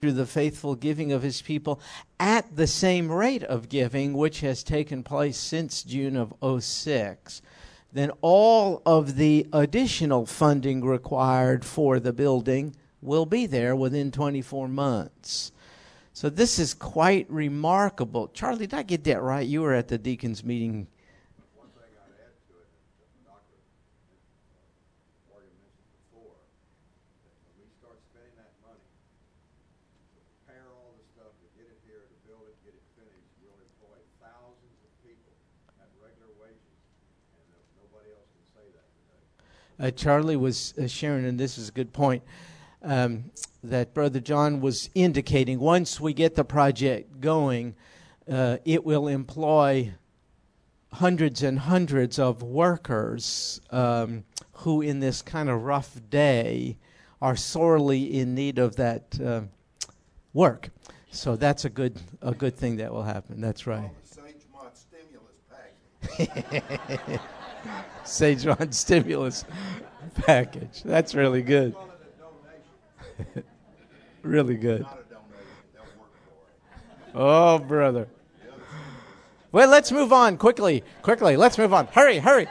through 0.00 0.12
the 0.12 0.26
faithful 0.26 0.76
giving 0.76 1.10
of 1.10 1.22
his 1.22 1.42
people 1.42 1.80
at 2.20 2.54
the 2.54 2.68
same 2.68 3.10
rate 3.10 3.42
of 3.42 3.68
giving 3.68 4.12
which 4.12 4.40
has 4.40 4.62
taken 4.62 5.02
place 5.02 5.36
since 5.36 5.82
June 5.82 6.16
of 6.16 6.62
06, 6.62 7.42
then 7.92 8.12
all 8.20 8.80
of 8.86 9.16
the 9.16 9.46
additional 9.52 10.24
funding 10.24 10.84
required 10.84 11.64
for 11.64 11.98
the 11.98 12.12
building 12.12 12.76
will 13.02 13.26
be 13.26 13.44
there 13.46 13.74
within 13.74 14.12
24 14.12 14.68
months. 14.68 15.50
So 16.12 16.30
this 16.30 16.60
is 16.60 16.74
quite 16.74 17.28
remarkable. 17.28 18.28
Charlie, 18.28 18.68
did 18.68 18.74
I 18.74 18.82
get 18.84 19.02
that 19.04 19.20
right? 19.20 19.46
You 19.46 19.62
were 19.62 19.74
at 19.74 19.88
the 19.88 19.98
deacons 19.98 20.44
meeting 20.44 20.86
uh, 39.80 39.90
Charlie 39.90 40.36
was 40.36 40.74
uh, 40.76 40.86
sharing, 40.86 41.24
and 41.24 41.38
this 41.38 41.58
is 41.58 41.68
a 41.68 41.72
good 41.72 41.92
point, 41.92 42.22
um, 42.82 43.24
that 43.62 43.94
Brother 43.94 44.20
John 44.20 44.60
was 44.60 44.90
indicating. 44.94 45.58
Once 45.60 46.00
we 46.00 46.12
get 46.12 46.34
the 46.34 46.44
project 46.44 47.20
going, 47.20 47.74
uh, 48.30 48.58
it 48.64 48.84
will 48.84 49.08
employ 49.08 49.92
hundreds 50.92 51.42
and 51.42 51.58
hundreds 51.58 52.18
of 52.18 52.42
workers 52.42 53.60
um, 53.70 54.24
who, 54.52 54.80
in 54.80 55.00
this 55.00 55.22
kind 55.22 55.48
of 55.48 55.62
rough 55.62 55.98
day, 56.10 56.76
are 57.20 57.36
sorely 57.36 58.18
in 58.18 58.34
need 58.34 58.58
of 58.58 58.76
that 58.76 59.18
uh, 59.20 59.42
work. 60.32 60.70
So 61.10 61.36
that's 61.36 61.64
a 61.64 61.70
good 61.70 61.98
a 62.20 62.32
good 62.32 62.54
thing 62.56 62.76
that 62.76 62.92
will 62.92 63.02
happen. 63.02 63.40
That's 63.40 63.66
right. 63.66 63.90
Sage 68.04 68.46
on 68.60 68.72
stimulus 68.72 69.44
package. 70.14 70.82
That's 70.84 71.14
really 71.14 71.42
good. 71.42 71.74
really 74.22 74.56
good. 74.56 74.86
Oh, 77.14 77.58
brother. 77.58 78.08
Well, 79.50 79.68
let's 79.68 79.90
move 79.90 80.12
on 80.12 80.36
quickly. 80.36 80.84
Quickly. 81.02 81.36
Let's 81.36 81.56
move 81.56 81.72
on. 81.72 81.86
Hurry, 81.86 82.18
hurry. 82.18 82.48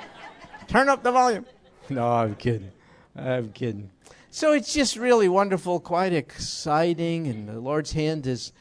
Turn 0.67 0.89
up 0.89 1.03
the 1.03 1.11
volume. 1.11 1.45
No, 1.89 2.05
I'm 2.05 2.35
kidding. 2.35 2.71
I'm 3.15 3.53
kidding. 3.53 3.89
So 4.29 4.51
it's 4.51 4.73
just 4.73 4.97
really 4.97 5.29
wonderful, 5.29 5.79
quite 5.79 6.11
exciting, 6.11 7.27
and 7.27 7.47
the 7.47 7.61
Lord's 7.61 7.93
hand 7.93 8.27
is 8.27 8.51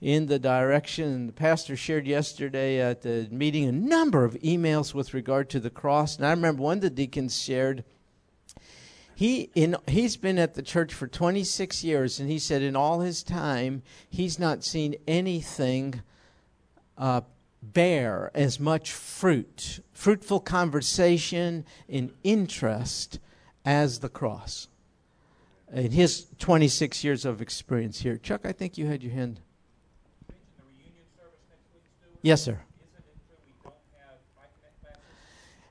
in 0.00 0.26
the 0.26 0.38
direction. 0.38 1.26
The 1.26 1.32
pastor 1.32 1.76
shared 1.76 2.06
yesterday 2.06 2.80
at 2.80 3.02
the 3.02 3.28
meeting 3.30 3.64
a 3.64 3.72
number 3.72 4.24
of 4.24 4.34
emails 4.34 4.94
with 4.94 5.14
regard 5.14 5.50
to 5.50 5.60
the 5.60 5.70
cross. 5.70 6.16
And 6.16 6.26
I 6.26 6.30
remember 6.30 6.62
one 6.62 6.78
of 6.78 6.82
the 6.82 6.90
deacons 6.90 7.40
shared. 7.40 7.84
He 9.14 9.50
in 9.56 9.76
he's 9.88 10.16
been 10.16 10.38
at 10.38 10.54
the 10.54 10.62
church 10.62 10.94
for 10.94 11.08
26 11.08 11.82
years, 11.82 12.20
and 12.20 12.30
he 12.30 12.38
said 12.38 12.62
in 12.62 12.76
all 12.76 13.00
his 13.00 13.24
time 13.24 13.82
he's 14.08 14.38
not 14.38 14.62
seen 14.62 14.94
anything 15.08 16.02
uh, 16.96 17.22
bear 17.60 18.30
as 18.34 18.60
much 18.60 18.92
fruit, 18.92 19.80
fruitful 19.92 20.38
conversation 20.38 21.64
and 21.88 22.12
interest 22.22 23.18
as 23.64 23.98
the 23.98 24.08
cross. 24.08 24.68
In 25.72 25.90
his 25.90 26.26
26 26.38 27.02
years 27.02 27.24
of 27.24 27.42
experience 27.42 28.00
here, 28.00 28.16
Chuck, 28.16 28.42
I 28.44 28.52
think 28.52 28.78
you 28.78 28.86
had 28.86 29.02
your 29.02 29.12
hand. 29.12 29.40
Yes, 32.22 32.42
sir. 32.42 32.60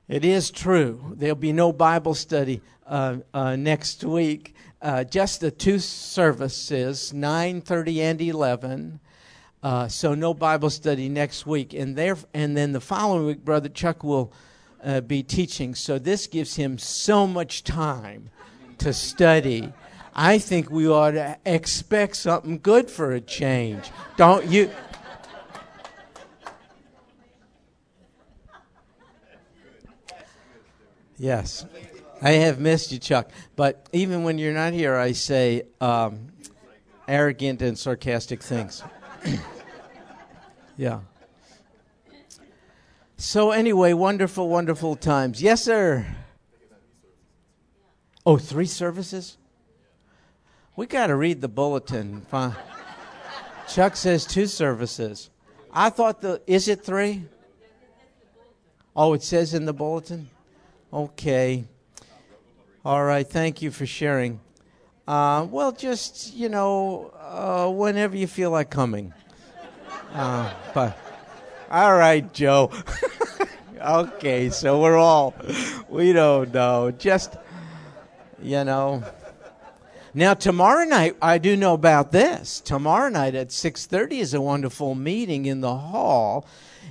It 0.08 0.24
is 0.24 0.50
true. 0.50 1.14
There'll 1.16 1.36
be 1.36 1.52
no 1.52 1.72
Bible 1.72 2.14
study 2.14 2.62
uh, 2.86 3.18
uh, 3.34 3.56
next 3.56 4.02
week. 4.02 4.54
Uh, 4.80 5.04
just 5.04 5.40
the 5.40 5.50
two 5.50 5.78
services, 5.78 7.12
nine 7.12 7.60
thirty 7.60 8.00
and 8.00 8.20
eleven. 8.20 9.00
Uh, 9.62 9.88
so 9.88 10.14
no 10.14 10.32
Bible 10.32 10.70
study 10.70 11.08
next 11.08 11.44
week, 11.44 11.74
and 11.74 11.96
there, 11.96 12.16
and 12.32 12.56
then 12.56 12.72
the 12.72 12.80
following 12.80 13.26
week, 13.26 13.44
Brother 13.44 13.68
Chuck 13.68 14.02
will 14.04 14.32
uh, 14.82 15.00
be 15.00 15.22
teaching. 15.22 15.74
So 15.74 15.98
this 15.98 16.26
gives 16.28 16.54
him 16.56 16.78
so 16.78 17.26
much 17.26 17.64
time 17.64 18.30
to 18.78 18.92
study. 18.92 19.72
I 20.14 20.38
think 20.38 20.70
we 20.70 20.88
ought 20.88 21.12
to 21.12 21.36
expect 21.44 22.16
something 22.16 22.60
good 22.60 22.88
for 22.88 23.12
a 23.12 23.20
change, 23.20 23.90
don't 24.16 24.46
you? 24.46 24.70
Yes. 31.18 31.66
I 32.22 32.32
have 32.32 32.58
missed 32.58 32.92
you, 32.92 32.98
Chuck. 32.98 33.30
But 33.56 33.88
even 33.92 34.24
when 34.24 34.38
you're 34.38 34.54
not 34.54 34.72
here, 34.72 34.96
I 34.96 35.12
say 35.12 35.62
um, 35.80 36.28
arrogant 37.06 37.62
and 37.62 37.78
sarcastic 37.78 38.42
things. 38.42 38.82
yeah. 40.76 41.00
So, 43.16 43.50
anyway, 43.50 43.92
wonderful, 43.92 44.48
wonderful 44.48 44.94
times. 44.94 45.42
Yes, 45.42 45.64
sir. 45.64 46.06
Oh, 48.24 48.36
three 48.36 48.66
services? 48.66 49.38
We 50.76 50.86
got 50.86 51.08
to 51.08 51.16
read 51.16 51.40
the 51.40 51.48
bulletin. 51.48 52.24
Chuck 53.68 53.96
says 53.96 54.24
two 54.24 54.46
services. 54.46 55.30
I 55.72 55.90
thought 55.90 56.20
the. 56.20 56.40
Is 56.46 56.68
it 56.68 56.84
three? 56.84 57.24
Oh, 58.94 59.14
it 59.14 59.22
says 59.22 59.54
in 59.54 59.64
the 59.64 59.72
bulletin? 59.72 60.30
Okay. 60.92 61.64
All 62.82 63.04
right. 63.04 63.28
Thank 63.28 63.60
you 63.60 63.70
for 63.70 63.84
sharing. 63.84 64.40
Uh, 65.06 65.46
well, 65.50 65.70
just, 65.72 66.34
you 66.34 66.48
know, 66.48 67.12
uh, 67.20 67.70
whenever 67.70 68.16
you 68.16 68.26
feel 68.26 68.50
like 68.50 68.70
coming. 68.70 69.12
Uh, 70.14 70.50
but, 70.72 70.98
all 71.70 71.94
right, 71.94 72.32
Joe. 72.32 72.72
okay, 73.80 74.48
so 74.48 74.80
we're 74.80 74.96
all, 74.96 75.34
we 75.90 76.14
don't 76.14 76.54
know. 76.54 76.90
Just, 76.90 77.36
you 78.42 78.64
know. 78.64 79.04
Now 80.14 80.32
tomorrow 80.32 80.84
night, 80.84 81.16
I 81.20 81.36
do 81.36 81.54
know 81.54 81.74
about 81.74 82.12
this. 82.12 82.60
Tomorrow 82.60 83.10
night 83.10 83.34
at 83.34 83.48
6:30 83.48 84.20
is 84.20 84.32
a 84.32 84.40
wonderful 84.40 84.94
meeting 84.94 85.44
in 85.44 85.60
the 85.60 85.76
hall 85.76 86.46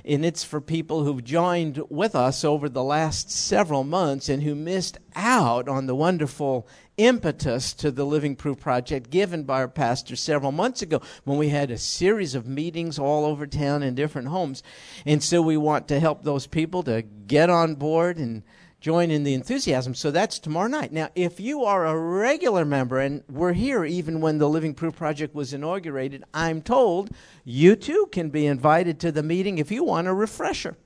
and 0.08 0.24
it's 0.24 0.42
for 0.42 0.60
people 0.60 1.04
who've 1.04 1.22
joined 1.22 1.82
with 1.90 2.14
us 2.16 2.42
over 2.42 2.68
the 2.68 2.82
last 2.82 3.30
several 3.30 3.84
months 3.84 4.30
and 4.30 4.42
who 4.42 4.54
missed 4.54 4.96
out 5.14 5.68
on 5.68 5.86
the 5.86 5.94
wonderful 5.94 6.66
impetus 6.96 7.74
to 7.74 7.90
the 7.90 8.06
Living 8.06 8.34
Proof 8.34 8.58
Project 8.58 9.10
given 9.10 9.44
by 9.44 9.58
our 9.58 9.68
pastor 9.68 10.16
several 10.16 10.50
months 10.50 10.80
ago 10.80 11.02
when 11.24 11.36
we 11.36 11.50
had 11.50 11.70
a 11.70 11.76
series 11.76 12.34
of 12.34 12.46
meetings 12.46 12.98
all 12.98 13.26
over 13.26 13.46
town 13.46 13.82
in 13.82 13.94
different 13.94 14.28
homes. 14.28 14.62
And 15.04 15.22
so 15.22 15.42
we 15.42 15.58
want 15.58 15.86
to 15.88 16.00
help 16.00 16.22
those 16.22 16.46
people 16.46 16.82
to 16.84 17.02
get 17.02 17.50
on 17.50 17.74
board 17.74 18.16
and 18.16 18.42
join 18.80 19.10
in 19.10 19.24
the 19.24 19.34
enthusiasm. 19.34 19.94
So 19.94 20.10
that's 20.10 20.38
tomorrow 20.38 20.68
night. 20.68 20.92
Now, 20.92 21.08
if 21.14 21.40
you 21.40 21.64
are 21.64 21.86
a 21.86 21.98
regular 21.98 22.64
member, 22.64 23.00
and 23.00 23.24
we're 23.28 23.52
here 23.52 23.84
even 23.84 24.20
when 24.20 24.38
the 24.38 24.48
Living 24.48 24.74
Proof 24.74 24.96
Project 24.96 25.34
was 25.34 25.52
inaugurated, 25.52 26.24
I'm 26.32 26.62
told 26.62 27.10
you 27.44 27.74
too 27.74 28.08
can 28.12 28.30
be 28.30 28.46
invited 28.46 29.00
to 29.00 29.12
the 29.12 29.22
meeting 29.22 29.58
if 29.58 29.72
you 29.72 29.84
want 29.84 30.06
a 30.06 30.14
refresher. 30.14 30.76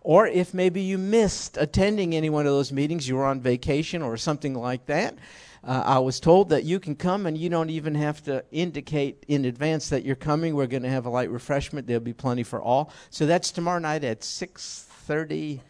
Or 0.00 0.26
if 0.28 0.54
maybe 0.54 0.80
you 0.80 0.98
missed 0.98 1.56
attending 1.56 2.14
any 2.14 2.30
one 2.30 2.46
of 2.46 2.52
those 2.52 2.72
meetings, 2.72 3.08
you 3.08 3.16
were 3.16 3.26
on 3.26 3.40
vacation 3.40 4.02
or 4.02 4.16
something 4.16 4.54
like 4.54 4.86
that. 4.86 5.16
Uh, 5.64 5.82
I 5.84 5.98
was 5.98 6.20
told 6.20 6.50
that 6.50 6.62
you 6.62 6.78
can 6.78 6.94
come 6.94 7.26
and 7.26 7.36
you 7.36 7.48
don't 7.48 7.70
even 7.70 7.96
have 7.96 8.22
to 8.24 8.44
indicate 8.52 9.24
in 9.26 9.46
advance 9.46 9.88
that 9.88 10.04
you're 10.04 10.14
coming. 10.14 10.54
We're 10.54 10.68
going 10.68 10.84
to 10.84 10.88
have 10.88 11.06
a 11.06 11.10
light 11.10 11.28
refreshment. 11.28 11.88
There'll 11.88 12.00
be 12.00 12.12
plenty 12.12 12.44
for 12.44 12.62
all. 12.62 12.92
So 13.10 13.26
that's 13.26 13.50
tomorrow 13.50 13.80
night 13.80 14.04
at 14.04 14.20
6:30 14.20 15.60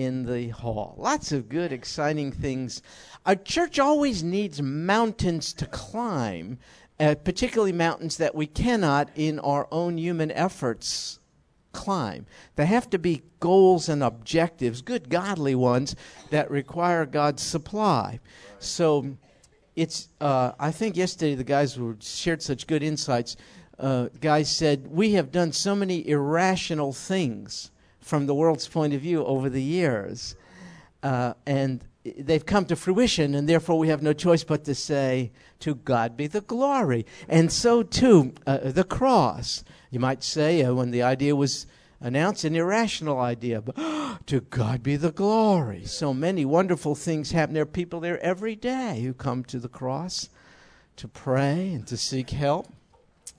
in 0.00 0.24
the 0.24 0.48
hall. 0.48 0.94
Lots 0.96 1.30
of 1.30 1.50
good, 1.50 1.72
exciting 1.72 2.32
things. 2.32 2.80
A 3.26 3.36
church 3.36 3.78
always 3.78 4.22
needs 4.22 4.62
mountains 4.62 5.52
to 5.54 5.66
climb, 5.66 6.58
uh, 6.98 7.16
particularly 7.22 7.72
mountains 7.72 8.16
that 8.16 8.34
we 8.34 8.46
cannot, 8.46 9.10
in 9.14 9.38
our 9.40 9.68
own 9.70 9.98
human 9.98 10.30
efforts, 10.30 11.18
climb. 11.72 12.24
There 12.56 12.64
have 12.64 12.88
to 12.90 12.98
be 12.98 13.22
goals 13.40 13.90
and 13.90 14.02
objectives, 14.02 14.80
good 14.80 15.10
godly 15.10 15.54
ones, 15.54 15.94
that 16.30 16.50
require 16.50 17.04
God's 17.04 17.42
supply. 17.42 18.20
So 18.58 19.18
it's, 19.76 20.08
uh, 20.18 20.52
I 20.58 20.70
think 20.70 20.96
yesterday 20.96 21.34
the 21.34 21.44
guys 21.44 21.78
were, 21.78 21.96
shared 22.00 22.40
such 22.40 22.66
good 22.66 22.82
insights. 22.82 23.36
Uh, 23.78 24.08
guys 24.18 24.50
said, 24.50 24.86
We 24.86 25.12
have 25.12 25.30
done 25.30 25.52
so 25.52 25.76
many 25.76 26.08
irrational 26.08 26.94
things 26.94 27.70
from 28.10 28.26
the 28.26 28.34
world's 28.34 28.66
point 28.66 28.92
of 28.92 29.00
view 29.00 29.24
over 29.24 29.48
the 29.48 29.62
years. 29.62 30.34
uh, 31.02 31.32
and 31.46 31.84
they've 32.04 32.44
come 32.44 32.64
to 32.66 32.76
fruition, 32.76 33.34
and 33.34 33.48
therefore 33.48 33.78
we 33.78 33.88
have 33.88 34.02
no 34.02 34.12
choice 34.12 34.42
but 34.42 34.64
to 34.64 34.74
say, 34.74 35.30
To 35.60 35.76
God 35.76 36.16
be 36.16 36.26
the 36.26 36.40
glory. 36.40 37.06
And 37.28 37.52
so, 37.52 37.82
too, 37.82 38.34
uh, 38.46 38.58
the 38.64 38.84
cross. 38.84 39.64
You 39.90 40.00
might 40.00 40.22
say, 40.24 40.62
uh, 40.62 40.74
when 40.74 40.90
the 40.90 41.02
idea 41.02 41.36
was 41.36 41.66
announced, 42.00 42.44
an 42.44 42.56
irrational 42.56 43.20
idea, 43.20 43.60
but 43.60 43.76
to 44.26 44.40
God 44.40 44.82
be 44.82 44.96
the 44.96 45.12
glory. 45.12 45.84
So 45.84 46.12
many 46.12 46.44
wonderful 46.44 46.94
things 46.94 47.30
happen. 47.30 47.54
There 47.54 47.62
are 47.62 47.78
people 47.80 48.00
there 48.00 48.20
every 48.20 48.56
day 48.56 49.02
who 49.02 49.14
come 49.14 49.44
to 49.44 49.58
the 49.60 49.68
cross 49.68 50.28
to 50.96 51.06
pray 51.06 51.72
and 51.72 51.86
to 51.86 51.96
seek 51.96 52.30
help. 52.30 52.66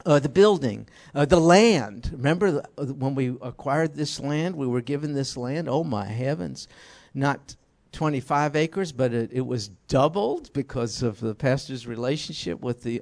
Uh, 0.06 0.19
the 0.19 0.30
building, 0.30 0.88
uh, 1.13 1.25
the 1.25 1.39
land. 1.39 2.09
Remember 2.12 2.63
uh, 2.77 2.86
when 2.86 3.13
we 3.13 3.36
acquired 3.42 3.94
this 3.94 4.19
land, 4.19 4.56
we 4.56 4.68
were 4.68 4.81
given 4.81 5.13
this 5.13 5.38
land. 5.38 5.69
Oh 5.69 5.83
my 5.83 6.06
heavens. 6.06 6.68
Not 7.13 7.56
25 7.92 8.56
acres, 8.56 8.92
but 8.92 9.13
it, 9.13 9.31
it 9.33 9.45
was 9.45 9.68
doubled 9.88 10.51
because 10.53 11.03
of 11.03 11.19
the 11.19 11.36
pastor's 11.36 11.86
relationship 11.86 12.62
with 12.62 12.83
the 12.83 13.01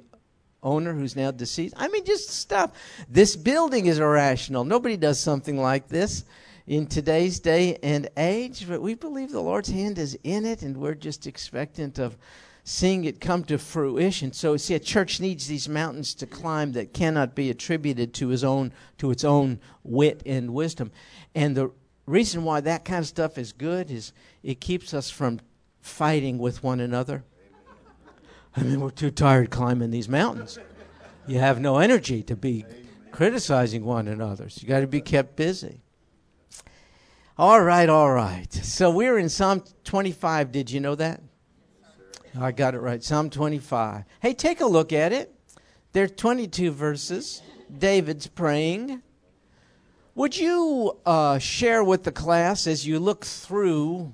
owner 0.62 0.92
who's 0.92 1.16
now 1.16 1.30
deceased. 1.30 1.74
I 1.76 1.88
mean, 1.88 2.04
just 2.04 2.28
stuff. 2.30 2.72
This 3.08 3.36
building 3.36 3.86
is 3.86 3.98
irrational. 3.98 4.64
Nobody 4.64 4.96
does 4.96 5.18
something 5.18 5.56
like 5.56 5.88
this 5.88 6.24
in 6.66 6.86
today's 6.86 7.40
day 7.40 7.78
and 7.82 8.08
age, 8.16 8.66
but 8.68 8.82
we 8.82 8.94
believe 8.94 9.32
the 9.32 9.40
Lord's 9.40 9.70
hand 9.70 9.98
is 9.98 10.18
in 10.22 10.44
it, 10.44 10.62
and 10.62 10.76
we're 10.76 10.94
just 10.94 11.26
expectant 11.26 11.98
of 11.98 12.16
seeing 12.70 13.04
it 13.04 13.20
come 13.20 13.42
to 13.42 13.58
fruition. 13.58 14.32
So, 14.32 14.56
see, 14.56 14.74
a 14.74 14.78
church 14.78 15.18
needs 15.18 15.48
these 15.48 15.68
mountains 15.68 16.14
to 16.14 16.26
climb 16.26 16.70
that 16.72 16.94
cannot 16.94 17.34
be 17.34 17.50
attributed 17.50 18.14
to 18.14 18.28
his 18.28 18.44
own 18.44 18.72
to 18.98 19.10
its 19.10 19.24
own 19.24 19.58
wit 19.82 20.22
and 20.24 20.54
wisdom. 20.54 20.92
And 21.34 21.56
the 21.56 21.72
reason 22.06 22.44
why 22.44 22.60
that 22.60 22.84
kind 22.84 23.00
of 23.00 23.08
stuff 23.08 23.38
is 23.38 23.52
good 23.52 23.90
is 23.90 24.12
it 24.44 24.60
keeps 24.60 24.94
us 24.94 25.10
from 25.10 25.40
fighting 25.80 26.38
with 26.38 26.62
one 26.62 26.78
another. 26.78 27.24
I 28.56 28.62
mean, 28.62 28.80
we're 28.80 28.90
too 28.90 29.10
tired 29.10 29.50
climbing 29.50 29.90
these 29.90 30.08
mountains. 30.08 30.56
You 31.26 31.40
have 31.40 31.60
no 31.60 31.78
energy 31.78 32.22
to 32.22 32.36
be 32.36 32.64
criticizing 33.10 33.84
one 33.84 34.06
another. 34.06 34.48
So 34.48 34.60
you 34.62 34.68
got 34.68 34.80
to 34.80 34.86
be 34.86 35.00
kept 35.00 35.34
busy. 35.34 35.80
All 37.36 37.60
right, 37.60 37.88
all 37.88 38.12
right. 38.12 38.52
So 38.52 38.90
we're 38.90 39.18
in 39.18 39.28
Psalm 39.28 39.64
25. 39.82 40.52
Did 40.52 40.70
you 40.70 40.78
know 40.78 40.94
that? 40.94 41.20
I 42.38 42.52
got 42.52 42.74
it 42.74 42.80
right. 42.80 43.02
Psalm 43.02 43.28
25. 43.30 44.04
Hey, 44.20 44.34
take 44.34 44.60
a 44.60 44.66
look 44.66 44.92
at 44.92 45.12
it. 45.12 45.34
There 45.92 46.04
are 46.04 46.08
22 46.08 46.70
verses. 46.70 47.42
David's 47.76 48.26
praying. 48.26 49.02
Would 50.14 50.36
you 50.36 50.96
uh, 51.04 51.38
share 51.38 51.82
with 51.82 52.04
the 52.04 52.12
class 52.12 52.66
as 52.66 52.86
you 52.86 52.98
look 53.00 53.24
through 53.24 54.12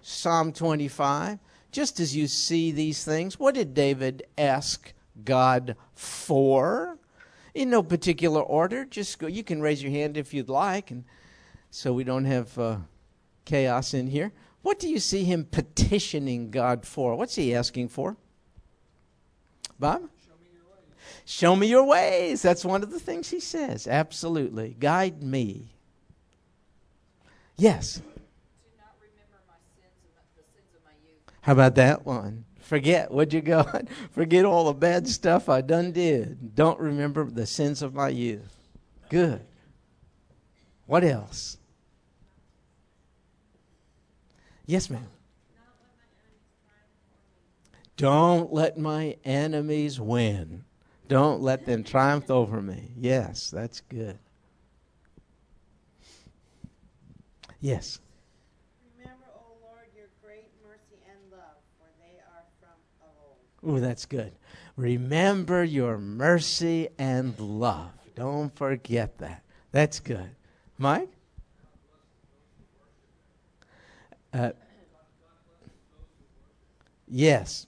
Psalm 0.00 0.52
25, 0.52 1.38
just 1.70 2.00
as 2.00 2.14
you 2.14 2.26
see 2.26 2.72
these 2.72 3.04
things, 3.04 3.38
what 3.38 3.54
did 3.54 3.74
David 3.74 4.24
ask 4.36 4.92
God 5.24 5.76
for? 5.94 6.98
In 7.54 7.68
no 7.68 7.82
particular 7.82 8.40
order. 8.40 8.86
Just 8.86 9.18
go. 9.18 9.26
You 9.26 9.44
can 9.44 9.60
raise 9.60 9.82
your 9.82 9.92
hand 9.92 10.16
if 10.16 10.32
you'd 10.32 10.48
like, 10.48 10.90
and 10.90 11.04
so 11.70 11.92
we 11.92 12.02
don't 12.02 12.24
have 12.24 12.58
uh, 12.58 12.76
chaos 13.44 13.92
in 13.92 14.06
here. 14.06 14.32
What 14.62 14.78
do 14.78 14.88
you 14.88 14.98
see 14.98 15.24
him 15.24 15.44
petitioning 15.44 16.50
God 16.50 16.86
for? 16.86 17.16
What's 17.16 17.34
he 17.34 17.54
asking 17.54 17.88
for? 17.88 18.16
Bob? 19.78 20.02
Show 20.24 20.36
me 20.40 20.48
your 20.54 20.64
ways. 20.64 21.24
Show 21.24 21.56
me 21.56 21.66
your 21.66 21.84
ways. 21.84 22.42
That's 22.42 22.64
one 22.64 22.82
of 22.82 22.90
the 22.90 23.00
things 23.00 23.28
he 23.28 23.40
says. 23.40 23.86
Absolutely. 23.86 24.76
Guide 24.78 25.22
me. 25.22 25.74
Yes. 27.56 28.00
How 31.42 31.52
about 31.52 31.74
that 31.74 32.06
one? 32.06 32.44
Forget 32.60 33.10
what 33.10 33.32
you 33.32 33.40
got. 33.40 33.88
Forget 34.12 34.44
all 34.44 34.66
the 34.66 34.72
bad 34.72 35.06
stuff 35.08 35.48
I 35.48 35.60
done 35.60 35.92
did. 35.92 36.54
Don't 36.54 36.78
remember 36.78 37.24
the 37.24 37.46
sins 37.46 37.82
of 37.82 37.94
my 37.94 38.08
youth. 38.08 38.56
Good. 39.10 39.42
What 40.86 41.04
else? 41.04 41.58
Yes, 44.66 44.90
ma'am. 44.90 45.06
Don't 47.96 48.52
let 48.52 48.78
my 48.78 49.16
enemies 49.24 50.00
win. 50.00 50.64
Don't 51.08 51.42
let 51.42 51.66
them 51.66 51.84
triumph 51.84 52.30
over 52.30 52.62
me. 52.62 52.92
Yes, 52.96 53.50
that's 53.50 53.80
good. 53.82 54.18
Yes. 57.60 58.00
Remember, 58.98 59.26
O 59.36 59.54
Lord, 59.62 59.86
your 59.94 60.06
great 60.24 60.50
mercy 60.66 61.00
and 61.08 61.30
love, 61.30 61.60
for 61.78 61.86
they 62.00 62.18
are 62.18 62.44
from 62.60 62.70
of 63.02 63.08
old. 63.62 63.76
Ooh, 63.76 63.80
that's 63.80 64.06
good. 64.06 64.32
Remember 64.76 65.62
your 65.62 65.98
mercy 65.98 66.88
and 66.98 67.38
love. 67.38 67.90
Don't 68.16 68.54
forget 68.56 69.18
that. 69.18 69.44
That's 69.70 70.00
good. 70.00 70.30
Mike? 70.78 71.10
Uh, 74.32 74.50
yes. 77.08 77.66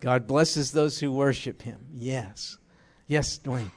God 0.00 0.26
blesses 0.26 0.72
those 0.72 1.00
who 1.00 1.10
worship 1.10 1.62
him. 1.62 1.78
Yes. 1.96 2.58
Yes, 3.06 3.38
Dwayne. 3.38 3.70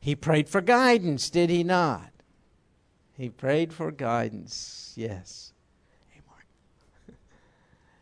He 0.00 0.16
prayed 0.16 0.48
for 0.48 0.60
guidance, 0.60 1.30
did 1.30 1.48
he 1.48 1.62
not? 1.62 2.10
He 3.16 3.28
prayed 3.28 3.72
for 3.72 3.92
guidance. 3.92 4.94
Yes. 4.96 5.52
Hey, 6.08 6.20
Mark. 6.26 6.44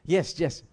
yes, 0.06 0.32
Jesse. 0.32 0.64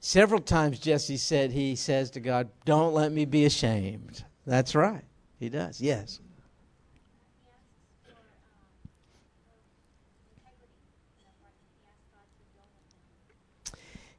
Several 0.00 0.40
times 0.40 0.80
Jesse 0.80 1.16
said 1.16 1.52
he 1.52 1.76
says 1.76 2.10
to 2.10 2.20
God, 2.20 2.48
Don't 2.64 2.92
let 2.92 3.12
me 3.12 3.24
be 3.24 3.44
ashamed. 3.44 4.24
That's 4.44 4.74
right. 4.74 5.04
He 5.38 5.48
does. 5.48 5.80
Yes. 5.80 6.18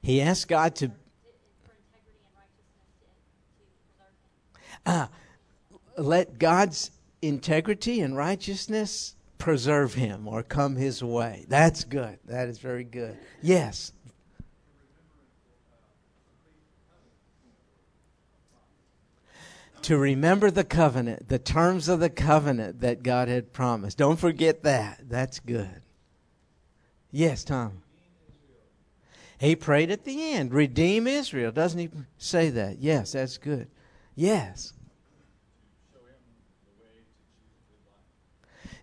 He 0.03 0.21
asked 0.21 0.49
God 0.49 0.75
to. 0.75 0.91
Ah, 4.85 5.09
let 5.97 6.37
God's 6.37 6.91
integrity 7.21 8.01
and 8.01 8.15
righteousness 8.17 9.15
preserve 9.37 9.93
him 9.93 10.27
or 10.27 10.43
come 10.43 10.75
his 10.75 11.01
way. 11.01 11.45
That's 11.47 11.85
good. 11.85 12.19
That 12.25 12.49
is 12.49 12.59
very 12.59 12.83
good. 12.83 13.17
Yes. 13.41 13.93
To 19.83 19.97
remember 19.97 20.51
the 20.51 20.63
covenant, 20.63 21.29
the 21.29 21.39
terms 21.39 21.87
of 21.87 22.01
the 22.01 22.09
covenant 22.09 22.81
that 22.81 23.03
God 23.03 23.29
had 23.29 23.53
promised. 23.53 23.97
Don't 23.97 24.19
forget 24.19 24.63
that. 24.63 25.01
That's 25.09 25.39
good. 25.39 25.81
Yes, 27.11 27.43
Tom. 27.43 27.83
He 29.39 29.55
prayed 29.55 29.91
at 29.91 30.03
the 30.05 30.33
end, 30.33 30.53
redeem 30.53 31.07
Israel. 31.07 31.51
Doesn't 31.51 31.79
he 31.79 31.89
say 32.17 32.49
that? 32.51 32.79
Yes, 32.79 33.13
that's 33.13 33.37
good. 33.37 33.67
Yes. 34.15 34.73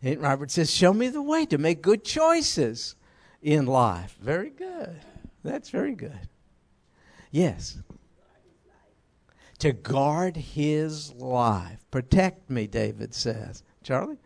And 0.02 0.20
Robert 0.20 0.50
says, 0.50 0.70
Show 0.70 0.92
me 0.92 1.08
the 1.08 1.22
way 1.22 1.46
to 1.46 1.58
make 1.58 1.82
good 1.82 2.04
choices 2.04 2.96
in 3.42 3.66
life. 3.66 4.16
Very 4.20 4.50
good. 4.50 5.00
That's 5.44 5.70
very 5.70 5.94
good. 5.94 6.28
Yes. 7.30 7.78
To 9.58 9.72
guard 9.72 10.36
his 10.36 11.12
life. 11.12 11.84
Protect 11.90 12.48
me, 12.48 12.66
David 12.66 13.14
says. 13.14 13.62
Charlie? 13.82 14.18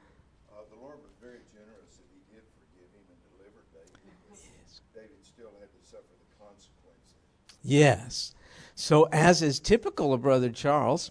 Yes. 7.65 8.35
So, 8.77 9.05
as 9.11 9.41
is 9.41 9.59
typical 9.59 10.13
of 10.13 10.23
Brother 10.23 10.51
Charles, 10.51 11.11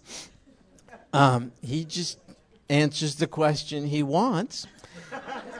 um, 1.12 1.52
he 1.62 1.84
just 1.84 2.20
answers 2.70 3.16
the 3.16 3.28
question 3.28 3.88
he 3.88 4.04
wants, 4.04 4.68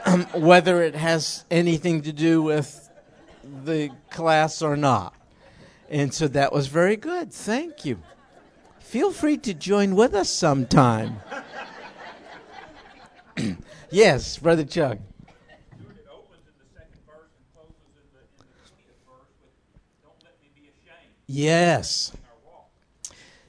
um, 0.06 0.26
whether 0.34 0.84
it 0.84 0.96
has 0.96 1.46
anything 1.50 2.04
to 2.04 2.14
do 2.14 2.42
with 2.42 2.90
the 3.64 3.90
class 4.10 4.62
or 4.62 4.78
not. 4.78 5.16
And 5.90 6.14
so 6.14 6.28
that 6.30 6.54
was 6.54 6.68
very 6.68 6.96
good. 6.96 7.34
Thank 7.34 7.86
you. 7.86 8.02
Feel 8.80 9.12
free 9.12 9.38
to 9.38 9.54
join 9.54 9.96
with 9.96 10.14
us 10.14 10.30
sometime. 10.30 11.18
yes, 13.90 14.38
Brother 14.38 14.66
Chuck. 14.66 15.00
Yes. 21.28 22.12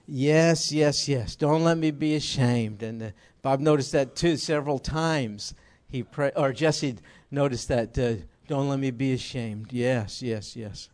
Yes, 0.06 0.70
yes, 0.72 1.08
yes. 1.08 1.36
Don't 1.36 1.64
let 1.64 1.78
me 1.78 1.90
be 1.90 2.14
ashamed. 2.14 2.82
And 2.82 3.02
uh, 3.02 3.10
Bob 3.42 3.60
noticed 3.60 3.92
that 3.92 4.16
too 4.16 4.36
several 4.36 4.78
times. 4.78 5.54
He 5.88 6.02
pray, 6.02 6.30
or 6.36 6.52
Jesse 6.52 6.96
noticed 7.30 7.68
that. 7.68 7.98
Uh, 7.98 8.14
don't 8.46 8.68
let 8.68 8.78
me 8.78 8.90
be 8.90 9.12
ashamed. 9.14 9.72
Yes, 9.72 10.20
yes, 10.20 10.54
yes. 10.54 10.90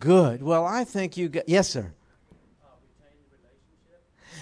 Good. 0.00 0.42
Well, 0.42 0.66
I 0.66 0.84
think 0.84 1.16
you 1.16 1.28
got. 1.28 1.48
Yes, 1.48 1.68
sir. 1.68 1.92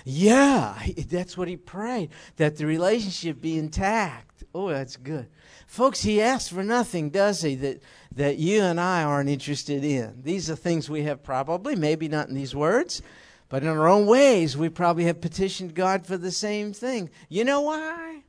Yeah, 0.04 0.80
that's 1.10 1.36
what 1.36 1.48
he 1.48 1.56
prayed, 1.56 2.10
that 2.36 2.56
the 2.56 2.64
relationship 2.64 3.40
be 3.40 3.58
intact. 3.58 4.44
Oh, 4.54 4.68
that's 4.68 4.96
good. 4.96 5.26
Folks, 5.66 6.02
he 6.02 6.22
asks 6.22 6.48
for 6.48 6.62
nothing, 6.62 7.10
does 7.10 7.42
he, 7.42 7.56
that, 7.56 7.82
that 8.14 8.38
you 8.38 8.62
and 8.62 8.80
I 8.80 9.02
aren't 9.02 9.28
interested 9.28 9.84
in. 9.84 10.22
These 10.22 10.50
are 10.50 10.56
things 10.56 10.88
we 10.88 11.02
have 11.04 11.22
probably, 11.22 11.76
maybe 11.76 12.08
not 12.08 12.28
in 12.28 12.34
these 12.34 12.54
words, 12.54 13.02
but 13.48 13.62
in 13.62 13.68
our 13.68 13.88
own 13.88 14.06
ways, 14.06 14.56
we 14.56 14.68
probably 14.68 15.04
have 15.04 15.20
petitioned 15.20 15.74
God 15.74 16.06
for 16.06 16.16
the 16.16 16.30
same 16.30 16.72
thing. 16.72 17.10
You 17.28 17.44
know 17.44 17.62
why? 17.62 18.22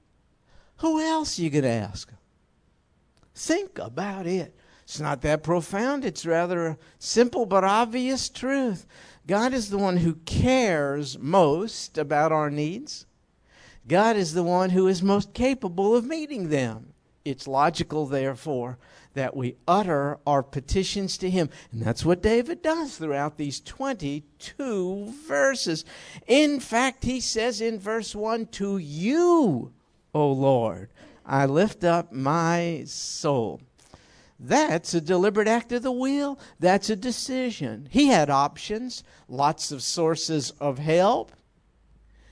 Who 0.77 1.01
else 1.01 1.39
you 1.39 1.49
to 1.49 1.67
ask? 1.67 2.11
Think 3.35 3.79
about 3.79 4.27
it. 4.27 4.55
It's 4.83 4.99
not 4.99 5.21
that 5.21 5.43
profound. 5.43 6.03
It's 6.03 6.25
rather 6.25 6.67
a 6.67 6.77
simple 6.97 7.45
but 7.45 7.63
obvious 7.63 8.29
truth. 8.29 8.85
God 9.27 9.53
is 9.53 9.69
the 9.69 9.77
one 9.77 9.97
who 9.97 10.15
cares 10.25 11.19
most 11.19 11.97
about 11.97 12.31
our 12.31 12.49
needs. 12.49 13.05
God 13.87 14.15
is 14.15 14.33
the 14.33 14.43
one 14.43 14.71
who 14.71 14.87
is 14.87 15.03
most 15.03 15.33
capable 15.33 15.95
of 15.95 16.05
meeting 16.05 16.49
them. 16.49 16.93
It's 17.25 17.47
logical, 17.47 18.07
therefore, 18.07 18.79
that 19.19 19.35
we 19.35 19.57
utter 19.67 20.17
our 20.25 20.41
petitions 20.41 21.17
to 21.17 21.29
Him. 21.29 21.49
And 21.73 21.81
that's 21.81 22.05
what 22.05 22.23
David 22.23 22.61
does 22.61 22.95
throughout 22.95 23.35
these 23.35 23.59
22 23.59 25.13
verses. 25.27 25.83
In 26.25 26.61
fact, 26.61 27.03
he 27.03 27.19
says 27.19 27.59
in 27.59 27.79
verse 27.79 28.15
1 28.15 28.45
To 28.45 28.77
you, 28.77 29.73
O 30.13 30.31
Lord, 30.31 30.87
I 31.25 31.47
lift 31.47 31.83
up 31.83 32.13
my 32.13 32.83
soul. 32.85 33.59
That's 34.39 34.93
a 34.93 35.01
deliberate 35.01 35.49
act 35.49 35.73
of 35.73 35.83
the 35.83 35.91
will. 35.91 36.39
That's 36.57 36.89
a 36.89 36.95
decision. 36.95 37.89
He 37.91 38.07
had 38.07 38.29
options, 38.29 39.03
lots 39.27 39.69
of 39.73 39.83
sources 39.83 40.51
of 40.61 40.79
help. 40.79 41.33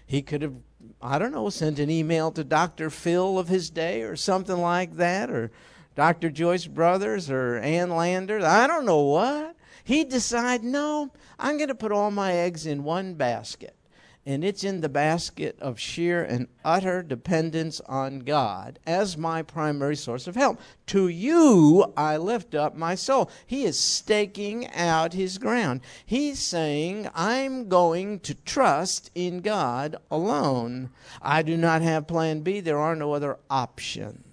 He 0.06 0.22
could 0.22 0.42
have, 0.42 0.56
I 1.02 1.20
don't 1.20 1.34
know, 1.34 1.50
sent 1.50 1.80
an 1.80 1.90
email 1.90 2.32
to 2.32 2.46
Dr. 2.46 2.90
Phil 2.90 3.38
of 3.38 3.50
his 3.50 3.70
day 3.70 4.04
or 4.04 4.16
something 4.16 4.62
like 4.62 4.94
that, 4.94 5.30
or 5.30 5.52
Dr. 5.98 6.30
Joyce 6.30 6.68
Brothers 6.68 7.32
or 7.32 7.58
Ann 7.58 7.90
Landers. 7.90 8.44
I 8.44 8.68
don't 8.68 8.86
know 8.86 9.02
what. 9.02 9.56
He'd 9.84 10.10
decide, 10.10 10.64
no, 10.64 11.12
I'm 11.40 11.58
going 11.58 11.70
to 11.70 11.76
put 11.76 11.92
all 11.92 12.12
my 12.12 12.34
eggs 12.34 12.68
in 12.68 12.84
one 12.84 13.16
basket 13.16 13.76
and 14.24 14.44
it's 14.44 14.64
in 14.64 14.82
the 14.82 14.90
basket 14.90 15.58
of 15.60 15.80
sheer 15.80 16.24
and 16.24 16.50
utter 16.64 17.02
dependence 17.02 17.82
on 17.88 18.20
God 18.20 18.78
as 18.86 19.18
my 19.18 19.42
primary 19.42 19.96
source 19.96 20.28
of 20.28 20.36
help. 20.36 20.60
To 20.88 21.08
you 21.08 21.92
I 21.98 22.18
lift 22.18 22.54
up 22.54 22.76
my 22.76 22.94
soul. 22.94 23.32
He 23.48 23.64
is 23.64 23.80
staking 23.80 24.68
out 24.74 25.14
his 25.14 25.40
ground. 25.40 25.82
He's 26.06 26.38
saying, 26.38 27.10
I'm 27.16 27.70
going 27.70 28.20
to 28.20 28.36
trust 28.36 29.10
in 29.16 29.40
God 29.40 29.96
alone. 30.12 30.92
I 31.24 31.42
do 31.42 31.58
not 31.58 31.82
have 31.82 32.06
plan 32.06 32.42
B. 32.42 32.60
There 32.60 32.78
are 32.78 32.96
no 32.96 33.14
other 33.14 33.40
options. 33.50 34.27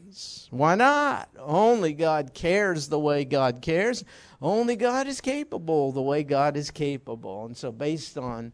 Why 0.51 0.75
not? 0.75 1.29
Only 1.39 1.93
God 1.93 2.35
cares 2.35 2.89
the 2.89 2.99
way 2.99 3.25
God 3.25 3.63
cares. 3.63 4.05
Only 4.41 4.77
God 4.77 5.07
is 5.07 5.21
capable 5.21 5.93
the 5.93 6.03
way 6.03 6.23
God 6.23 6.57
is 6.57 6.71
capable. 6.71 7.47
And 7.47 7.57
so, 7.57 7.73
based 7.73 8.19
on 8.19 8.53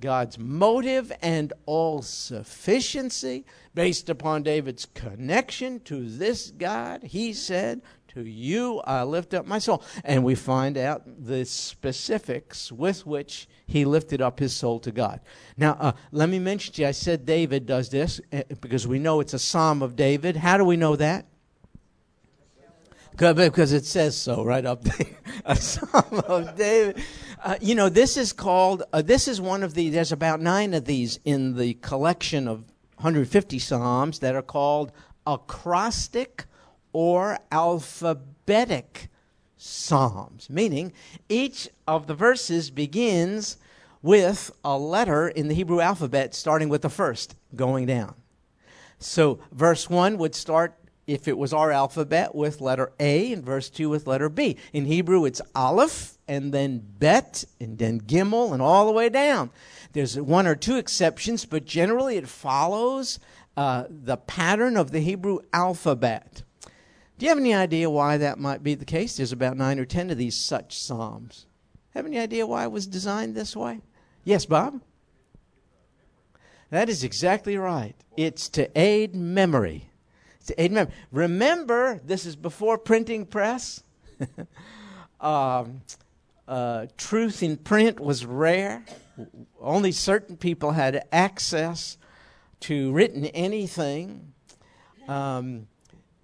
God's 0.00 0.38
motive 0.38 1.12
and 1.20 1.52
all 1.66 2.02
sufficiency 2.02 3.44
based 3.74 4.08
upon 4.08 4.42
David's 4.42 4.86
connection 4.86 5.80
to 5.80 6.08
this 6.08 6.50
God. 6.50 7.04
He 7.04 7.32
said, 7.32 7.82
To 8.14 8.24
you 8.24 8.80
I 8.80 9.04
lift 9.04 9.34
up 9.34 9.46
my 9.46 9.58
soul. 9.58 9.84
And 10.04 10.24
we 10.24 10.34
find 10.34 10.76
out 10.76 11.02
the 11.06 11.44
specifics 11.44 12.72
with 12.72 13.06
which 13.06 13.48
he 13.66 13.84
lifted 13.84 14.20
up 14.20 14.40
his 14.40 14.54
soul 14.54 14.80
to 14.80 14.90
God. 14.90 15.20
Now, 15.56 15.76
uh, 15.78 15.92
let 16.10 16.28
me 16.28 16.40
mention 16.40 16.74
to 16.74 16.82
you, 16.82 16.88
I 16.88 16.90
said 16.90 17.24
David 17.24 17.66
does 17.66 17.88
this 17.88 18.20
uh, 18.32 18.42
because 18.60 18.86
we 18.86 18.98
know 18.98 19.20
it's 19.20 19.34
a 19.34 19.38
psalm 19.38 19.80
of 19.80 19.94
David. 19.94 20.36
How 20.36 20.56
do 20.56 20.64
we 20.64 20.76
know 20.76 20.96
that? 20.96 21.26
Because 23.16 23.72
it 23.72 23.84
says 23.84 24.16
so 24.16 24.44
right 24.44 24.64
up 24.64 24.82
there. 24.82 25.06
a 25.44 25.54
psalm 25.54 26.22
of 26.26 26.56
David. 26.56 27.02
Uh, 27.42 27.56
you 27.60 27.74
know, 27.74 27.88
this 27.88 28.16
is 28.16 28.32
called, 28.32 28.82
uh, 28.92 29.02
this 29.02 29.28
is 29.28 29.40
one 29.40 29.62
of 29.62 29.74
the, 29.74 29.88
there's 29.90 30.10
about 30.10 30.40
nine 30.40 30.74
of 30.74 30.84
these 30.84 31.20
in 31.24 31.56
the 31.56 31.74
collection 31.74 32.48
of 32.48 32.64
150 32.96 33.58
Psalms 33.58 34.18
that 34.18 34.34
are 34.34 34.42
called 34.42 34.92
acrostic 35.26 36.46
or 36.92 37.38
alphabetic 37.50 39.08
Psalms, 39.56 40.48
meaning 40.48 40.90
each 41.28 41.68
of 41.86 42.06
the 42.06 42.14
verses 42.14 42.70
begins 42.70 43.58
with 44.00 44.50
a 44.64 44.78
letter 44.78 45.28
in 45.28 45.48
the 45.48 45.54
Hebrew 45.54 45.80
alphabet 45.80 46.34
starting 46.34 46.70
with 46.70 46.80
the 46.80 46.88
first, 46.88 47.34
going 47.54 47.84
down. 47.84 48.14
So, 48.98 49.40
verse 49.52 49.90
1 49.90 50.16
would 50.16 50.34
start 50.34 50.74
if 51.06 51.26
it 51.26 51.36
was 51.36 51.52
our 51.52 51.72
alphabet 51.72 52.34
with 52.34 52.60
letter 52.60 52.92
A 53.00 53.32
and 53.32 53.44
verse 53.44 53.68
2 53.68 53.88
with 53.88 54.06
letter 54.06 54.28
B. 54.28 54.56
In 54.72 54.84
Hebrew, 54.84 55.24
it's 55.24 55.40
Aleph 55.54 56.16
and 56.28 56.54
then 56.54 56.82
Bet 56.98 57.44
and 57.60 57.76
then 57.76 58.00
Gimel 58.00 58.52
and 58.52 58.62
all 58.62 58.86
the 58.86 58.92
way 58.92 59.08
down. 59.08 59.50
There's 59.92 60.18
one 60.18 60.46
or 60.46 60.54
two 60.54 60.76
exceptions, 60.76 61.44
but 61.44 61.64
generally 61.64 62.16
it 62.16 62.28
follows 62.28 63.18
uh, 63.56 63.84
the 63.90 64.16
pattern 64.16 64.76
of 64.76 64.92
the 64.92 65.00
Hebrew 65.00 65.40
alphabet. 65.52 66.42
Do 67.20 67.26
you 67.26 67.30
have 67.30 67.38
any 67.38 67.54
idea 67.54 67.90
why 67.90 68.16
that 68.16 68.38
might 68.38 68.62
be 68.62 68.74
the 68.74 68.84
case? 68.84 69.18
There's 69.18 69.30
about 69.30 69.56
nine 69.56 69.78
or 69.78 69.84
ten 69.84 70.10
of 70.10 70.16
these 70.16 70.34
such 70.34 70.76
psalms. 70.76 71.46
Have 71.90 72.06
any 72.06 72.18
idea 72.18 72.46
why 72.46 72.64
it 72.64 72.72
was 72.72 72.86
designed 72.86 73.34
this 73.34 73.54
way? 73.54 73.82
Yes, 74.24 74.46
Bob? 74.46 74.80
That 76.70 76.88
is 76.88 77.04
exactly 77.04 77.58
right. 77.58 77.94
It's 78.16 78.48
to 78.50 78.70
aid 78.76 79.14
memory 79.14 79.90
to 80.50 80.62
aid 80.62 80.72
memory. 80.72 80.92
Remember, 81.12 82.00
this 82.04 82.26
is 82.26 82.36
before 82.36 82.78
printing 82.78 83.26
press. 83.26 83.82
um, 85.20 85.82
uh, 86.46 86.86
truth 86.96 87.42
in 87.42 87.56
print 87.56 88.00
was 88.00 88.26
rare. 88.26 88.84
Only 89.60 89.92
certain 89.92 90.36
people 90.36 90.72
had 90.72 91.04
access 91.12 91.96
to 92.60 92.92
written 92.92 93.26
anything. 93.26 94.32
Um, 95.08 95.68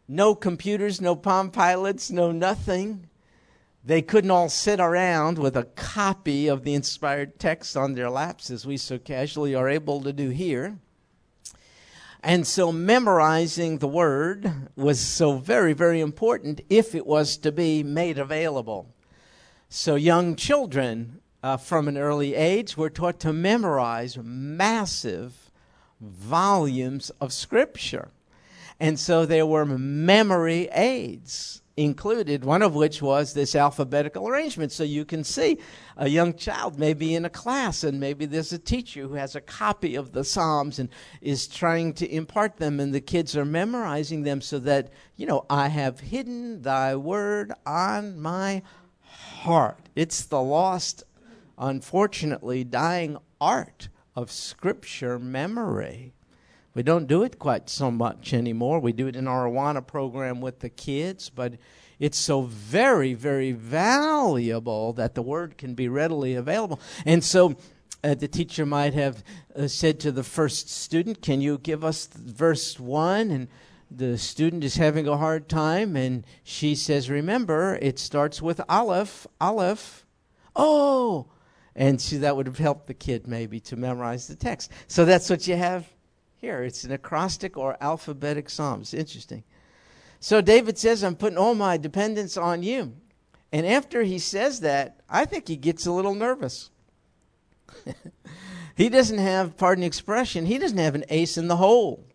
no 0.08 0.34
computers, 0.34 1.00
no 1.00 1.16
Palm 1.16 1.50
Pilots, 1.50 2.10
no 2.10 2.32
nothing. 2.32 3.08
They 3.84 4.02
couldn't 4.02 4.30
all 4.30 4.48
sit 4.48 4.80
around 4.80 5.38
with 5.38 5.56
a 5.56 5.64
copy 5.64 6.48
of 6.48 6.64
the 6.64 6.74
inspired 6.74 7.38
text 7.38 7.76
on 7.76 7.94
their 7.94 8.10
laps 8.10 8.50
as 8.50 8.66
we 8.66 8.76
so 8.76 8.98
casually 8.98 9.54
are 9.54 9.68
able 9.68 10.00
to 10.02 10.12
do 10.12 10.30
here. 10.30 10.78
And 12.22 12.44
so 12.44 12.72
memorizing 12.72 13.78
the 13.78 13.86
word 13.86 14.50
was 14.74 14.98
so 14.98 15.38
very, 15.38 15.72
very 15.72 16.00
important 16.00 16.60
if 16.68 16.94
it 16.94 17.06
was 17.06 17.36
to 17.38 17.52
be 17.52 17.84
made 17.84 18.18
available. 18.18 18.88
So 19.68 19.94
young 19.94 20.34
children 20.34 21.20
uh, 21.42 21.56
from 21.56 21.86
an 21.86 21.96
early 21.96 22.34
age 22.34 22.76
were 22.76 22.90
taught 22.90 23.20
to 23.20 23.32
memorize 23.32 24.18
massive 24.18 25.52
volumes 26.00 27.10
of 27.20 27.32
scripture. 27.32 28.10
And 28.78 28.98
so 28.98 29.24
there 29.24 29.46
were 29.46 29.64
memory 29.64 30.68
aids 30.72 31.62
included, 31.76 32.42
one 32.42 32.62
of 32.62 32.74
which 32.74 33.02
was 33.02 33.34
this 33.34 33.54
alphabetical 33.54 34.28
arrangement. 34.28 34.72
So 34.72 34.82
you 34.82 35.04
can 35.04 35.24
see 35.24 35.58
a 35.96 36.08
young 36.08 36.34
child 36.34 36.78
maybe 36.78 37.14
in 37.14 37.26
a 37.26 37.30
class, 37.30 37.84
and 37.84 38.00
maybe 38.00 38.24
there's 38.24 38.52
a 38.52 38.58
teacher 38.58 39.02
who 39.02 39.14
has 39.14 39.34
a 39.34 39.40
copy 39.40 39.94
of 39.94 40.12
the 40.12 40.24
Psalms 40.24 40.78
and 40.78 40.88
is 41.20 41.46
trying 41.46 41.92
to 41.94 42.10
impart 42.10 42.56
them, 42.56 42.80
and 42.80 42.94
the 42.94 43.00
kids 43.00 43.36
are 43.36 43.44
memorizing 43.44 44.22
them 44.22 44.40
so 44.40 44.58
that, 44.60 44.90
you 45.16 45.26
know, 45.26 45.44
I 45.50 45.68
have 45.68 46.00
hidden 46.00 46.62
thy 46.62 46.96
word 46.96 47.52
on 47.66 48.18
my 48.20 48.62
heart. 49.02 49.90
It's 49.94 50.24
the 50.24 50.40
lost, 50.40 51.04
unfortunately, 51.58 52.64
dying 52.64 53.18
art 53.38 53.88
of 54.14 54.30
scripture 54.30 55.18
memory. 55.18 56.14
We 56.76 56.82
don't 56.82 57.06
do 57.06 57.22
it 57.22 57.38
quite 57.38 57.70
so 57.70 57.90
much 57.90 58.34
anymore. 58.34 58.80
We 58.80 58.92
do 58.92 59.06
it 59.06 59.16
in 59.16 59.26
our 59.26 59.46
Awana 59.46 59.84
program 59.84 60.42
with 60.42 60.60
the 60.60 60.68
kids, 60.68 61.30
but 61.30 61.54
it's 61.98 62.18
so 62.18 62.42
very, 62.42 63.14
very 63.14 63.52
valuable 63.52 64.92
that 64.92 65.14
the 65.14 65.22
word 65.22 65.56
can 65.56 65.72
be 65.72 65.88
readily 65.88 66.34
available. 66.34 66.78
And 67.06 67.24
so 67.24 67.56
uh, 68.04 68.14
the 68.14 68.28
teacher 68.28 68.66
might 68.66 68.92
have 68.92 69.24
uh, 69.56 69.68
said 69.68 69.98
to 70.00 70.12
the 70.12 70.22
first 70.22 70.68
student, 70.68 71.22
Can 71.22 71.40
you 71.40 71.56
give 71.56 71.82
us 71.82 72.08
verse 72.08 72.78
1? 72.78 73.30
And 73.30 73.48
the 73.90 74.18
student 74.18 74.62
is 74.62 74.76
having 74.76 75.08
a 75.08 75.16
hard 75.16 75.48
time, 75.48 75.96
and 75.96 76.26
she 76.44 76.74
says, 76.74 77.08
Remember, 77.08 77.78
it 77.80 77.98
starts 77.98 78.42
with 78.42 78.60
Aleph, 78.68 79.26
Aleph. 79.40 80.04
Oh, 80.54 81.28
And 81.74 81.98
see, 82.02 82.18
that 82.18 82.36
would 82.36 82.46
have 82.46 82.58
helped 82.58 82.86
the 82.86 82.92
kid 82.92 83.26
maybe 83.26 83.60
to 83.60 83.76
memorize 83.76 84.26
the 84.26 84.36
text. 84.36 84.70
So 84.88 85.06
that's 85.06 85.30
what 85.30 85.48
you 85.48 85.56
have 85.56 85.95
here. 86.40 86.62
It's 86.62 86.84
an 86.84 86.92
acrostic 86.92 87.56
or 87.56 87.76
alphabetic 87.80 88.50
psalm. 88.50 88.82
It's 88.82 88.94
interesting. 88.94 89.44
So 90.20 90.40
David 90.40 90.78
says, 90.78 91.04
I'm 91.04 91.16
putting 91.16 91.38
all 91.38 91.54
my 91.54 91.76
dependence 91.76 92.36
on 92.36 92.62
you. 92.62 92.94
And 93.52 93.66
after 93.66 94.02
he 94.02 94.18
says 94.18 94.60
that, 94.60 95.00
I 95.08 95.24
think 95.24 95.48
he 95.48 95.56
gets 95.56 95.86
a 95.86 95.92
little 95.92 96.14
nervous. 96.14 96.70
he 98.76 98.88
doesn't 98.88 99.18
have, 99.18 99.56
pardon 99.56 99.82
the 99.82 99.86
expression, 99.86 100.46
he 100.46 100.58
doesn't 100.58 100.78
have 100.78 100.94
an 100.94 101.04
ace 101.08 101.38
in 101.38 101.48
the 101.48 101.56
hole. 101.56 102.04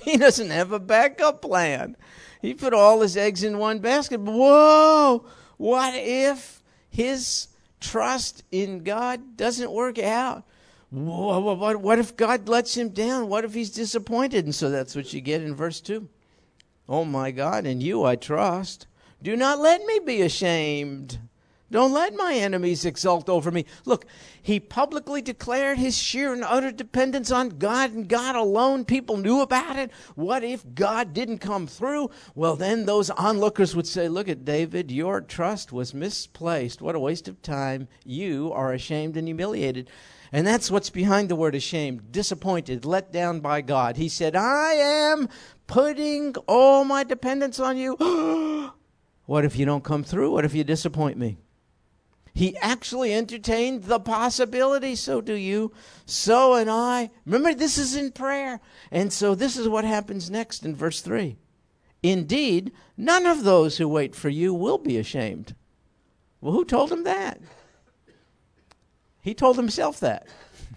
He 0.00 0.16
doesn't 0.16 0.50
have 0.50 0.70
a 0.70 0.78
backup 0.78 1.42
plan. 1.42 1.96
He 2.40 2.54
put 2.54 2.72
all 2.72 3.00
his 3.00 3.16
eggs 3.16 3.42
in 3.42 3.58
one 3.58 3.80
basket. 3.80 4.20
Whoa! 4.20 5.26
What 5.56 5.92
if 5.96 6.62
his 6.88 7.48
trust 7.80 8.44
in 8.52 8.84
God 8.84 9.36
doesn't 9.36 9.72
work 9.72 9.98
out? 9.98 10.44
What, 10.90 11.80
what, 11.80 11.98
if 11.98 12.16
God 12.16 12.48
lets 12.48 12.76
him 12.76 12.90
down? 12.90 13.28
What 13.28 13.44
if 13.44 13.52
he's 13.52 13.70
disappointed? 13.70 14.44
And 14.46 14.54
so 14.54 14.70
that's 14.70 14.96
what 14.96 15.12
you 15.12 15.20
get 15.20 15.42
in 15.42 15.54
verse 15.54 15.80
2. 15.80 16.08
Oh 16.88 17.04
my 17.04 17.30
God, 17.30 17.66
in 17.66 17.80
you 17.82 18.04
I 18.04 18.16
trust. 18.16 18.86
Do 19.22 19.36
not 19.36 19.58
let 19.58 19.84
me 19.84 19.98
be 19.98 20.22
ashamed. 20.22 21.18
Don't 21.70 21.92
let 21.92 22.14
my 22.14 22.32
enemies 22.32 22.86
exult 22.86 23.28
over 23.28 23.50
me. 23.50 23.66
Look, 23.84 24.06
he 24.40 24.58
publicly 24.58 25.20
declared 25.20 25.76
his 25.76 25.98
sheer 25.98 26.32
and 26.32 26.42
utter 26.42 26.72
dependence 26.72 27.30
on 27.30 27.58
God 27.58 27.92
and 27.92 28.08
God 28.08 28.36
alone. 28.36 28.86
People 28.86 29.18
knew 29.18 29.42
about 29.42 29.76
it. 29.76 29.90
What 30.14 30.42
if 30.42 30.64
God 30.74 31.12
didn't 31.12 31.38
come 31.38 31.66
through? 31.66 32.08
Well, 32.34 32.56
then 32.56 32.86
those 32.86 33.10
onlookers 33.10 33.76
would 33.76 33.86
say, 33.86 34.08
Look 34.08 34.30
at 34.30 34.46
David, 34.46 34.90
your 34.90 35.20
trust 35.20 35.70
was 35.70 35.92
misplaced. 35.92 36.80
What 36.80 36.94
a 36.94 37.00
waste 37.00 37.28
of 37.28 37.42
time. 37.42 37.88
You 38.02 38.50
are 38.54 38.72
ashamed 38.72 39.18
and 39.18 39.28
humiliated. 39.28 39.90
And 40.32 40.46
that's 40.46 40.70
what's 40.70 40.90
behind 40.90 41.28
the 41.28 41.36
word 41.36 41.54
ashamed, 41.54 42.12
disappointed, 42.12 42.84
let 42.84 43.12
down 43.12 43.40
by 43.40 43.60
God. 43.60 43.96
He 43.96 44.08
said, 44.08 44.36
I 44.36 44.72
am 44.74 45.28
putting 45.66 46.34
all 46.46 46.84
my 46.84 47.04
dependence 47.04 47.58
on 47.58 47.76
you. 47.76 47.96
what 49.26 49.44
if 49.44 49.56
you 49.56 49.64
don't 49.64 49.84
come 49.84 50.04
through? 50.04 50.32
What 50.32 50.44
if 50.44 50.54
you 50.54 50.64
disappoint 50.64 51.16
me? 51.16 51.38
He 52.34 52.56
actually 52.58 53.12
entertained 53.14 53.84
the 53.84 53.98
possibility. 53.98 54.94
So 54.94 55.20
do 55.20 55.34
you. 55.34 55.72
So 56.06 56.54
and 56.54 56.70
I. 56.70 57.10
Remember, 57.26 57.52
this 57.52 57.78
is 57.78 57.96
in 57.96 58.12
prayer. 58.12 58.60
And 58.92 59.12
so 59.12 59.34
this 59.34 59.56
is 59.56 59.68
what 59.68 59.84
happens 59.84 60.30
next 60.30 60.64
in 60.64 60.76
verse 60.76 61.00
3. 61.00 61.36
Indeed, 62.02 62.70
none 62.96 63.26
of 63.26 63.42
those 63.42 63.78
who 63.78 63.88
wait 63.88 64.14
for 64.14 64.28
you 64.28 64.54
will 64.54 64.78
be 64.78 64.98
ashamed. 64.98 65.56
Well, 66.40 66.52
who 66.52 66.64
told 66.64 66.92
him 66.92 67.02
that? 67.04 67.40
He 69.20 69.34
told 69.34 69.56
himself 69.56 70.00
that. 70.00 70.26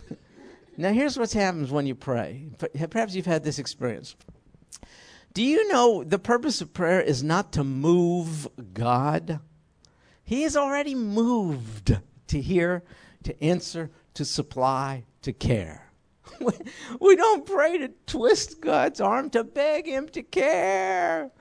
now, 0.78 0.92
here's 0.92 1.18
what 1.18 1.32
happens 1.32 1.72
when 1.72 1.86
you 1.86 1.96
pray. 1.96 2.48
Perhaps 2.90 3.16
you've 3.16 3.26
had 3.26 3.44
this 3.44 3.60
experience. 3.60 4.16
Do 5.34 5.44
you 5.44 5.70
know 5.70 6.04
the 6.04 6.20
purpose 6.20 6.60
of 6.60 6.74
prayer 6.74 7.00
is 7.00 7.24
not 7.24 7.54
to 7.54 7.64
move 7.64 8.48
God? 8.74 9.40
He 10.24 10.44
is 10.44 10.58
already 10.58 10.96
moved 10.96 11.98
to 12.28 12.42
hear, 12.42 12.84
to 13.24 13.44
answer, 13.44 13.92
to 14.16 14.26
supply, 14.26 15.06
to 15.22 15.32
care. 15.32 15.92
we 17.00 17.16
don't 17.16 17.46
pray 17.46 17.78
to 17.78 17.90
twist 18.08 18.62
God's 18.62 19.00
arm, 19.00 19.30
to 19.32 19.44
beg 19.44 19.86
Him 19.86 20.10
to 20.10 20.24
care. 20.24 21.32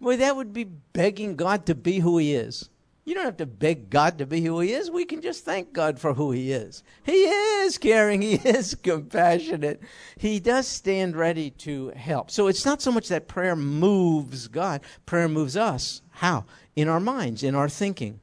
Boy, 0.00 0.16
that 0.16 0.36
would 0.36 0.52
be 0.52 0.64
begging 0.64 1.36
God 1.36 1.66
to 1.66 1.74
be 1.74 2.00
who 2.00 2.18
He 2.18 2.34
is. 2.34 2.68
You 3.06 3.14
don't 3.14 3.24
have 3.24 3.36
to 3.36 3.46
beg 3.46 3.88
God 3.88 4.18
to 4.18 4.26
be 4.26 4.40
who 4.40 4.58
He 4.58 4.72
is. 4.72 4.90
We 4.90 5.04
can 5.04 5.22
just 5.22 5.44
thank 5.44 5.72
God 5.72 6.00
for 6.00 6.14
who 6.14 6.32
He 6.32 6.50
is. 6.50 6.82
He 7.04 7.12
is 7.12 7.78
caring. 7.78 8.20
He 8.26 8.34
is 8.34 8.74
compassionate. 8.74 9.80
He 10.18 10.40
does 10.40 10.66
stand 10.66 11.14
ready 11.14 11.50
to 11.50 11.90
help. 11.90 12.32
So 12.32 12.48
it's 12.48 12.64
not 12.64 12.82
so 12.82 12.90
much 12.90 13.06
that 13.08 13.28
prayer 13.28 13.54
moves 13.54 14.48
God, 14.48 14.80
prayer 15.06 15.28
moves 15.28 15.56
us. 15.56 16.02
How? 16.10 16.46
In 16.74 16.88
our 16.88 16.98
minds, 16.98 17.44
in 17.44 17.54
our 17.54 17.68
thinking. 17.68 18.20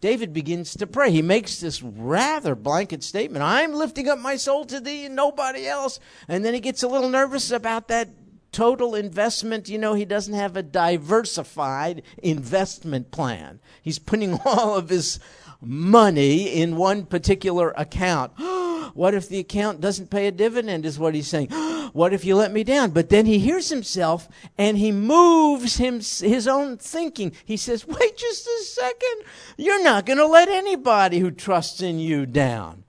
David 0.00 0.32
begins 0.32 0.74
to 0.76 0.86
pray. 0.86 1.10
He 1.10 1.20
makes 1.20 1.60
this 1.60 1.82
rather 1.82 2.54
blanket 2.54 3.02
statement 3.02 3.42
I'm 3.42 3.74
lifting 3.74 4.08
up 4.08 4.18
my 4.18 4.36
soul 4.36 4.64
to 4.66 4.80
thee 4.80 5.06
and 5.06 5.16
nobody 5.16 5.66
else. 5.66 6.00
And 6.26 6.42
then 6.42 6.54
he 6.54 6.60
gets 6.60 6.82
a 6.82 6.88
little 6.88 7.10
nervous 7.10 7.50
about 7.50 7.88
that 7.88 8.08
total 8.56 8.94
investment, 8.94 9.68
you 9.68 9.76
know, 9.76 9.92
he 9.92 10.06
doesn't 10.06 10.32
have 10.32 10.56
a 10.56 10.62
diversified 10.62 12.00
investment 12.22 13.10
plan. 13.10 13.60
He's 13.82 13.98
putting 13.98 14.40
all 14.46 14.74
of 14.74 14.88
his 14.88 15.20
money 15.60 16.54
in 16.54 16.76
one 16.76 17.04
particular 17.04 17.74
account. 17.76 18.32
what 18.94 19.12
if 19.12 19.28
the 19.28 19.38
account 19.40 19.82
doesn't 19.82 20.08
pay 20.08 20.26
a 20.26 20.32
dividend, 20.32 20.86
is 20.86 20.98
what 20.98 21.14
he's 21.14 21.28
saying. 21.28 21.48
what 21.92 22.14
if 22.14 22.24
you 22.24 22.34
let 22.34 22.50
me 22.50 22.64
down? 22.64 22.92
But 22.92 23.10
then 23.10 23.26
he 23.26 23.38
hears 23.38 23.68
himself 23.68 24.26
and 24.56 24.78
he 24.78 24.90
moves 24.90 25.76
him, 25.76 25.96
his 25.96 26.48
own 26.48 26.78
thinking. 26.78 27.32
He 27.44 27.58
says, 27.58 27.86
wait 27.86 28.16
just 28.16 28.46
a 28.46 28.62
second. 28.64 29.24
You're 29.58 29.84
not 29.84 30.06
going 30.06 30.18
to 30.18 30.26
let 30.26 30.48
anybody 30.48 31.18
who 31.18 31.30
trusts 31.30 31.82
in 31.82 31.98
you 31.98 32.24
down. 32.24 32.85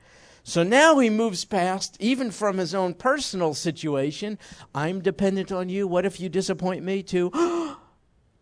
So 0.48 0.64
now 0.64 0.98
he 1.00 1.10
moves 1.10 1.44
past, 1.44 1.98
even 2.00 2.32
from 2.32 2.56
his 2.58 2.74
own 2.74 2.94
personal 2.94 3.54
situation. 3.54 4.40
I'm 4.74 5.02
dependent 5.02 5.52
on 5.52 5.68
you. 5.68 5.90
What 5.90 6.06
if 6.06 6.22
you 6.22 6.30
disappoint 6.30 6.86
me 6.86 7.04
too? 7.04 7.34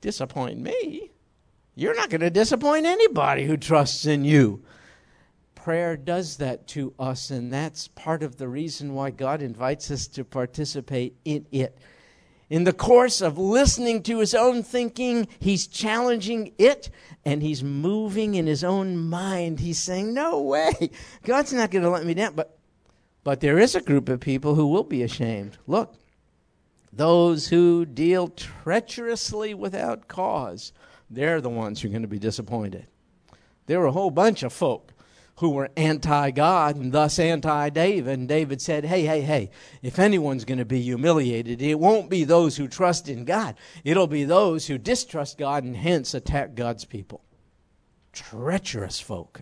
disappoint 0.02 0.60
me? 0.60 1.10
You're 1.74 1.96
not 1.96 2.12
going 2.12 2.22
to 2.22 2.30
disappoint 2.30 2.86
anybody 2.86 3.46
who 3.46 3.58
trusts 3.58 4.06
in 4.06 4.24
you. 4.24 4.64
Prayer 5.56 5.98
does 5.98 6.38
that 6.38 6.68
to 6.68 6.94
us, 7.00 7.32
and 7.32 7.52
that's 7.52 7.88
part 7.88 8.22
of 8.22 8.36
the 8.38 8.48
reason 8.48 8.94
why 8.94 9.10
God 9.10 9.42
invites 9.42 9.90
us 9.90 10.06
to 10.10 10.24
participate 10.24 11.16
in 11.26 11.48
it. 11.52 11.76
In 12.50 12.64
the 12.64 12.74
course 12.74 13.22
of 13.22 13.38
listening 13.38 14.04
to 14.04 14.20
his 14.20 14.36
own 14.36 14.62
thinking, 14.62 15.28
he's 15.40 15.66
challenging 15.66 16.54
it 16.58 16.90
and 17.24 17.42
he's 17.42 17.64
moving 17.64 18.36
in 18.36 18.46
his 18.46 18.64
own 18.64 18.98
mind. 18.98 19.60
He's 19.60 19.80
saying, 19.80 20.14
No 20.14 20.42
way, 20.42 20.92
God's 21.24 21.54
not 21.54 21.72
going 21.72 21.84
to 21.84 21.90
let 21.90 22.06
me 22.06 22.14
down. 22.14 22.34
But, 22.36 22.58
but 23.24 23.40
there 23.40 23.58
is 23.58 23.74
a 23.74 23.82
group 23.82 24.10
of 24.10 24.20
people 24.20 24.54
who 24.54 24.68
will 24.68 24.84
be 24.84 25.02
ashamed. 25.02 25.58
Look, 25.66 25.96
those 26.94 27.48
who 27.48 27.84
deal 27.86 28.28
treacherously 28.28 29.54
without 29.54 30.08
cause, 30.08 30.72
they're 31.10 31.42
the 31.42 31.50
ones 31.50 31.82
who 31.82 31.88
are 31.88 31.92
going 31.92 32.04
to 32.04 32.08
be 32.08 32.20
disappointed. 32.20 32.86
There 33.66 33.82
are 33.82 33.88
a 33.88 33.92
whole 33.92 34.12
bunch 34.12 34.44
of 34.44 34.54
folk 34.54 34.94
who 35.38 35.50
were 35.50 35.70
anti 35.76 36.32
God 36.32 36.76
and 36.76 36.92
thus 36.92 37.20
anti 37.20 37.70
David. 37.70 38.20
And 38.20 38.28
David 38.28 38.62
said, 38.62 38.86
Hey, 38.86 39.04
hey, 39.04 39.22
hey, 39.22 39.52
if 39.82 40.00
anyone's 40.00 40.46
going 40.46 40.60
to 40.60 40.66
be 40.66 40.82
humiliated, 40.82 41.62
it 41.62 41.80
won't 41.80 42.10
be 42.10 42.24
those 42.24 42.58
who 42.58 42.68
trust 42.68 43.10
in 43.10 43.26
God. 43.26 43.56
It'll 43.84 44.08
be 44.08 44.24
those 44.24 44.68
who 44.68 44.78
distrust 44.78 45.38
God 45.38 45.64
and 45.64 45.76
hence 45.76 46.14
attack 46.14 46.56
God's 46.56 46.86
people. 46.86 47.22
Treacherous 48.14 49.00
folk. 49.00 49.42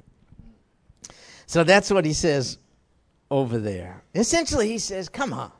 So 1.45 1.63
that's 1.63 1.91
what 1.91 2.05
he 2.05 2.13
says 2.13 2.57
over 3.29 3.59
there. 3.59 4.03
Essentially, 4.15 4.67
he 4.67 4.79
says, 4.79 5.09
Come 5.09 5.33
on. 5.33 5.51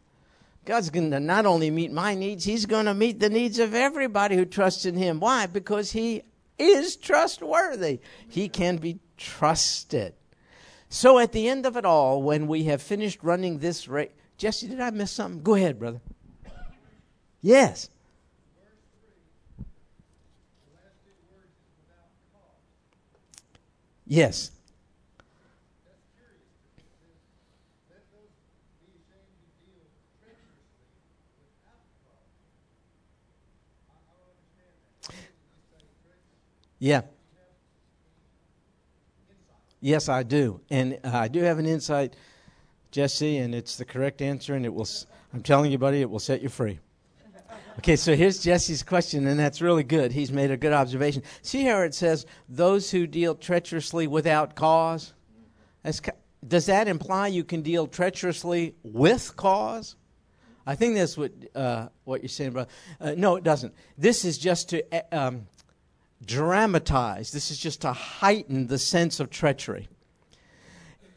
God's 0.65 0.89
going 0.89 1.11
to 1.11 1.19
not 1.19 1.45
only 1.45 1.69
meet 1.69 1.91
my 1.91 2.15
needs, 2.15 2.45
He's 2.45 2.65
going 2.65 2.85
to 2.85 2.93
meet 2.93 3.19
the 3.19 3.29
needs 3.29 3.59
of 3.59 3.73
everybody 3.73 4.37
who 4.37 4.45
trusts 4.45 4.85
in 4.85 4.95
Him. 4.95 5.19
Why? 5.19 5.45
Because 5.45 5.91
He 5.91 6.23
is 6.57 6.95
trustworthy. 6.95 7.99
He 8.29 8.47
can 8.47 8.77
be 8.77 8.99
trusted. 9.17 10.13
So 10.93 11.17
at 11.17 11.31
the 11.31 11.49
end 11.49 11.65
of 11.65 11.75
it 11.75 11.85
all, 11.85 12.21
when 12.21 12.45
we 12.45 12.65
have 12.65 12.79
finished 12.79 13.23
running 13.23 13.57
this 13.57 13.87
race, 13.87 14.11
Jesse, 14.37 14.67
did 14.67 14.79
I 14.79 14.91
miss 14.91 15.09
something? 15.09 15.41
Go 15.41 15.55
ahead, 15.55 15.79
brother. 15.79 15.99
Yes. 17.41 17.89
Yes. 24.05 24.51
Yeah. 36.77 37.01
Yes, 39.83 40.07
I 40.07 40.23
do. 40.23 40.61
And 40.69 40.97
uh, 41.03 41.09
I 41.13 41.27
do 41.27 41.41
have 41.41 41.59
an 41.59 41.65
insight, 41.65 42.15
Jesse, 42.91 43.37
and 43.37 43.53
it's 43.53 43.75
the 43.75 43.83
correct 43.83 44.21
answer, 44.21 44.55
and 44.55 44.65
it 44.65 44.73
will, 44.73 44.87
I'm 45.33 45.43
telling 45.43 45.73
you, 45.73 45.77
buddy, 45.77 45.99
it 45.99 46.09
will 46.09 46.19
set 46.19 46.41
you 46.41 46.47
free. 46.47 46.79
Okay, 47.79 47.97
so 47.97 48.15
here's 48.15 48.41
Jesse's 48.41 48.81
question, 48.81 49.27
and 49.27 49.37
that's 49.37 49.61
really 49.61 49.83
good. 49.83 50.13
He's 50.13 50.31
made 50.31 50.51
a 50.51 50.57
good 50.57 50.71
observation. 50.71 51.21
See 51.41 51.65
how 51.65 51.81
it 51.81 51.93
says, 51.93 52.25
those 52.47 52.91
who 52.91 53.05
deal 53.05 53.35
treacherously 53.35 54.07
without 54.07 54.55
cause? 54.55 55.11
That's, 55.81 55.99
does 56.47 56.67
that 56.67 56.87
imply 56.87 57.27
you 57.27 57.43
can 57.43 57.61
deal 57.61 57.85
treacherously 57.85 58.75
with 58.83 59.35
cause? 59.35 59.97
I 60.65 60.75
think 60.75 60.95
that's 60.95 61.17
what 61.17 61.33
uh, 61.55 61.89
what 62.05 62.21
you're 62.21 62.29
saying, 62.29 62.51
brother. 62.51 62.69
Uh, 63.01 63.15
no, 63.17 63.35
it 63.35 63.43
doesn't. 63.43 63.73
This 63.97 64.23
is 64.23 64.37
just 64.37 64.69
to 64.69 64.81
um, 65.13 65.47
dramatize, 66.25 67.31
this 67.31 67.51
is 67.51 67.57
just 67.57 67.81
to 67.81 67.93
heighten 67.93 68.67
the 68.67 68.77
sense 68.77 69.19
of 69.19 69.29
treachery. 69.29 69.87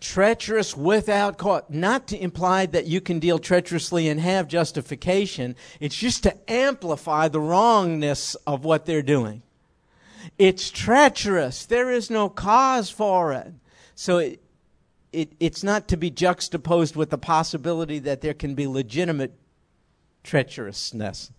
treacherous 0.01 0.77
without 0.77 1.39
cause. 1.39 1.63
Not 1.69 2.07
to 2.09 2.23
imply 2.23 2.67
that 2.67 2.87
you 2.87 3.01
can 3.01 3.19
deal 3.19 3.39
treacherously 3.39 4.09
and 4.09 4.21
have 4.21 4.49
justification. 4.49 5.57
It's 5.81 5.97
just 5.97 6.23
to 6.25 6.51
amplify 6.51 7.29
the 7.29 7.41
wrongness 7.41 8.35
of 8.47 8.65
what 8.65 8.87
they're 8.87 9.03
doing. 9.03 9.43
It's 10.39 10.71
treacherous. 10.71 11.67
There 11.67 11.91
is 11.91 12.11
no 12.11 12.29
cause 12.29 12.91
for 12.91 13.33
it. 13.33 13.53
So 13.95 14.19
it, 14.19 14.43
it, 15.13 15.33
it's 15.41 15.63
not 15.63 15.89
to 15.89 15.97
be 15.97 16.11
juxtaposed 16.11 16.97
with 16.97 17.11
the 17.11 17.19
possibility 17.19 17.99
that 18.01 18.21
there 18.21 18.35
can 18.35 18.55
be 18.55 18.67
legitimate 18.67 19.35
treacherousness. 20.25 21.31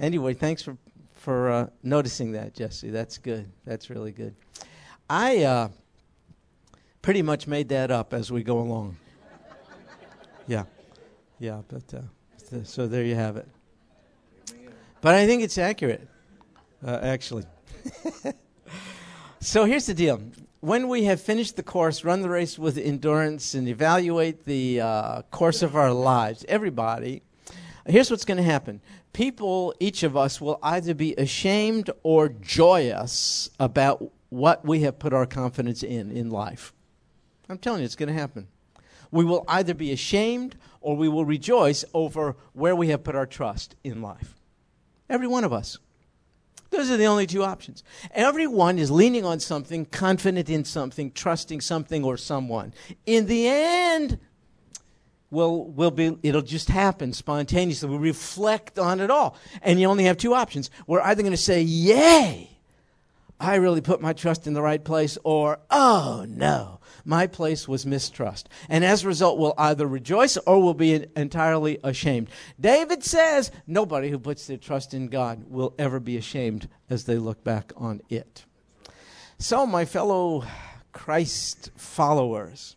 Anyway, 0.00 0.34
thanks 0.34 0.62
for 0.62 0.76
for 1.24 1.50
uh, 1.50 1.66
noticing 1.82 2.32
that, 2.32 2.52
Jesse. 2.52 2.90
That's 2.90 3.16
good. 3.16 3.50
That's 3.64 3.88
really 3.88 4.12
good. 4.12 4.34
I 5.08 5.44
uh, 5.44 5.68
pretty 7.00 7.22
much 7.22 7.46
made 7.46 7.70
that 7.70 7.90
up 7.90 8.12
as 8.12 8.30
we 8.30 8.42
go 8.42 8.58
along. 8.58 8.98
yeah, 10.46 10.64
yeah. 11.38 11.62
But 11.66 11.94
uh, 11.94 12.64
so 12.64 12.86
there 12.86 13.04
you 13.04 13.14
have 13.14 13.38
it. 13.38 13.48
But 15.00 15.14
I 15.14 15.26
think 15.26 15.42
it's 15.42 15.56
accurate, 15.56 16.06
uh, 16.86 16.98
actually. 17.02 17.44
so 19.40 19.64
here's 19.64 19.86
the 19.86 19.94
deal. 19.94 20.20
When 20.60 20.88
we 20.88 21.04
have 21.04 21.22
finished 21.22 21.56
the 21.56 21.62
course, 21.62 22.04
run 22.04 22.20
the 22.20 22.28
race 22.28 22.58
with 22.58 22.76
endurance, 22.76 23.54
and 23.54 23.66
evaluate 23.66 24.44
the 24.44 24.82
uh, 24.82 25.22
course 25.30 25.62
of 25.62 25.74
our 25.74 25.92
lives, 25.92 26.44
everybody, 26.48 27.22
here's 27.86 28.10
what's 28.10 28.24
going 28.24 28.38
to 28.38 28.42
happen 28.42 28.80
people, 29.12 29.74
each 29.80 30.02
of 30.02 30.16
us, 30.16 30.40
will 30.40 30.58
either 30.62 30.94
be 30.94 31.14
ashamed 31.14 31.90
or 32.02 32.28
joyous 32.28 33.48
about 33.60 34.10
what 34.30 34.64
we 34.64 34.80
have 34.80 34.98
put 34.98 35.12
our 35.12 35.26
confidence 35.26 35.82
in 35.82 36.10
in 36.10 36.30
life. 36.30 36.72
I'm 37.48 37.58
telling 37.58 37.80
you, 37.80 37.84
it's 37.84 37.96
going 37.96 38.08
to 38.08 38.14
happen. 38.14 38.48
We 39.10 39.24
will 39.24 39.44
either 39.46 39.74
be 39.74 39.92
ashamed 39.92 40.56
or 40.80 40.96
we 40.96 41.08
will 41.08 41.24
rejoice 41.24 41.84
over 41.94 42.36
where 42.52 42.74
we 42.74 42.88
have 42.88 43.04
put 43.04 43.14
our 43.14 43.26
trust 43.26 43.76
in 43.84 44.02
life. 44.02 44.34
Every 45.08 45.28
one 45.28 45.44
of 45.44 45.52
us. 45.52 45.78
Those 46.70 46.90
are 46.90 46.96
the 46.96 47.06
only 47.06 47.26
two 47.26 47.44
options. 47.44 47.84
Everyone 48.10 48.78
is 48.78 48.90
leaning 48.90 49.24
on 49.24 49.38
something, 49.38 49.84
confident 49.86 50.50
in 50.50 50.64
something, 50.64 51.12
trusting 51.12 51.60
something 51.60 52.02
or 52.02 52.16
someone. 52.16 52.74
In 53.06 53.26
the 53.26 53.46
end, 53.46 54.18
will 55.30 55.64
will 55.72 55.90
be 55.90 56.16
it'll 56.22 56.42
just 56.42 56.68
happen 56.68 57.12
spontaneously. 57.12 57.88
We 57.88 57.96
reflect 57.96 58.78
on 58.78 59.00
it 59.00 59.10
all. 59.10 59.36
And 59.62 59.80
you 59.80 59.88
only 59.88 60.04
have 60.04 60.16
two 60.16 60.34
options. 60.34 60.70
We're 60.86 61.00
either 61.00 61.22
going 61.22 61.32
to 61.32 61.36
say, 61.36 61.62
Yay, 61.62 62.54
I 63.40 63.56
really 63.56 63.80
put 63.80 64.00
my 64.00 64.12
trust 64.12 64.46
in 64.46 64.54
the 64.54 64.62
right 64.62 64.82
place, 64.82 65.18
or 65.24 65.58
oh 65.70 66.24
no, 66.28 66.80
my 67.04 67.26
place 67.26 67.68
was 67.68 67.84
mistrust. 67.84 68.48
And 68.68 68.84
as 68.84 69.04
a 69.04 69.08
result, 69.08 69.38
we'll 69.38 69.54
either 69.58 69.86
rejoice 69.86 70.36
or 70.38 70.62
we'll 70.62 70.74
be 70.74 71.06
entirely 71.16 71.78
ashamed. 71.82 72.28
David 72.60 73.04
says 73.04 73.50
nobody 73.66 74.10
who 74.10 74.18
puts 74.18 74.46
their 74.46 74.56
trust 74.56 74.94
in 74.94 75.08
God 75.08 75.44
will 75.50 75.74
ever 75.78 76.00
be 76.00 76.16
ashamed 76.16 76.68
as 76.88 77.04
they 77.04 77.16
look 77.16 77.42
back 77.42 77.72
on 77.76 78.00
it. 78.08 78.44
So, 79.38 79.66
my 79.66 79.84
fellow 79.84 80.44
Christ 80.92 81.70
followers, 81.76 82.76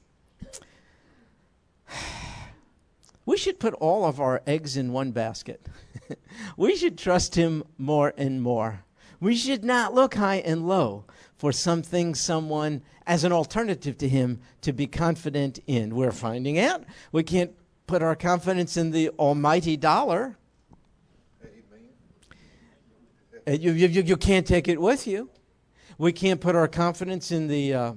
we 3.28 3.38
should 3.38 3.60
put 3.60 3.74
all 3.76 4.06
of 4.06 4.20
our 4.22 4.42
eggs 4.48 4.78
in 4.78 4.94
one 4.94 5.12
basket. 5.12 5.68
we 6.58 6.78
should 6.78 6.98
trust 6.98 7.36
Him 7.36 7.64
more 7.78 8.14
and 8.18 8.42
more. 8.42 8.86
We 9.20 9.36
should 9.36 9.66
not 9.66 9.94
look 9.94 10.16
high 10.16 10.38
and 10.38 10.66
low 10.66 11.04
for 11.36 11.52
something, 11.52 12.16
someone, 12.16 12.82
as 13.06 13.26
an 13.26 13.34
alternative 13.34 13.98
to 13.98 14.08
Him 14.08 14.40
to 14.62 14.72
be 14.72 14.88
confident 14.88 15.60
in. 15.68 15.94
We're 15.94 16.14
finding 16.14 16.58
out 16.58 16.86
we 17.12 17.22
can't 17.22 17.52
put 17.86 18.02
our 18.02 18.16
confidence 18.16 18.78
in 18.78 18.92
the 18.92 19.10
almighty 19.20 19.76
dollar. 19.76 20.38
Amen. 23.46 23.62
You, 23.62 23.74
you, 23.74 24.02
you 24.04 24.16
can't 24.16 24.48
take 24.48 24.70
it 24.70 24.80
with 24.80 25.06
you. 25.06 25.30
We 25.98 26.14
can't 26.14 26.40
put 26.40 26.56
our 26.56 26.70
confidence 26.70 27.30
in 27.34 27.48
the 27.48 27.74
uh, 27.74 27.94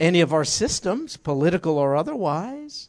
any 0.00 0.22
of 0.22 0.32
our 0.32 0.44
systems, 0.44 1.18
political 1.18 1.76
or 1.76 1.96
otherwise. 1.96 2.88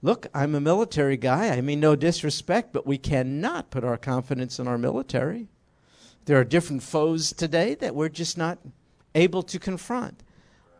Look, 0.00 0.28
I'm 0.32 0.54
a 0.54 0.60
military 0.60 1.16
guy. 1.16 1.48
I 1.48 1.60
mean, 1.60 1.80
no 1.80 1.96
disrespect, 1.96 2.72
but 2.72 2.86
we 2.86 2.98
cannot 2.98 3.70
put 3.70 3.82
our 3.82 3.96
confidence 3.96 4.58
in 4.60 4.68
our 4.68 4.78
military. 4.78 5.48
There 6.26 6.38
are 6.38 6.44
different 6.44 6.82
foes 6.82 7.32
today 7.32 7.74
that 7.76 7.94
we're 7.94 8.08
just 8.08 8.38
not 8.38 8.58
able 9.14 9.42
to 9.42 9.58
confront 9.58 10.22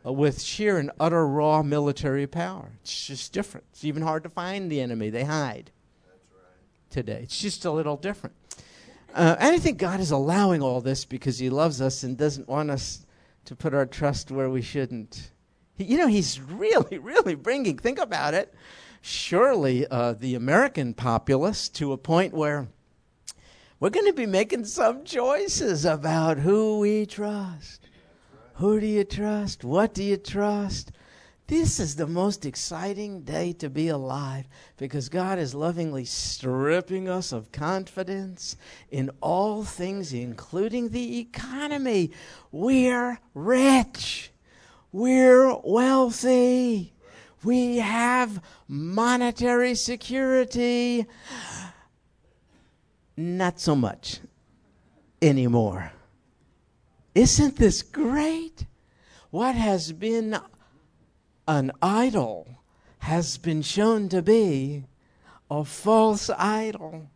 uh, 0.07 0.13
with 0.13 0.41
sheer 0.41 0.79
and 0.79 0.93
utter 1.01 1.27
raw 1.27 1.63
military 1.63 2.29
power. 2.29 2.71
It's 2.83 3.07
just 3.07 3.33
different. 3.33 3.67
It's 3.73 3.85
even 3.85 4.03
hard 4.03 4.23
to 4.23 4.29
find 4.29 4.71
the 4.71 4.81
enemy, 4.81 5.11
they 5.11 5.25
hide 5.25 5.73
right. 6.07 6.53
today. 6.91 7.21
It's 7.25 7.41
just 7.41 7.65
a 7.65 7.73
little 7.73 7.97
different. 7.97 8.37
Uh, 9.15 9.35
and 9.41 9.55
I 9.55 9.59
think 9.59 9.79
God 9.79 9.99
is 9.99 10.13
allowing 10.13 10.63
all 10.63 10.81
this 10.81 11.05
because 11.05 11.41
He 11.41 11.51
loves 11.51 11.81
us 11.81 12.05
and 12.05 12.17
doesn't 12.17 12.47
want 12.47 12.71
us 12.71 13.05
to 13.47 13.57
put 13.57 13.75
our 13.75 13.87
trust 13.87 14.31
where 14.31 14.51
we 14.51 14.63
shouldn't. 14.63 15.33
You 15.77 15.97
know, 15.99 16.07
He's 16.07 16.41
really, 16.51 16.99
really 16.99 17.35
bringing, 17.35 17.79
think 17.79 17.99
about 17.99 18.35
it 18.35 18.55
surely 19.09 19.87
uh, 19.87 20.13
the 20.13 20.35
American 20.35 20.95
populace 20.95 21.69
to 21.71 21.93
a 21.93 21.99
point 21.99 22.35
where 22.35 22.69
we're 23.81 23.91
going 23.91 24.07
to 24.07 24.13
be 24.13 24.27
making 24.27 24.65
some 24.65 25.05
choices 25.05 25.85
about 25.85 26.39
who 26.39 26.81
we 26.81 27.07
trust. 27.07 27.89
Who 28.55 28.81
do 28.81 28.87
you 28.87 29.05
trust? 29.05 29.65
What 29.65 29.95
do 29.95 30.03
you 30.03 30.17
trust? 30.17 30.93
This 31.47 31.81
is 31.81 31.97
the 31.97 32.07
most 32.07 32.45
exciting 32.45 33.23
day 33.23 33.55
to 33.55 33.71
be 33.71 33.89
alive 33.89 34.47
because 34.77 35.09
God 35.09 35.39
is 35.39 35.55
lovingly 35.55 36.05
stripping 36.05 37.09
us 37.09 37.33
of 37.33 37.53
confidence 37.53 38.57
in 38.91 39.11
all 39.23 39.65
things, 39.65 40.13
including 40.13 40.91
the 40.91 41.21
economy. 41.21 42.11
We're 42.53 43.19
rich. 43.33 44.31
We're 44.93 45.57
wealthy. 45.65 46.93
We 47.45 47.79
have 47.79 48.43
monetary 48.67 49.75
security. 49.75 51.07
Not 53.17 53.61
so 53.61 53.75
much 53.75 54.21
anymore. 55.23 55.93
Isn't 57.15 57.57
this 57.57 57.83
great? 57.83 58.65
What 59.31 59.55
has 59.55 59.93
been 59.93 60.39
an 61.49 61.73
idol 61.81 62.47
has 62.99 63.39
been 63.39 63.63
shown 63.63 64.09
to 64.11 64.23
be 64.23 64.85
a 65.51 65.65
false 65.65 66.29
idol. 66.31 67.09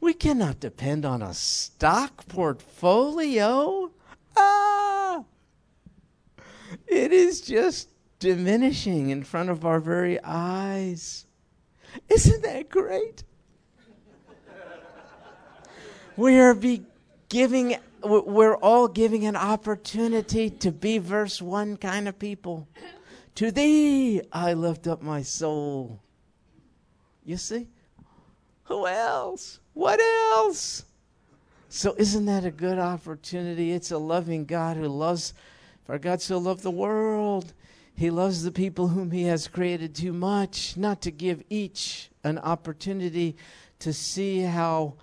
We 0.00 0.12
cannot 0.12 0.60
depend 0.60 1.04
on 1.04 1.22
a 1.22 1.34
stock 1.34 2.28
portfolio. 2.28 3.90
Ah! 4.36 5.24
It 6.86 7.12
is 7.12 7.40
just 7.40 7.88
diminishing 8.18 9.10
in 9.10 9.22
front 9.22 9.50
of 9.50 9.64
our 9.64 9.80
very 9.80 10.18
eyes. 10.22 11.26
Isn't 12.08 12.42
that 12.42 12.68
great? 12.68 13.24
we 16.16 16.38
are 16.38 16.54
be 16.54 16.82
giving 17.28 17.76
we're 18.02 18.56
all 18.56 18.86
giving 18.86 19.26
an 19.26 19.34
opportunity 19.34 20.50
to 20.50 20.70
be 20.70 20.98
verse 20.98 21.42
1 21.42 21.78
kind 21.78 22.06
of 22.06 22.16
people. 22.18 22.68
To 23.36 23.50
thee 23.50 24.22
I 24.32 24.52
lift 24.52 24.86
up 24.86 25.02
my 25.02 25.22
soul. 25.22 26.00
You 27.24 27.36
see? 27.36 27.68
Who 28.64 28.86
else? 28.86 29.58
What 29.74 30.00
else? 30.00 30.84
So 31.68 31.94
isn't 31.98 32.26
that 32.26 32.44
a 32.44 32.50
good 32.50 32.78
opportunity? 32.78 33.72
It's 33.72 33.90
a 33.90 33.98
loving 33.98 34.44
God 34.44 34.76
who 34.76 34.88
loves 34.88 35.34
for 35.84 35.98
God 35.98 36.20
so 36.20 36.38
loved 36.38 36.62
the 36.62 36.70
world 36.70 37.52
he 37.98 38.10
loves 38.10 38.44
the 38.44 38.52
people 38.52 38.86
whom 38.86 39.10
He 39.10 39.24
has 39.24 39.48
created 39.48 39.92
too 39.92 40.12
much 40.12 40.76
not 40.76 41.00
to 41.00 41.10
give 41.10 41.42
each 41.50 42.10
an 42.22 42.38
opportunity 42.38 43.36
to 43.80 43.92
see 43.92 44.42
how 44.42 44.94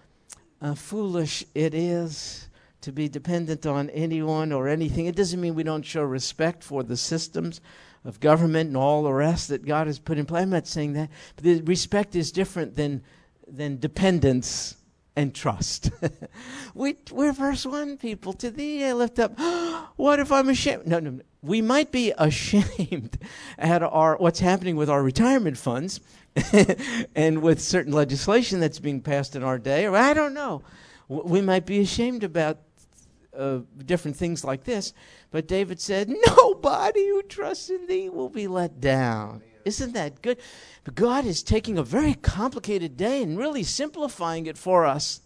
uh, 0.62 0.76
foolish 0.76 1.44
it 1.54 1.74
is 1.74 2.48
to 2.80 2.94
be 2.94 3.10
dependent 3.10 3.66
on 3.66 3.90
anyone 3.90 4.54
or 4.54 4.70
anything. 4.70 5.08
It 5.08 5.18
doesn't 5.18 5.42
mean 5.42 5.56
we 5.56 5.64
don't 5.64 5.84
show 5.86 6.04
respect 6.04 6.64
for 6.64 6.84
the 6.84 6.96
systems 6.96 7.60
of 8.06 8.22
government 8.22 8.70
and 8.70 8.78
all 8.78 9.04
the 9.04 9.12
rest 9.12 9.50
that 9.50 9.66
God 9.66 9.88
has 9.88 10.00
put 10.00 10.18
in 10.18 10.26
place. 10.26 10.44
I'm 10.44 10.52
not 10.52 10.66
saying 10.66 10.94
that. 10.94 11.10
But 11.36 11.68
respect 11.68 12.16
is 12.16 12.32
different 12.32 12.76
than, 12.76 13.04
than 13.46 13.78
dependence 13.78 14.78
and 15.18 15.36
trust. 15.36 15.92
we, 16.74 16.96
we're 17.12 17.34
verse 17.34 17.66
1 17.66 17.98
people. 17.98 18.32
To 18.32 18.52
thee 18.52 18.86
I 18.86 18.94
lift 18.94 19.20
up. 19.20 19.38
what 19.98 20.22
if 20.22 20.32
I'm 20.32 20.48
ashamed? 20.48 20.88
No, 20.88 21.00
no, 21.00 21.10
no. 21.10 21.22
We 21.46 21.62
might 21.62 21.92
be 21.92 22.12
ashamed 22.18 23.18
at 23.58 23.84
our 23.84 24.18
what's 24.18 24.40
happening 24.40 24.76
with 24.76 24.90
our 24.90 25.04
retirement 25.04 25.58
funds 25.58 26.00
and 27.16 27.42
with 27.42 27.62
certain 27.62 27.94
legislation 27.94 28.60
that's 28.60 28.80
being 28.80 29.02
passed 29.02 29.36
in 29.36 29.44
our 29.44 29.60
day, 29.60 29.86
or 29.86 29.96
I 29.96 30.14
don't 30.14 30.34
know. 30.34 30.64
We 31.08 31.42
might 31.42 31.68
be 31.68 31.80
ashamed 31.80 32.24
about 32.24 32.58
uh, 33.38 33.60
different 33.86 34.18
things 34.18 34.44
like 34.44 34.64
this. 34.64 34.94
But 35.32 35.48
David 35.48 35.80
said, 35.80 36.10
Nobody 36.38 37.08
who 37.08 37.22
trusts 37.24 37.70
in 37.70 37.88
thee 37.88 38.10
will 38.10 38.30
be 38.30 38.48
let 38.48 38.80
down. 38.80 39.44
Isn't 39.66 39.94
that 39.94 40.22
good? 40.22 40.38
God 40.94 41.26
is 41.26 41.42
taking 41.44 41.78
a 41.78 41.84
very 41.84 42.14
complicated 42.14 42.96
day 42.96 43.22
and 43.24 43.38
really 43.38 43.64
simplifying 43.64 44.46
it 44.46 44.58
for 44.58 44.86
us. 44.86 45.22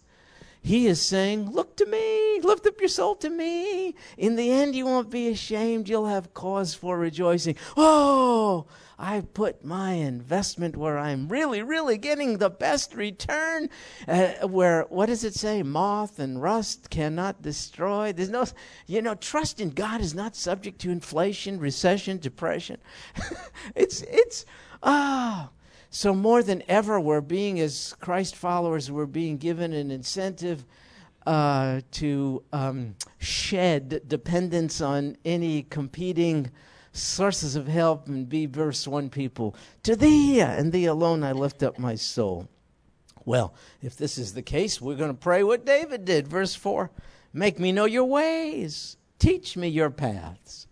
He 0.62 0.86
is 0.86 1.00
saying, 1.00 1.50
Look 1.50 1.76
to 1.76 1.86
me, 1.86 2.40
lift 2.42 2.66
up 2.66 2.80
your 2.80 2.88
soul 2.88 3.14
to 3.16 3.30
me. 3.30 3.94
In 4.18 4.36
the 4.36 4.50
end, 4.50 4.74
you 4.74 4.84
won't 4.84 5.10
be 5.10 5.28
ashamed. 5.28 5.88
You'll 5.88 6.06
have 6.06 6.34
cause 6.34 6.74
for 6.74 6.98
rejoicing. 6.98 7.56
Oh, 7.76 8.66
I 8.98 9.22
put 9.22 9.64
my 9.64 9.92
investment 9.92 10.76
where 10.76 10.98
I'm 10.98 11.28
really, 11.28 11.62
really 11.62 11.96
getting 11.96 12.36
the 12.36 12.50
best 12.50 12.94
return. 12.94 13.70
Uh, 14.06 14.46
where, 14.46 14.82
what 14.90 15.06
does 15.06 15.24
it 15.24 15.34
say? 15.34 15.62
Moth 15.62 16.18
and 16.18 16.42
rust 16.42 16.90
cannot 16.90 17.40
destroy. 17.40 18.12
There's 18.12 18.28
no, 18.28 18.44
you 18.86 19.00
know, 19.00 19.14
trust 19.14 19.58
in 19.60 19.70
God 19.70 20.02
is 20.02 20.14
not 20.14 20.36
subject 20.36 20.78
to 20.82 20.90
inflation, 20.90 21.58
recession, 21.58 22.18
depression. 22.18 22.76
it's, 23.74 24.02
it's, 24.02 24.44
ah. 24.82 25.48
So, 25.92 26.14
more 26.14 26.42
than 26.44 26.62
ever, 26.68 27.00
we're 27.00 27.20
being, 27.20 27.58
as 27.58 27.94
Christ 28.00 28.36
followers, 28.36 28.92
we're 28.92 29.06
being 29.06 29.38
given 29.38 29.72
an 29.72 29.90
incentive 29.90 30.64
uh, 31.26 31.80
to 31.90 32.44
um, 32.52 32.94
shed 33.18 34.02
dependence 34.06 34.80
on 34.80 35.16
any 35.24 35.64
competing 35.64 36.52
sources 36.92 37.56
of 37.56 37.66
help 37.66 38.06
and 38.06 38.28
be 38.28 38.46
verse 38.46 38.86
1 38.86 39.10
people. 39.10 39.56
To 39.82 39.96
thee 39.96 40.40
and 40.40 40.72
thee 40.72 40.86
alone 40.86 41.24
I 41.24 41.32
lift 41.32 41.62
up 41.62 41.76
my 41.76 41.96
soul. 41.96 42.48
Well, 43.24 43.52
if 43.82 43.96
this 43.96 44.16
is 44.16 44.34
the 44.34 44.42
case, 44.42 44.80
we're 44.80 44.96
going 44.96 45.10
to 45.10 45.14
pray 45.14 45.42
what 45.42 45.66
David 45.66 46.04
did. 46.04 46.28
Verse 46.28 46.54
4 46.54 46.90
Make 47.32 47.58
me 47.58 47.72
know 47.72 47.84
your 47.84 48.04
ways, 48.04 48.96
teach 49.18 49.56
me 49.56 49.66
your 49.66 49.90
paths. 49.90 50.68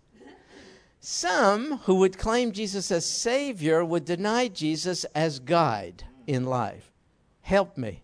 Some 1.11 1.79
who 1.85 1.95
would 1.95 2.19
claim 2.19 2.51
Jesus 2.51 2.91
as 2.91 3.03
Savior 3.03 3.83
would 3.83 4.05
deny 4.05 4.47
Jesus 4.47 5.05
as 5.15 5.39
guide 5.39 6.03
in 6.27 6.45
life. 6.45 6.91
Help 7.41 7.79
me. 7.79 8.03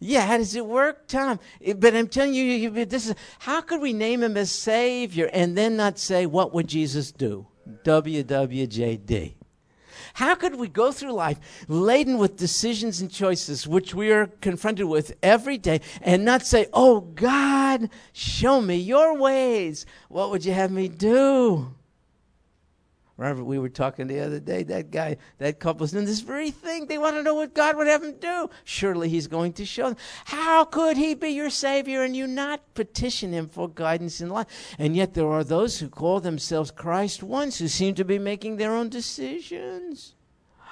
Yeah, 0.00 0.26
how 0.26 0.38
does 0.38 0.56
it 0.56 0.66
work, 0.66 1.06
Tom? 1.06 1.38
But 1.76 1.94
I'm 1.94 2.08
telling 2.08 2.34
you, 2.34 2.84
this 2.86 3.06
is 3.06 3.14
how 3.38 3.60
could 3.60 3.80
we 3.80 3.92
name 3.92 4.24
him 4.24 4.36
as 4.36 4.50
Savior 4.50 5.30
and 5.32 5.56
then 5.56 5.76
not 5.76 5.96
say, 5.96 6.26
What 6.26 6.52
would 6.52 6.66
Jesus 6.66 7.12
do? 7.12 7.46
WWJD. 7.84 9.34
How 10.14 10.34
could 10.34 10.56
we 10.56 10.66
go 10.66 10.90
through 10.90 11.12
life 11.12 11.38
laden 11.68 12.18
with 12.18 12.36
decisions 12.36 13.00
and 13.00 13.12
choices 13.12 13.68
which 13.68 13.94
we 13.94 14.10
are 14.10 14.26
confronted 14.26 14.86
with 14.86 15.14
every 15.22 15.56
day 15.56 15.80
and 16.00 16.24
not 16.24 16.44
say, 16.44 16.66
Oh 16.72 17.02
God, 17.02 17.88
show 18.12 18.60
me 18.60 18.74
your 18.74 19.16
ways? 19.16 19.86
What 20.08 20.30
would 20.32 20.44
you 20.44 20.52
have 20.52 20.72
me 20.72 20.88
do? 20.88 21.76
Remember, 23.22 23.44
we 23.44 23.60
were 23.60 23.68
talking 23.68 24.08
the 24.08 24.18
other 24.18 24.40
day, 24.40 24.64
that 24.64 24.90
guy, 24.90 25.16
that 25.38 25.60
couple's 25.60 25.92
doing 25.92 26.06
this 26.06 26.22
very 26.22 26.50
thing. 26.50 26.86
They 26.86 26.98
want 26.98 27.14
to 27.14 27.22
know 27.22 27.36
what 27.36 27.54
God 27.54 27.76
would 27.76 27.86
have 27.86 28.02
them 28.02 28.16
do. 28.18 28.50
Surely 28.64 29.08
He's 29.08 29.28
going 29.28 29.52
to 29.52 29.64
show 29.64 29.90
them. 29.90 29.96
How 30.24 30.64
could 30.64 30.96
He 30.96 31.14
be 31.14 31.28
your 31.28 31.48
Savior 31.48 32.02
and 32.02 32.16
you 32.16 32.26
not 32.26 32.74
petition 32.74 33.32
Him 33.32 33.48
for 33.48 33.68
guidance 33.68 34.20
in 34.20 34.28
life? 34.28 34.74
And 34.76 34.96
yet 34.96 35.14
there 35.14 35.28
are 35.28 35.44
those 35.44 35.78
who 35.78 35.88
call 35.88 36.18
themselves 36.18 36.72
Christ 36.72 37.22
ones 37.22 37.58
who 37.58 37.68
seem 37.68 37.94
to 37.94 38.04
be 38.04 38.18
making 38.18 38.56
their 38.56 38.74
own 38.74 38.88
decisions 38.88 40.16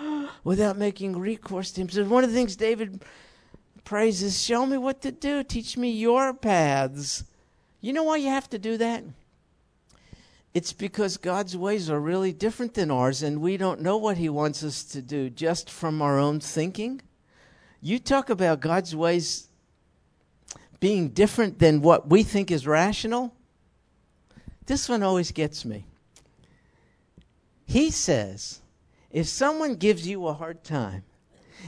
without 0.43 0.77
making 0.77 1.21
recourse 1.21 1.71
to 1.71 1.83
Him. 1.83 1.89
So 1.89 2.05
one 2.07 2.25
of 2.25 2.31
the 2.31 2.37
things 2.37 2.57
David 2.57 3.05
prays 3.85 4.25
is, 4.25 4.43
Show 4.43 4.67
me 4.67 4.77
what 4.77 5.03
to 5.03 5.13
do, 5.13 5.45
teach 5.45 5.77
me 5.77 5.93
your 5.93 6.35
paths. 6.35 7.23
You 7.81 7.93
know 7.93 8.03
why 8.03 8.17
you 8.17 8.29
have 8.29 8.51
to 8.51 8.59
do 8.59 8.77
that? 8.79 9.05
It's 10.53 10.73
because 10.73 11.17
God's 11.17 11.57
ways 11.57 11.89
are 11.89 12.01
really 12.01 12.33
different 12.33 12.75
than 12.75 12.91
ours, 12.91 13.23
and 13.23 13.41
we 13.41 13.57
don't 13.57 13.81
know 13.81 13.97
what 13.97 14.17
He 14.17 14.29
wants 14.29 14.65
us 14.65 14.83
to 14.85 15.01
do 15.01 15.31
just 15.31 15.71
from 15.71 16.03
our 16.03 16.19
own 16.19 16.41
thinking. 16.41 17.03
You 17.81 17.99
talk 17.99 18.31
about 18.31 18.61
God's 18.61 18.95
ways 18.95 19.49
being 20.81 21.11
different 21.11 21.59
than 21.59 21.83
what 21.83 22.09
we 22.09 22.23
think 22.23 22.51
is 22.51 22.67
rational. 22.67 23.33
This 24.67 24.89
one 24.89 25.03
always 25.03 25.31
gets 25.31 25.65
me. 25.65 25.87
He 27.65 27.91
says, 27.91 28.61
if 29.13 29.27
someone 29.29 29.77
gives 29.77 30.07
you 30.07 30.27
a 30.27 30.33
hard 30.33 30.65
time, 30.65 31.05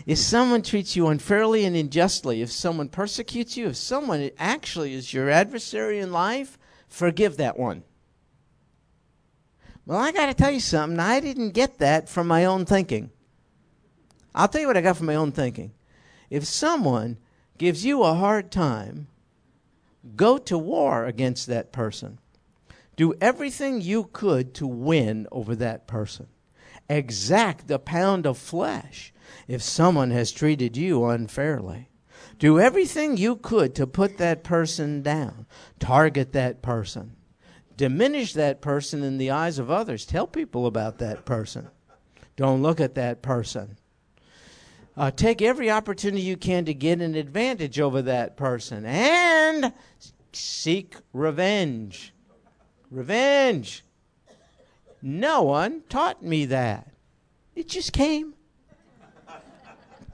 if 0.06 0.18
someone 0.18 0.62
treats 0.62 0.96
you 0.96 1.08
unfairly 1.08 1.64
and 1.64 1.76
unjustly, 1.76 2.42
if 2.42 2.50
someone 2.50 2.88
persecutes 2.88 3.56
you, 3.56 3.68
if 3.68 3.76
someone 3.76 4.30
actually 4.38 4.94
is 4.94 5.12
your 5.12 5.30
adversary 5.30 6.00
in 6.00 6.10
life, 6.10 6.58
forgive 6.88 7.36
that 7.36 7.58
one. 7.58 7.84
Well, 9.84 9.98
I 9.98 10.12
got 10.12 10.26
to 10.26 10.34
tell 10.34 10.50
you 10.50 10.60
something. 10.60 11.00
I 11.00 11.18
didn't 11.18 11.50
get 11.50 11.78
that 11.78 12.08
from 12.08 12.28
my 12.28 12.44
own 12.44 12.64
thinking. 12.64 13.10
I'll 14.34 14.48
tell 14.48 14.60
you 14.60 14.66
what 14.66 14.76
I 14.76 14.80
got 14.80 14.96
from 14.96 15.06
my 15.06 15.16
own 15.16 15.32
thinking. 15.32 15.72
If 16.30 16.44
someone 16.44 17.18
gives 17.58 17.84
you 17.84 18.02
a 18.02 18.14
hard 18.14 18.50
time, 18.50 19.08
go 20.16 20.38
to 20.38 20.56
war 20.56 21.04
against 21.04 21.46
that 21.48 21.72
person. 21.72 22.18
Do 22.96 23.14
everything 23.20 23.80
you 23.80 24.04
could 24.12 24.54
to 24.54 24.66
win 24.66 25.26
over 25.32 25.56
that 25.56 25.86
person. 25.86 26.28
Exact 26.88 27.68
the 27.68 27.78
pound 27.78 28.26
of 28.26 28.38
flesh 28.38 29.12
if 29.48 29.62
someone 29.62 30.10
has 30.10 30.30
treated 30.30 30.76
you 30.76 31.04
unfairly. 31.06 31.88
Do 32.38 32.60
everything 32.60 33.16
you 33.16 33.36
could 33.36 33.74
to 33.74 33.86
put 33.86 34.18
that 34.18 34.44
person 34.44 35.02
down. 35.02 35.46
Target 35.78 36.32
that 36.32 36.62
person 36.62 37.16
diminish 37.76 38.32
that 38.34 38.60
person 38.60 39.02
in 39.02 39.18
the 39.18 39.30
eyes 39.30 39.58
of 39.58 39.70
others. 39.70 40.04
Tell 40.04 40.26
people 40.26 40.66
about 40.66 40.98
that 40.98 41.24
person. 41.24 41.68
Don't 42.36 42.62
look 42.62 42.80
at 42.80 42.94
that 42.94 43.22
person. 43.22 43.76
Uh, 44.96 45.10
take 45.10 45.40
every 45.40 45.70
opportunity 45.70 46.22
you 46.22 46.36
can 46.36 46.64
to 46.66 46.74
get 46.74 47.00
an 47.00 47.14
advantage 47.14 47.80
over 47.80 48.02
that 48.02 48.36
person 48.36 48.84
and 48.84 49.72
seek 50.32 50.96
revenge. 51.12 52.12
Revenge. 52.90 53.84
No 55.00 55.42
one 55.42 55.82
taught 55.88 56.22
me 56.22 56.44
that. 56.46 56.92
It 57.54 57.68
just 57.68 57.92
came. 57.92 58.34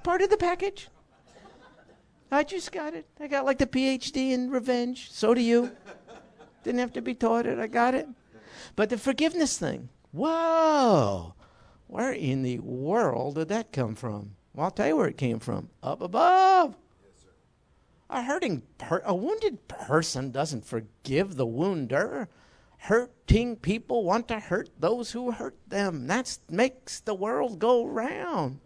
Part 0.03 0.23
of 0.23 0.31
the 0.31 0.37
package. 0.37 0.89
I 2.31 2.45
just 2.45 2.73
got 2.73 2.95
it. 2.95 3.07
I 3.19 3.27
got 3.27 3.45
like 3.45 3.59
the 3.59 3.67
PhD 3.67 4.33
in 4.33 4.51
revenge. 4.51 5.11
So 5.11 5.35
do 5.35 5.41
you. 5.41 5.73
Didn't 6.69 6.81
have 6.81 6.93
to 6.93 7.01
be 7.01 7.15
taught 7.15 7.47
it. 7.47 7.59
I 7.59 7.67
got 7.67 7.95
it. 7.95 8.07
But 8.77 8.91
the 8.91 8.99
forgiveness 8.99 9.57
thing, 9.57 9.89
whoa, 10.13 11.33
where 11.87 12.13
in 12.13 12.43
the 12.43 12.59
world 12.59 13.37
did 13.37 13.49
that 13.49 13.73
come 13.73 13.95
from? 13.95 14.37
Well, 14.53 14.67
I'll 14.67 14.71
tell 14.71 14.89
you 14.89 14.97
where 14.99 15.07
it 15.07 15.17
came 15.17 15.39
from. 15.39 15.71
Up 15.83 16.03
above. 16.03 16.77
a 18.11 18.23
hurting, 18.23 18.65
a 19.03 19.15
wounded 19.15 19.67
person 19.67 20.31
doesn't 20.31 20.67
forgive 20.67 21.37
the 21.37 21.47
wounder. 21.47 22.29
Hurting 22.77 23.57
people 23.57 24.05
want 24.05 24.29
to 24.29 24.39
hurt 24.39 24.69
those 24.79 25.13
who 25.13 25.31
hurt 25.31 25.57
them. 25.69 26.07
That 26.07 26.37
makes 26.51 27.01
the 27.01 27.15
world 27.15 27.61
go 27.61 27.87
round. 27.87 28.61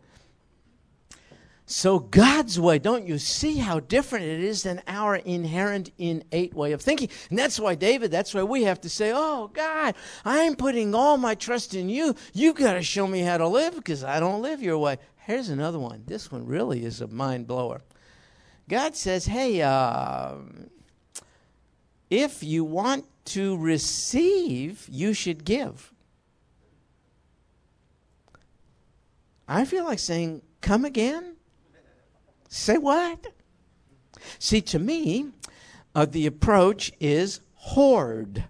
So, 1.64 2.00
God's 2.00 2.58
way, 2.58 2.78
don't 2.78 3.06
you 3.06 3.18
see 3.18 3.56
how 3.58 3.80
different 3.80 4.24
it 4.24 4.40
is 4.40 4.64
than 4.64 4.82
our 4.88 5.16
inherent, 5.16 5.92
innate 5.96 6.54
way 6.54 6.72
of 6.72 6.82
thinking? 6.82 7.08
And 7.30 7.38
that's 7.38 7.58
why, 7.60 7.76
David, 7.76 8.10
that's 8.10 8.34
why 8.34 8.42
we 8.42 8.64
have 8.64 8.80
to 8.80 8.88
say, 8.88 9.12
Oh, 9.14 9.48
God, 9.54 9.94
I'm 10.24 10.56
putting 10.56 10.94
all 10.94 11.16
my 11.16 11.34
trust 11.34 11.74
in 11.74 11.88
you. 11.88 12.16
You've 12.34 12.56
got 12.56 12.74
to 12.74 12.82
show 12.82 13.06
me 13.06 13.20
how 13.20 13.38
to 13.38 13.46
live 13.46 13.76
because 13.76 14.02
I 14.02 14.18
don't 14.18 14.42
live 14.42 14.60
your 14.60 14.76
way. 14.76 14.98
Here's 15.16 15.50
another 15.50 15.78
one. 15.78 16.02
This 16.06 16.32
one 16.32 16.46
really 16.46 16.84
is 16.84 17.00
a 17.00 17.06
mind 17.06 17.46
blower. 17.46 17.80
God 18.68 18.96
says, 18.96 19.26
Hey, 19.26 19.62
uh, 19.62 20.34
if 22.10 22.42
you 22.42 22.64
want 22.64 23.06
to 23.26 23.56
receive, 23.56 24.88
you 24.90 25.14
should 25.14 25.44
give. 25.44 25.92
I 29.46 29.64
feel 29.64 29.84
like 29.84 30.00
saying, 30.00 30.42
Come 30.60 30.84
again? 30.84 31.31
Say 32.52 32.76
what? 32.76 33.28
See, 34.38 34.60
to 34.60 34.78
me, 34.78 35.30
uh, 35.94 36.04
the 36.04 36.26
approach 36.26 36.92
is 37.00 37.40
hoard. 37.54 38.44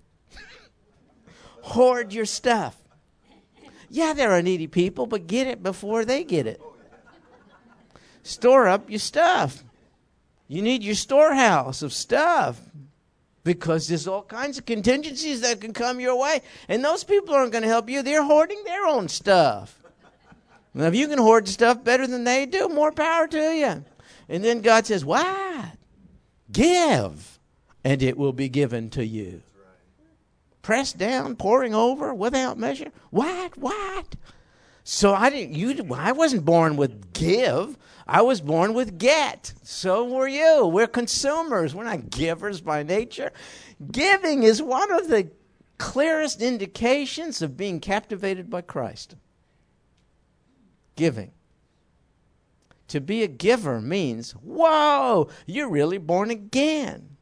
hoard 1.62 2.12
your 2.12 2.24
stuff. 2.24 2.76
Yeah, 3.88 4.12
there 4.12 4.32
are 4.32 4.42
needy 4.42 4.66
people, 4.66 5.06
but 5.06 5.28
get 5.28 5.46
it 5.46 5.62
before 5.62 6.04
they 6.04 6.24
get 6.24 6.48
it. 6.48 6.60
Store 8.24 8.66
up 8.66 8.90
your 8.90 8.98
stuff. 8.98 9.62
You 10.48 10.62
need 10.62 10.82
your 10.82 10.96
storehouse 10.96 11.80
of 11.82 11.92
stuff 11.92 12.60
because 13.44 13.86
there's 13.86 14.08
all 14.08 14.22
kinds 14.22 14.58
of 14.58 14.66
contingencies 14.66 15.42
that 15.42 15.60
can 15.60 15.72
come 15.72 16.00
your 16.00 16.18
way, 16.18 16.42
and 16.66 16.84
those 16.84 17.04
people 17.04 17.36
aren't 17.36 17.52
going 17.52 17.62
to 17.62 17.68
help 17.68 17.88
you. 17.88 18.02
They're 18.02 18.24
hoarding 18.24 18.64
their 18.64 18.84
own 18.84 19.06
stuff. 19.06 19.78
Now, 20.74 20.86
if 20.86 20.96
you 20.96 21.06
can 21.06 21.18
hoard 21.18 21.46
stuff 21.46 21.84
better 21.84 22.08
than 22.08 22.24
they 22.24 22.46
do, 22.46 22.68
more 22.68 22.90
power 22.90 23.28
to 23.28 23.38
you. 23.38 23.84
And 24.32 24.42
then 24.42 24.62
God 24.62 24.86
says, 24.86 25.04
What? 25.04 25.76
Give. 26.50 27.38
and 27.84 28.02
it 28.02 28.16
will 28.16 28.32
be 28.32 28.48
given 28.48 28.88
to 28.90 29.04
you. 29.04 29.42
Pressed 30.62 30.96
down, 30.96 31.36
pouring 31.36 31.74
over, 31.74 32.14
without 32.14 32.56
measure. 32.56 32.90
What? 33.10 33.58
What? 33.58 34.16
So 34.84 35.12
I 35.12 35.28
didn't. 35.28 35.54
You. 35.54 35.86
I 35.94 36.12
wasn't 36.12 36.46
born 36.46 36.76
with 36.76 37.12
give. 37.12 37.76
I 38.06 38.22
was 38.22 38.40
born 38.40 38.72
with 38.72 38.98
get. 38.98 39.52
So 39.64 40.04
were 40.04 40.28
you. 40.28 40.66
We're 40.66 40.86
consumers. 40.86 41.74
We're 41.74 41.84
not 41.84 42.08
givers 42.08 42.62
by 42.62 42.82
nature. 42.84 43.32
Giving 43.90 44.44
is 44.44 44.62
one 44.62 44.90
of 44.92 45.08
the 45.08 45.28
clearest 45.76 46.40
indications 46.40 47.42
of 47.42 47.56
being 47.56 47.80
captivated 47.80 48.48
by 48.48 48.62
Christ. 48.62 49.14
Giving. 50.96 51.32
To 52.92 53.00
be 53.00 53.22
a 53.22 53.26
giver 53.26 53.80
means, 53.80 54.32
whoa, 54.32 55.30
you're 55.46 55.70
really 55.70 55.96
born 55.96 56.28
again. 56.28 57.16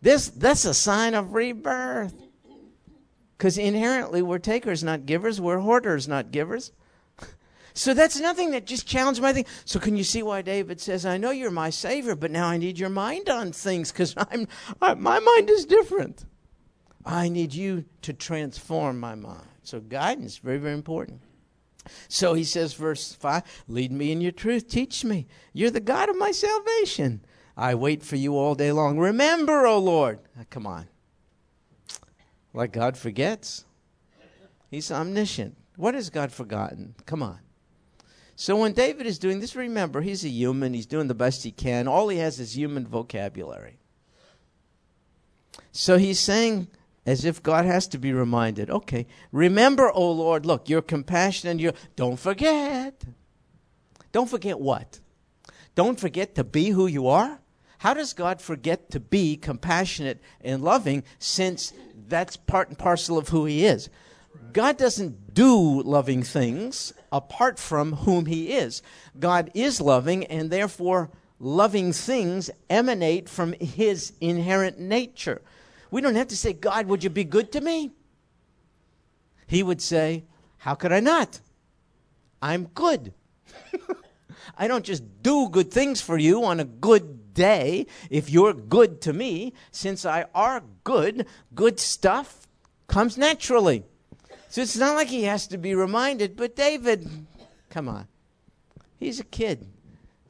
This 0.00 0.30
that's 0.30 0.64
a 0.64 0.72
sign 0.72 1.12
of 1.12 1.34
rebirth. 1.34 2.14
Because 3.36 3.58
inherently 3.58 4.22
we're 4.22 4.38
takers, 4.38 4.82
not 4.82 5.04
givers. 5.04 5.42
We're 5.42 5.58
hoarders, 5.58 6.08
not 6.08 6.30
givers. 6.30 6.72
So 7.74 7.92
that's 7.92 8.18
nothing 8.18 8.52
that 8.52 8.64
just 8.64 8.86
challenged 8.86 9.20
my 9.20 9.34
thing. 9.34 9.44
So 9.66 9.78
can 9.78 9.94
you 9.94 10.04
see 10.04 10.22
why 10.22 10.40
David 10.40 10.80
says, 10.80 11.04
"I 11.04 11.18
know 11.18 11.32
you're 11.32 11.50
my 11.50 11.68
savior, 11.68 12.14
but 12.14 12.30
now 12.30 12.48
I 12.48 12.56
need 12.56 12.78
your 12.78 12.88
mind 12.88 13.28
on 13.28 13.52
things 13.52 13.92
because 13.92 14.14
I'm 14.30 14.48
my 14.80 15.18
mind 15.18 15.50
is 15.50 15.66
different. 15.66 16.24
I 17.04 17.28
need 17.28 17.52
you 17.52 17.84
to 18.00 18.14
transform 18.14 18.98
my 18.98 19.16
mind." 19.16 19.48
So 19.64 19.80
guidance 19.80 20.38
very 20.38 20.56
very 20.56 20.72
important. 20.72 21.20
So 22.08 22.34
he 22.34 22.44
says, 22.44 22.74
verse 22.74 23.12
five, 23.12 23.42
"Lead 23.68 23.92
me 23.92 24.12
in 24.12 24.20
your 24.20 24.32
truth, 24.32 24.68
teach 24.68 25.04
me. 25.04 25.26
You're 25.52 25.70
the 25.70 25.80
God 25.80 26.08
of 26.08 26.16
my 26.16 26.30
salvation. 26.30 27.24
I 27.56 27.74
wait 27.74 28.02
for 28.02 28.16
you 28.16 28.36
all 28.36 28.54
day 28.54 28.72
long. 28.72 28.98
Remember, 28.98 29.66
O 29.66 29.78
Lord." 29.78 30.20
Ah, 30.38 30.44
come 30.48 30.66
on, 30.66 30.88
like 32.54 32.72
God 32.72 32.96
forgets. 32.96 33.64
He's 34.70 34.90
omniscient. 34.90 35.56
What 35.76 35.94
has 35.94 36.08
God 36.08 36.32
forgotten? 36.32 36.94
Come 37.04 37.22
on. 37.22 37.40
So 38.36 38.56
when 38.56 38.72
David 38.72 39.06
is 39.06 39.18
doing 39.18 39.40
this, 39.40 39.54
remember, 39.54 40.00
he's 40.00 40.24
a 40.24 40.28
human. 40.28 40.74
He's 40.74 40.86
doing 40.86 41.08
the 41.08 41.14
best 41.14 41.44
he 41.44 41.52
can. 41.52 41.86
All 41.86 42.08
he 42.08 42.18
has 42.18 42.40
is 42.40 42.56
human 42.56 42.86
vocabulary. 42.86 43.78
So 45.70 45.98
he's 45.98 46.18
saying, 46.18 46.68
as 47.04 47.24
if 47.24 47.42
God 47.42 47.64
has 47.64 47.88
to 47.88 47.98
be 47.98 48.12
reminded, 48.12 48.70
okay, 48.70 49.06
remember, 49.32 49.90
O 49.90 50.10
Lord, 50.12 50.46
look, 50.46 50.68
your 50.68 50.82
compassion 50.82 51.48
and 51.48 51.60
your. 51.60 51.72
Don't 51.96 52.18
forget. 52.18 53.04
Don't 54.12 54.30
forget 54.30 54.60
what? 54.60 55.00
Don't 55.74 55.98
forget 55.98 56.34
to 56.36 56.44
be 56.44 56.70
who 56.70 56.86
you 56.86 57.08
are? 57.08 57.40
How 57.78 57.94
does 57.94 58.12
God 58.12 58.40
forget 58.40 58.90
to 58.90 59.00
be 59.00 59.36
compassionate 59.36 60.20
and 60.40 60.62
loving 60.62 61.02
since 61.18 61.72
that's 62.06 62.36
part 62.36 62.68
and 62.68 62.78
parcel 62.78 63.18
of 63.18 63.30
who 63.30 63.46
He 63.46 63.64
is? 63.64 63.88
God 64.52 64.76
doesn't 64.76 65.34
do 65.34 65.82
loving 65.82 66.22
things 66.22 66.92
apart 67.10 67.58
from 67.58 67.92
whom 67.92 68.26
He 68.26 68.52
is. 68.52 68.82
God 69.18 69.50
is 69.54 69.80
loving, 69.80 70.24
and 70.26 70.50
therefore, 70.50 71.10
loving 71.40 71.92
things 71.92 72.50
emanate 72.70 73.28
from 73.28 73.54
His 73.54 74.12
inherent 74.20 74.78
nature. 74.78 75.42
We 75.92 76.00
don't 76.00 76.14
have 76.14 76.28
to 76.28 76.36
say, 76.36 76.54
God, 76.54 76.86
would 76.86 77.04
you 77.04 77.10
be 77.10 77.22
good 77.22 77.52
to 77.52 77.60
me? 77.60 77.92
He 79.46 79.62
would 79.62 79.82
say, 79.82 80.24
How 80.56 80.74
could 80.74 80.90
I 80.90 81.00
not? 81.00 81.40
I'm 82.40 82.64
good. 82.74 83.12
I 84.58 84.66
don't 84.66 84.86
just 84.86 85.22
do 85.22 85.50
good 85.50 85.70
things 85.70 86.00
for 86.00 86.16
you 86.16 86.44
on 86.44 86.60
a 86.60 86.64
good 86.64 87.34
day 87.34 87.86
if 88.08 88.30
you're 88.30 88.54
good 88.54 89.02
to 89.02 89.12
me. 89.12 89.52
Since 89.70 90.06
I 90.06 90.24
are 90.34 90.62
good, 90.82 91.26
good 91.54 91.78
stuff 91.78 92.48
comes 92.86 93.18
naturally. 93.18 93.84
So 94.48 94.62
it's 94.62 94.76
not 94.76 94.96
like 94.96 95.08
he 95.08 95.24
has 95.24 95.46
to 95.48 95.58
be 95.58 95.74
reminded, 95.74 96.36
but 96.36 96.56
David, 96.56 97.06
come 97.68 97.88
on. 97.88 98.08
He's 98.98 99.20
a 99.20 99.24
kid, 99.24 99.66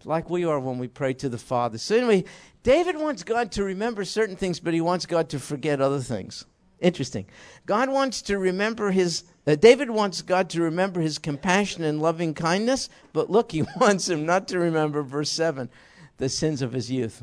like 0.05 0.31
we 0.31 0.45
are 0.45 0.59
when 0.61 0.79
we 0.79 0.89
pray 0.89 1.15
to 1.15 1.29
the 1.29 1.39
Father. 1.39 1.79
So, 1.79 1.97
anyway, 1.97 2.25
David 2.63 2.99
wants 2.99 3.23
God 3.23 3.53
to 3.53 3.65
remember 3.65 4.05
certain 4.05 4.37
things, 4.37 4.61
but 4.61 4.75
he 4.75 4.81
wants 4.81 5.07
God 5.07 5.29
to 5.31 5.39
forget 5.39 5.81
other 5.81 6.01
things. 6.01 6.45
Interesting. 6.81 7.27
God 7.65 7.89
wants 7.89 8.23
to 8.23 8.39
remember 8.39 8.91
his, 8.91 9.25
uh, 9.47 9.55
David 9.55 9.91
wants 9.91 10.21
God 10.23 10.51
to 10.51 10.63
remember 10.63 11.01
his 11.01 11.19
compassion 11.19 11.85
and 11.85 12.03
loving 12.03 12.35
kindness, 12.35 12.89
but 13.13 13.31
look, 13.31 13.53
he 13.53 13.63
wants 13.81 14.09
him 14.09 14.27
not 14.27 14.49
to 14.49 14.59
remember, 14.59 15.03
verse 15.03 15.31
7, 15.31 15.71
the 16.19 16.29
sins 16.29 16.61
of 16.61 16.73
his 16.73 16.91
youth. 16.91 17.23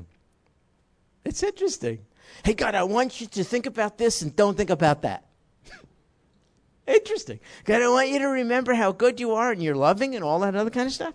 It's 1.25 1.43
interesting. 1.43 1.99
Hey, 2.43 2.53
God, 2.53 2.73
I 2.73 2.83
want 2.83 3.19
you 3.19 3.27
to 3.27 3.43
think 3.43 3.65
about 3.65 3.97
this 3.97 4.21
and 4.21 4.35
don't 4.35 4.55
think 4.55 4.69
about 4.69 5.01
that. 5.01 5.25
Interesting. 6.87 7.39
God, 7.65 7.81
I 7.81 7.89
want 7.89 8.09
you 8.09 8.19
to 8.19 8.27
remember 8.27 8.73
how 8.73 8.91
good 8.91 9.19
you 9.19 9.33
are 9.33 9.51
and 9.51 9.61
you're 9.61 9.75
loving 9.75 10.15
and 10.15 10.23
all 10.23 10.39
that 10.39 10.55
other 10.55 10.69
kind 10.69 10.87
of 10.87 10.93
stuff. 10.93 11.13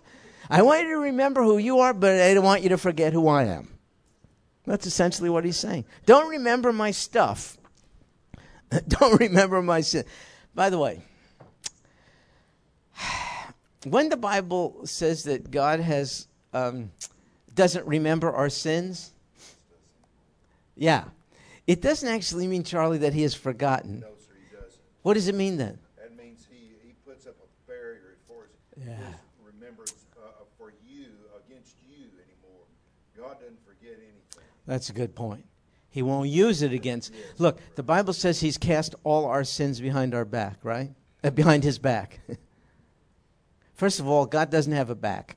I 0.51 0.63
want 0.63 0.83
you 0.83 0.89
to 0.95 1.01
remember 1.01 1.43
who 1.43 1.59
you 1.59 1.79
are, 1.79 1.95
but 1.95 2.21
I 2.21 2.35
don't 2.35 2.45
want 2.45 2.63
you 2.63 2.69
to 2.71 2.79
forget 2.79 3.13
who 3.13 3.29
I 3.29 3.45
am. 3.45 3.69
That's 4.67 4.87
essentially 4.87 5.31
what 5.31 5.45
he's 5.45 5.57
saying. 5.57 5.85
Don't 6.07 6.29
remember 6.31 6.73
my 6.73 6.91
stuff. 6.91 7.57
don't 8.89 9.21
remember 9.21 9.63
my 9.63 9.81
sin. 9.81 10.05
By 10.55 10.71
the 10.71 10.79
way, 10.79 11.03
when 13.85 14.09
the 14.09 14.17
Bible 14.17 14.87
says 14.87 15.25
that 15.25 15.51
God 15.51 15.81
has 15.81 16.29
um, 16.53 16.91
doesn't 17.55 17.87
remember 17.87 18.33
our 18.33 18.49
sins, 18.49 19.11
yeah, 20.77 21.05
it 21.67 21.81
doesn't 21.81 22.09
actually 22.09 22.47
mean 22.47 22.63
Charlie 22.65 22.99
that 22.99 23.13
He 23.15 23.23
has 23.23 23.35
forgotten. 23.35 24.01
No, 24.01 24.07
sir, 24.19 24.33
he 24.39 24.57
doesn't. 24.57 24.81
What 25.03 25.15
does 25.15 25.29
it 25.29 25.35
mean 25.35 25.57
then? 25.57 25.79
That 25.99 26.17
means 26.17 26.47
he, 26.51 26.71
he 26.83 26.95
puts 27.07 27.27
up 27.27 27.37
a 27.39 27.71
barrier 27.71 28.17
for 28.27 28.49
his, 28.77 28.87
Yeah. 28.87 28.97
his 28.97 29.15
remembrance 29.45 29.95
uh, 30.17 30.45
for 30.59 30.73
you 30.87 31.07
against 31.47 31.77
you 31.89 32.07
anymore. 32.19 32.65
God 33.27 33.41
doesn't 33.41 33.65
forget 33.65 33.93
anything. 33.97 34.45
That's 34.67 34.91
a 34.91 34.93
good 34.93 35.15
point. 35.15 35.47
He 35.89 36.03
won't 36.03 36.29
use 36.29 36.61
it 36.61 36.73
against. 36.73 37.15
Look, 37.39 37.59
the 37.75 37.83
Bible 37.83 38.13
says 38.13 38.41
He's 38.41 38.59
cast 38.59 38.95
all 39.03 39.25
our 39.25 39.45
sins 39.45 39.81
behind 39.81 40.15
our 40.15 40.25
back, 40.25 40.59
right? 40.63 40.91
Uh, 41.23 41.31
behind 41.31 41.65
His 41.65 41.79
back. 41.79 42.21
First 43.75 44.01
of 44.01 44.07
all, 44.07 44.27
God 44.27 44.51
doesn't 44.51 44.73
have 44.73 44.91
a 44.91 44.95
back. 44.95 45.37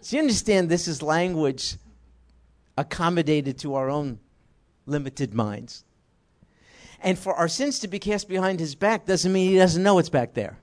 So 0.00 0.16
you 0.16 0.22
understand 0.22 0.68
this 0.68 0.88
is 0.88 1.00
language 1.00 1.76
accommodated 2.76 3.58
to 3.60 3.74
our 3.76 3.88
own 3.88 4.18
limited 4.86 5.32
minds. 5.32 5.84
And 7.02 7.18
for 7.18 7.34
our 7.34 7.48
sins 7.48 7.78
to 7.80 7.88
be 7.88 7.98
cast 7.98 8.28
behind 8.28 8.58
His 8.58 8.74
back 8.74 9.06
doesn't 9.06 9.32
mean 9.32 9.50
He 9.50 9.56
doesn't 9.56 9.82
know 9.82 9.98
it's 9.98 10.10
back 10.10 10.34
there. 10.34 10.58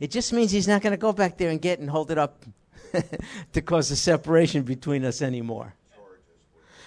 It 0.00 0.10
just 0.10 0.32
means 0.32 0.50
He's 0.50 0.66
not 0.66 0.82
going 0.82 0.92
to 0.92 0.96
go 0.96 1.12
back 1.12 1.38
there 1.38 1.50
and 1.50 1.62
get 1.62 1.78
and 1.78 1.88
hold 1.88 2.10
it 2.10 2.18
up 2.18 2.44
to 3.52 3.62
cause 3.62 3.90
a 3.90 3.96
separation 3.96 4.62
between 4.62 5.04
us 5.04 5.22
anymore. 5.22 5.74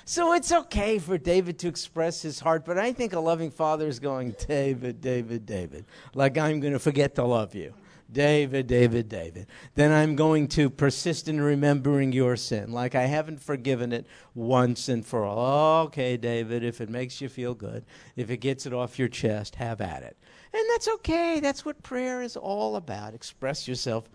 So 0.08 0.34
it's 0.34 0.52
okay 0.52 1.00
for 1.00 1.18
David 1.18 1.58
to 1.60 1.68
express 1.68 2.22
his 2.22 2.39
heart, 2.39 2.63
but 2.63 2.78
I 2.78 2.94
think 2.94 3.13
a 3.13 3.20
loving 3.20 3.50
father 3.50 3.88
is 3.88 3.98
going, 4.00 4.36
David, 4.48 5.02
David, 5.02 5.48
David, 5.48 5.86
like 6.13 6.38
I'm 6.38 6.60
going 6.60 6.74
to 6.74 6.80
forget 6.80 7.15
to 7.15 7.24
love 7.24 7.56
you. 7.56 7.74
David, 8.12 8.68
David, 8.68 9.10
David. 9.10 9.48
Then 9.74 9.91
I'm 9.91 10.15
going 10.15 10.48
to 10.50 10.70
persist 10.70 11.28
in 11.28 11.41
remembering 11.41 12.12
your 12.12 12.36
sin, 12.36 12.72
like 12.72 12.94
I 12.94 13.06
haven't 13.06 13.41
forgiven 13.41 13.91
it 13.91 14.06
once 14.36 14.89
and 14.89 15.04
for 15.04 15.26
all. 15.26 15.86
Okay, 15.86 16.18
David, 16.18 16.63
if 16.63 16.82
it 16.82 16.89
makes 16.89 17.20
you 17.20 17.28
feel 17.28 17.56
good, 17.56 17.84
if 18.15 18.30
it 18.30 18.38
gets 18.38 18.68
it 18.68 18.74
off 18.74 19.00
your 19.00 19.08
chest, 19.08 19.56
have 19.56 19.82
at 19.82 20.04
it. 20.04 20.18
And 20.54 20.63
that's 20.70 20.88
okay. 20.88 21.39
That's 21.39 21.65
what 21.65 21.82
prayer 21.84 22.22
is 22.22 22.38
all 22.38 22.76
about. 22.76 23.13
Express 23.13 23.68
yourself 23.68 24.08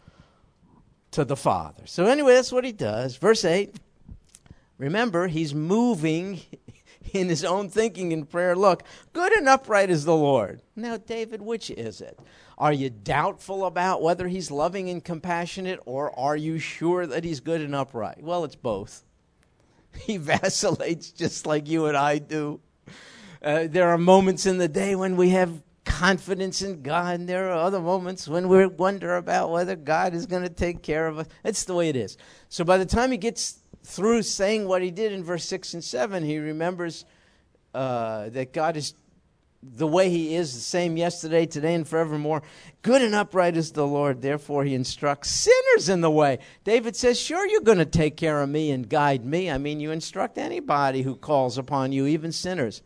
to 1.12 1.24
the 1.24 1.36
Father. 1.36 1.82
So, 1.86 2.06
anyway, 2.06 2.34
that's 2.34 2.52
what 2.52 2.64
he 2.64 2.72
does. 2.72 3.16
Verse 3.16 3.44
8. 3.44 3.74
Remember, 4.78 5.28
he's 5.28 5.54
moving 5.54 6.40
in 7.12 7.28
his 7.28 7.44
own 7.44 7.68
thinking 7.68 8.12
and 8.12 8.28
prayer. 8.28 8.56
Look, 8.56 8.82
good 9.12 9.32
and 9.32 9.48
upright 9.48 9.90
is 9.90 10.04
the 10.04 10.16
Lord. 10.16 10.62
Now, 10.74 10.96
David, 10.96 11.42
which 11.42 11.70
is 11.70 12.00
it? 12.00 12.18
Are 12.56 12.72
you 12.72 12.90
doubtful 12.90 13.64
about 13.64 14.02
whether 14.02 14.28
he's 14.28 14.50
loving 14.50 14.90
and 14.90 15.04
compassionate, 15.04 15.80
or 15.86 16.18
are 16.18 16.36
you 16.36 16.58
sure 16.58 17.06
that 17.06 17.24
he's 17.24 17.40
good 17.40 17.60
and 17.60 17.74
upright? 17.74 18.22
Well, 18.22 18.44
it's 18.44 18.56
both. 18.56 19.04
He 20.02 20.18
vacillates 20.18 21.10
just 21.10 21.46
like 21.46 21.66
you 21.66 21.86
and 21.86 21.96
I 21.96 22.18
do. 22.18 22.60
Uh, 23.42 23.66
there 23.68 23.88
are 23.88 23.98
moments 23.98 24.46
in 24.46 24.58
the 24.58 24.68
day 24.68 24.94
when 24.94 25.16
we 25.16 25.30
have 25.30 25.62
confidence 26.00 26.62
in 26.62 26.80
God, 26.80 27.20
and 27.20 27.28
there 27.28 27.50
are 27.50 27.62
other 27.62 27.78
moments 27.78 28.26
when 28.26 28.48
we 28.48 28.64
wonder 28.64 29.16
about 29.16 29.50
whether 29.50 29.76
God 29.76 30.14
is 30.14 30.24
going 30.24 30.42
to 30.42 30.48
take 30.48 30.82
care 30.82 31.06
of 31.06 31.18
us. 31.18 31.26
It's 31.44 31.64
the 31.64 31.74
way 31.74 31.90
it 31.90 31.96
is. 31.96 32.16
So 32.48 32.64
by 32.64 32.78
the 32.78 32.86
time 32.86 33.10
he 33.10 33.18
gets 33.18 33.58
through 33.84 34.22
saying 34.22 34.66
what 34.66 34.80
he 34.80 34.90
did 34.90 35.12
in 35.12 35.22
verse 35.22 35.44
6 35.44 35.74
and 35.74 35.84
7, 35.84 36.24
he 36.24 36.38
remembers 36.38 37.04
uh, 37.74 38.30
that 38.30 38.54
God 38.54 38.78
is 38.78 38.94
the 39.62 39.86
way 39.86 40.08
he 40.08 40.34
is, 40.34 40.54
the 40.54 40.60
same 40.60 40.96
yesterday, 40.96 41.44
today, 41.44 41.74
and 41.74 41.86
forevermore. 41.86 42.42
Good 42.80 43.02
and 43.02 43.14
upright 43.14 43.58
is 43.58 43.72
the 43.72 43.86
Lord. 43.86 44.22
Therefore, 44.22 44.64
he 44.64 44.74
instructs 44.74 45.28
sinners 45.28 45.90
in 45.90 46.00
the 46.00 46.10
way. 46.10 46.38
David 46.64 46.96
says, 46.96 47.20
Sure, 47.20 47.46
you're 47.46 47.60
going 47.60 47.76
to 47.76 47.84
take 47.84 48.16
care 48.16 48.40
of 48.40 48.48
me 48.48 48.70
and 48.70 48.88
guide 48.88 49.26
me. 49.26 49.50
I 49.50 49.58
mean, 49.58 49.80
you 49.80 49.90
instruct 49.90 50.38
anybody 50.38 51.02
who 51.02 51.14
calls 51.14 51.58
upon 51.58 51.92
you, 51.92 52.06
even 52.06 52.32
sinners. 52.32 52.80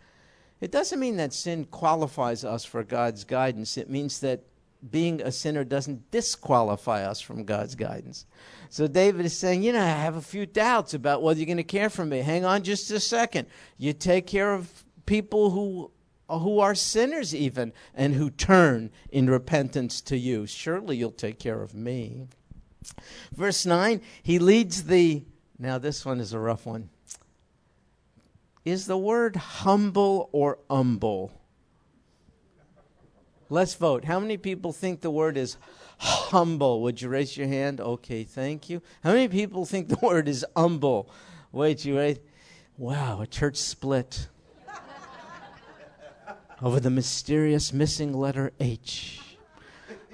It 0.60 0.70
doesn't 0.70 1.00
mean 1.00 1.16
that 1.16 1.32
sin 1.32 1.64
qualifies 1.66 2.44
us 2.44 2.64
for 2.64 2.82
God's 2.82 3.24
guidance, 3.24 3.76
it 3.76 3.90
means 3.90 4.20
that 4.20 4.44
being 4.90 5.22
a 5.22 5.32
sinner 5.32 5.64
doesn't 5.64 6.10
disqualify 6.10 7.04
us 7.04 7.20
from 7.20 7.44
God's 7.44 7.74
guidance. 7.74 8.26
So 8.68 8.86
David 8.86 9.24
is 9.24 9.36
saying, 9.36 9.62
you 9.62 9.72
know, 9.72 9.80
I 9.80 9.86
have 9.86 10.16
a 10.16 10.20
few 10.20 10.44
doubts 10.44 10.92
about 10.92 11.22
whether 11.22 11.38
you're 11.38 11.46
going 11.46 11.56
to 11.56 11.64
care 11.64 11.88
for 11.88 12.04
me. 12.04 12.18
Hang 12.18 12.44
on 12.44 12.62
just 12.62 12.90
a 12.90 13.00
second. 13.00 13.48
You 13.78 13.92
take 13.92 14.26
care 14.26 14.52
of 14.52 14.84
people 15.06 15.50
who 15.50 15.90
who 16.28 16.58
are 16.58 16.74
sinners 16.74 17.34
even 17.34 17.72
and 17.94 18.14
who 18.14 18.30
turn 18.30 18.90
in 19.10 19.28
repentance 19.28 20.00
to 20.00 20.16
you. 20.16 20.46
Surely 20.46 20.96
you'll 20.96 21.10
take 21.10 21.38
care 21.38 21.60
of 21.60 21.74
me. 21.74 22.26
Verse 23.34 23.66
9, 23.66 24.00
he 24.22 24.38
leads 24.38 24.84
the 24.84 25.22
Now 25.58 25.78
this 25.78 26.04
one 26.04 26.20
is 26.20 26.32
a 26.32 26.38
rough 26.38 26.66
one. 26.66 26.90
Is 28.64 28.86
the 28.86 28.96
word 28.96 29.36
humble 29.36 30.30
or 30.32 30.58
humble? 30.70 31.32
Let's 33.50 33.74
vote. 33.74 34.06
How 34.06 34.18
many 34.18 34.38
people 34.38 34.72
think 34.72 35.00
the 35.00 35.10
word 35.10 35.36
is 35.36 35.58
humble? 35.98 36.80
Would 36.82 37.02
you 37.02 37.10
raise 37.10 37.36
your 37.36 37.46
hand? 37.46 37.80
Okay, 37.80 38.24
thank 38.24 38.70
you. 38.70 38.80
How 39.02 39.12
many 39.12 39.28
people 39.28 39.66
think 39.66 39.88
the 39.88 39.98
word 40.02 40.28
is 40.28 40.46
humble? 40.56 41.10
Wait, 41.52 41.84
you 41.84 41.96
wait. 41.96 42.20
Wow, 42.78 43.20
a 43.20 43.26
church 43.26 43.56
split 43.56 44.28
over 46.62 46.80
the 46.80 46.90
mysterious 46.90 47.72
missing 47.72 48.12
letter 48.12 48.52
H. 48.58 49.20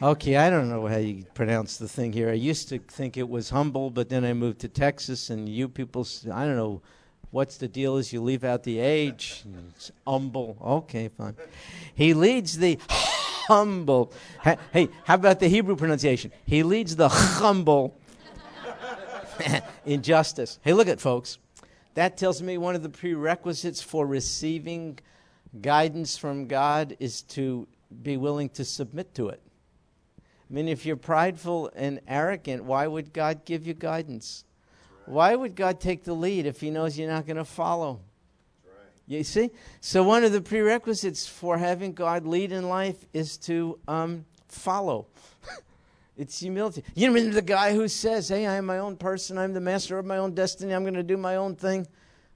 Okay, 0.03 0.37
I 0.37 0.51
don't 0.51 0.69
know 0.69 0.87
how 0.87 0.97
you 0.97 1.25
pronounce 1.35 1.77
the 1.77 1.87
thing 1.87 2.13
here. 2.13 2.31
I 2.31 2.35
used 2.35 2.69
to 2.71 2.79
think 2.79 3.17
it 3.17 3.29
was 3.29 3.51
humble, 3.51 3.91
but 3.91 4.09
then 4.09 4.25
I 4.25 4.33
moved 4.33 4.59
to 4.61 4.69
Texas, 4.69 5.31
and 5.31 5.49
you 5.49 5.69
people, 5.69 6.07
I 6.33 6.45
don't 6.45 6.57
know 6.57 6.83
what's 7.31 7.57
the 7.57 7.69
deal 7.69 7.97
is 7.97 8.13
you 8.13 8.23
leave 8.23 8.45
out 8.45 8.63
the 8.63 8.79
H. 8.79 9.45
It's 9.77 9.93
humble. 10.07 10.57
Okay, 10.61 11.09
fine. 11.09 11.37
He 11.95 12.15
leads 12.15 12.59
the 12.59 12.79
humble. 12.89 14.13
Hey, 14.73 14.89
how 15.05 15.15
about 15.15 15.41
the 15.41 15.49
Hebrew 15.49 15.77
pronunciation? 15.77 16.33
He 16.45 16.63
leads 16.63 16.97
the 16.97 17.09
humble 17.09 17.99
in 19.87 20.03
justice. 20.03 20.59
Hey, 20.63 20.73
look 20.73 20.89
at 20.89 21.01
folks. 21.01 21.39
That 21.95 22.17
tells 22.17 22.41
me 22.41 22.59
one 22.59 22.77
of 22.77 22.83
the 22.83 22.89
prerequisites 22.89 23.83
for 23.83 24.07
receiving 24.07 24.99
guidance 25.61 26.17
from 26.17 26.47
God 26.47 26.97
is 27.01 27.23
to 27.23 27.67
be 28.03 28.17
willing 28.17 28.49
to 28.51 28.65
submit 28.65 29.15
to 29.17 29.29
it. 29.29 29.43
I 30.19 30.53
mean, 30.53 30.69
if 30.69 30.87
you're 30.87 30.97
prideful 30.97 31.71
and 31.75 32.01
arrogant, 32.07 32.65
why 32.65 32.87
would 32.87 33.13
God 33.13 33.45
give 33.45 33.67
you 33.67 33.75
guidance? 33.75 34.45
Why 35.11 35.35
would 35.35 35.57
God 35.57 35.81
take 35.81 36.05
the 36.05 36.15
lead 36.15 36.47
if 36.47 36.61
He 36.61 36.71
knows 36.71 36.99
you're 36.99 37.11
not 37.11 37.27
going 37.27 37.37
to 37.37 37.45
follow? 37.45 38.01
You 39.07 39.25
see? 39.25 39.51
So, 39.81 40.05
one 40.05 40.23
of 40.23 40.31
the 40.31 40.41
prerequisites 40.41 41.27
for 41.27 41.59
having 41.59 41.95
God 41.95 42.27
lead 42.27 42.53
in 42.53 42.69
life 42.69 43.05
is 43.13 43.37
to 43.39 43.77
um, 43.89 44.25
follow. 44.47 45.09
it's 46.17 46.39
humility. 46.39 46.85
You 46.95 47.11
know, 47.11 47.31
the 47.31 47.43
guy 47.43 47.75
who 47.75 47.89
says, 47.89 48.29
Hey, 48.29 48.47
I 48.47 48.55
am 48.55 48.67
my 48.67 48.79
own 48.79 48.97
person, 48.97 49.37
I'm 49.37 49.53
the 49.53 49.61
master 49.61 49.99
of 49.99 50.07
my 50.07 50.19
own 50.19 50.33
destiny, 50.33 50.73
I'm 50.73 50.85
going 50.85 50.95
to 50.95 51.03
do 51.03 51.17
my 51.17 51.35
own 51.35 51.57
thing. 51.57 51.89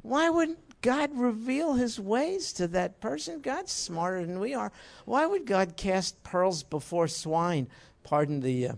Why 0.03 0.29
wouldn't 0.29 0.59
God 0.81 1.11
reveal 1.15 1.75
his 1.75 2.01
ways 2.01 2.53
to 2.55 2.67
that 2.69 3.01
person? 3.01 3.41
God's 3.41 3.71
smarter 3.71 4.27
than 4.27 4.41
we 4.41 4.53
are. 4.53 4.73
Why 5.05 5.27
would 5.27 5.47
God 5.47 5.77
cast 5.77 6.25
pearls 6.25 6.65
before 6.65 7.07
swine? 7.07 7.69
Pardon 8.03 8.41
the. 8.41 8.69
Uh, 8.69 8.75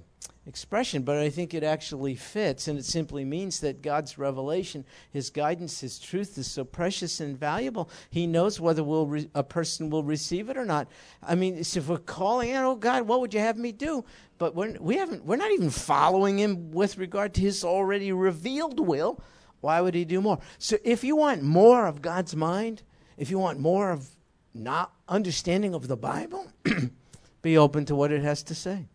expression, 0.47 1.03
but 1.03 1.17
I 1.17 1.29
think 1.29 1.53
it 1.53 1.65
actually 1.65 2.15
fits, 2.15 2.69
and 2.69 2.79
it 2.79 2.85
simply 2.85 3.25
means 3.25 3.61
that 3.61 3.83
God's 3.83 4.17
revelation, 4.17 4.85
His 5.11 5.31
guidance, 5.31 5.81
His 5.81 5.99
truth 5.99 6.39
is 6.39 6.51
so 6.51 6.65
precious 6.65 7.21
and 7.21 7.39
valuable. 7.39 7.91
He 8.11 8.27
knows 8.27 8.61
whether 8.61 8.85
we'll 8.85 9.07
re- 9.07 9.31
a 9.35 9.43
person 9.43 9.91
will 9.91 10.05
receive 10.05 10.49
it 10.49 10.57
or 10.57 10.65
not. 10.65 10.89
I 11.23 11.35
mean, 11.35 11.57
if 11.57 11.89
we're 11.89 11.99
calling 11.99 12.53
out, 12.53 12.65
"Oh 12.65 12.77
God, 12.77 13.03
what 13.09 13.21
would 13.21 13.35
you 13.35 13.41
have 13.41 13.57
me 13.57 13.73
do?" 13.73 14.05
But 14.39 14.55
we're, 14.55 14.77
we 14.81 14.97
haven't, 14.97 15.25
we're 15.25 15.37
not 15.37 15.51
even 15.51 15.71
following 15.71 16.39
Him 16.39 16.71
with 16.71 16.99
regard 16.99 17.35
to 17.35 17.41
His 17.41 17.65
already 17.65 18.13
revealed 18.13 18.79
will. 18.79 19.21
Why 19.61 19.81
would 19.81 19.95
He 19.95 20.05
do 20.05 20.21
more? 20.21 20.39
So, 20.59 20.77
if 20.85 21.03
you 21.03 21.17
want 21.17 21.43
more 21.43 21.87
of 21.87 22.03
God's 22.03 22.37
mind, 22.37 22.83
if 23.17 23.31
you 23.31 23.39
want 23.39 23.59
more 23.59 23.91
of 23.91 24.09
not 24.55 24.93
understanding 25.09 25.75
of 25.75 25.89
the 25.89 25.97
Bible, 25.97 26.47
be 27.43 27.59
open 27.59 27.85
to 27.87 27.97
what 27.97 28.13
it 28.13 28.23
has 28.23 28.43
to 28.45 28.55
say. 28.55 28.87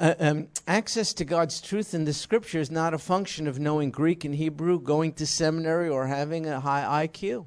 Uh, 0.00 0.14
um, 0.18 0.48
access 0.66 1.12
to 1.12 1.26
God's 1.26 1.60
truth 1.60 1.92
in 1.92 2.06
the 2.06 2.14
scripture 2.14 2.58
is 2.58 2.70
not 2.70 2.94
a 2.94 2.98
function 2.98 3.46
of 3.46 3.60
knowing 3.60 3.90
Greek 3.90 4.24
and 4.24 4.34
Hebrew, 4.34 4.80
going 4.80 5.12
to 5.12 5.26
seminary, 5.26 5.90
or 5.90 6.06
having 6.06 6.46
a 6.46 6.58
high 6.58 7.06
IQ. 7.06 7.44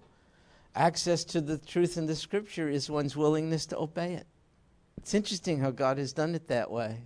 Access 0.76 1.24
to 1.26 1.42
the 1.42 1.58
truth 1.58 1.98
in 1.98 2.06
the 2.06 2.16
scripture 2.16 2.70
is 2.70 2.92
one's 2.92 3.18
willingness 3.18 3.66
to 3.68 3.80
obey 3.80 4.14
it. 4.14 4.28
It's 4.98 5.16
interesting 5.16 5.62
how 5.62 5.72
God 5.72 5.98
has 5.98 6.14
done 6.14 6.36
it 6.36 6.48
that 6.48 6.70
way. 6.70 7.06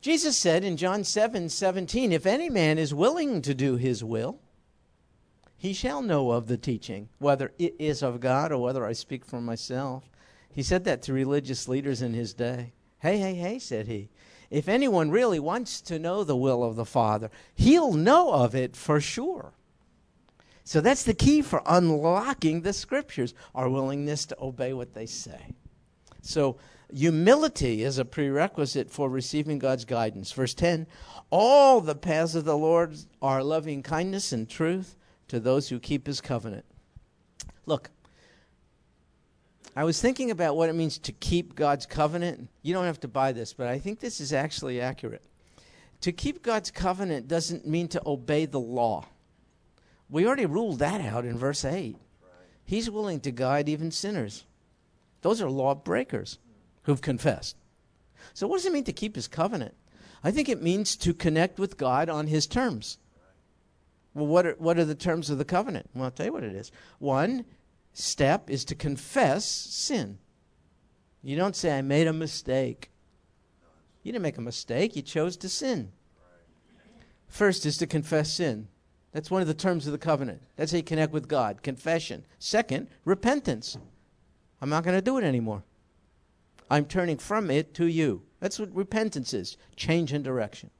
Jesus 0.00 0.36
said 0.36 0.62
in 0.62 0.76
John 0.76 1.02
7 1.02 1.48
17, 1.48 2.12
If 2.12 2.26
any 2.26 2.48
man 2.48 2.78
is 2.78 2.94
willing 2.94 3.42
to 3.42 3.54
do 3.54 3.74
his 3.74 4.04
will, 4.04 4.38
he 5.56 5.72
shall 5.72 6.00
know 6.00 6.30
of 6.30 6.46
the 6.46 6.56
teaching, 6.56 7.08
whether 7.18 7.52
it 7.58 7.74
is 7.80 8.02
of 8.02 8.20
God 8.20 8.52
or 8.52 8.58
whether 8.58 8.86
I 8.86 8.92
speak 8.92 9.24
for 9.24 9.40
myself. 9.40 10.04
He 10.52 10.62
said 10.62 10.84
that 10.84 11.02
to 11.02 11.12
religious 11.12 11.66
leaders 11.66 12.02
in 12.02 12.14
his 12.14 12.34
day. 12.34 12.72
Hey, 13.02 13.18
hey, 13.18 13.34
hey, 13.34 13.58
said 13.58 13.88
he. 13.88 14.10
If 14.48 14.68
anyone 14.68 15.10
really 15.10 15.40
wants 15.40 15.80
to 15.80 15.98
know 15.98 16.22
the 16.22 16.36
will 16.36 16.62
of 16.62 16.76
the 16.76 16.84
Father, 16.84 17.30
he'll 17.52 17.94
know 17.94 18.32
of 18.32 18.54
it 18.54 18.76
for 18.76 19.00
sure. 19.00 19.54
So 20.62 20.80
that's 20.80 21.02
the 21.02 21.12
key 21.12 21.42
for 21.42 21.62
unlocking 21.66 22.60
the 22.60 22.72
scriptures, 22.72 23.34
our 23.56 23.68
willingness 23.68 24.24
to 24.26 24.36
obey 24.40 24.72
what 24.72 24.94
they 24.94 25.06
say. 25.06 25.54
So 26.20 26.58
humility 26.94 27.82
is 27.82 27.98
a 27.98 28.04
prerequisite 28.04 28.88
for 28.88 29.10
receiving 29.10 29.58
God's 29.58 29.84
guidance. 29.84 30.30
Verse 30.30 30.54
10 30.54 30.86
All 31.30 31.80
the 31.80 31.96
paths 31.96 32.36
of 32.36 32.44
the 32.44 32.56
Lord 32.56 32.96
are 33.20 33.42
loving 33.42 33.82
kindness 33.82 34.30
and 34.30 34.48
truth 34.48 34.94
to 35.26 35.40
those 35.40 35.70
who 35.70 35.80
keep 35.80 36.06
his 36.06 36.20
covenant. 36.20 36.66
Look, 37.66 37.90
I 39.74 39.84
was 39.84 40.00
thinking 40.00 40.30
about 40.30 40.56
what 40.56 40.68
it 40.68 40.74
means 40.74 40.98
to 40.98 41.12
keep 41.12 41.54
God's 41.54 41.86
covenant. 41.86 42.48
You 42.62 42.74
don't 42.74 42.84
have 42.84 43.00
to 43.00 43.08
buy 43.08 43.32
this, 43.32 43.54
but 43.54 43.68
I 43.68 43.78
think 43.78 44.00
this 44.00 44.20
is 44.20 44.32
actually 44.32 44.80
accurate. 44.80 45.22
To 46.02 46.12
keep 46.12 46.42
God's 46.42 46.70
covenant 46.70 47.28
doesn't 47.28 47.66
mean 47.66 47.88
to 47.88 48.02
obey 48.04 48.44
the 48.44 48.60
law. 48.60 49.06
We 50.10 50.26
already 50.26 50.46
ruled 50.46 50.80
that 50.80 51.00
out 51.00 51.24
in 51.24 51.38
verse 51.38 51.64
8. 51.64 51.96
He's 52.64 52.90
willing 52.90 53.20
to 53.20 53.30
guide 53.30 53.68
even 53.68 53.90
sinners. 53.90 54.44
Those 55.22 55.40
are 55.40 55.48
law 55.48 55.74
breakers 55.74 56.38
who've 56.82 57.00
confessed. 57.00 57.56
So, 58.34 58.46
what 58.46 58.58
does 58.58 58.66
it 58.66 58.72
mean 58.72 58.84
to 58.84 58.92
keep 58.92 59.14
his 59.14 59.28
covenant? 59.28 59.74
I 60.22 60.30
think 60.30 60.48
it 60.48 60.62
means 60.62 60.96
to 60.96 61.14
connect 61.14 61.58
with 61.58 61.76
God 61.76 62.08
on 62.08 62.26
his 62.26 62.46
terms. 62.46 62.98
Well, 64.14 64.26
what 64.26 64.46
are, 64.46 64.54
what 64.58 64.78
are 64.78 64.84
the 64.84 64.94
terms 64.94 65.30
of 65.30 65.38
the 65.38 65.44
covenant? 65.44 65.88
Well, 65.94 66.04
I'll 66.04 66.10
tell 66.10 66.26
you 66.26 66.32
what 66.32 66.44
it 66.44 66.54
is. 66.54 66.70
One, 66.98 67.44
step 67.92 68.50
is 68.50 68.64
to 68.66 68.74
confess 68.74 69.44
sin. 69.44 70.18
You 71.22 71.36
don't 71.36 71.56
say, 71.56 71.76
I 71.76 71.82
made 71.82 72.06
a 72.06 72.12
mistake. 72.12 72.90
You 74.02 74.12
didn't 74.12 74.22
make 74.22 74.38
a 74.38 74.42
mistake, 74.42 74.96
you 74.96 75.02
chose 75.02 75.36
to 75.38 75.48
sin. 75.48 75.92
First 77.28 77.64
is 77.64 77.78
to 77.78 77.86
confess 77.86 78.32
sin. 78.32 78.68
That's 79.12 79.30
one 79.30 79.42
of 79.42 79.48
the 79.48 79.54
terms 79.54 79.86
of 79.86 79.92
the 79.92 79.98
covenant. 79.98 80.42
That's 80.56 80.72
how 80.72 80.78
you 80.78 80.82
connect 80.82 81.12
with 81.12 81.28
God. 81.28 81.62
Confession. 81.62 82.24
Second, 82.38 82.88
repentance. 83.04 83.76
I'm 84.60 84.70
not 84.70 84.84
going 84.84 84.96
to 84.96 85.02
do 85.02 85.18
it 85.18 85.24
anymore. 85.24 85.62
I'm 86.70 86.86
turning 86.86 87.18
from 87.18 87.50
it 87.50 87.74
to 87.74 87.86
you. 87.86 88.22
That's 88.40 88.58
what 88.58 88.74
repentance 88.74 89.34
is 89.34 89.56
change 89.76 90.12
in 90.12 90.22
direction. 90.22 90.70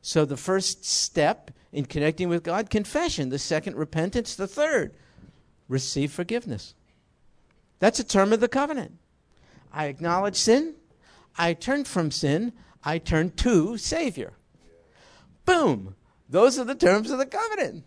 So 0.00 0.24
the 0.24 0.36
first 0.36 0.84
step 0.84 1.50
in 1.72 1.84
connecting 1.84 2.28
with 2.28 2.44
God, 2.44 2.70
confession. 2.70 3.28
The 3.28 3.38
second, 3.38 3.76
repentance. 3.76 4.36
The 4.36 4.46
third, 4.46 4.94
receive 5.68 6.12
forgiveness. 6.12 6.74
That's 7.78 8.00
a 8.00 8.04
term 8.04 8.32
of 8.32 8.40
the 8.40 8.48
covenant. 8.48 8.98
I 9.72 9.86
acknowledge 9.86 10.36
sin. 10.36 10.74
I 11.36 11.52
turn 11.52 11.84
from 11.84 12.10
sin. 12.10 12.52
I 12.84 12.98
turn 12.98 13.30
to 13.36 13.76
Savior. 13.76 14.32
Boom. 15.44 15.94
Those 16.28 16.58
are 16.58 16.64
the 16.64 16.74
terms 16.74 17.10
of 17.10 17.18
the 17.18 17.26
covenant. 17.26 17.84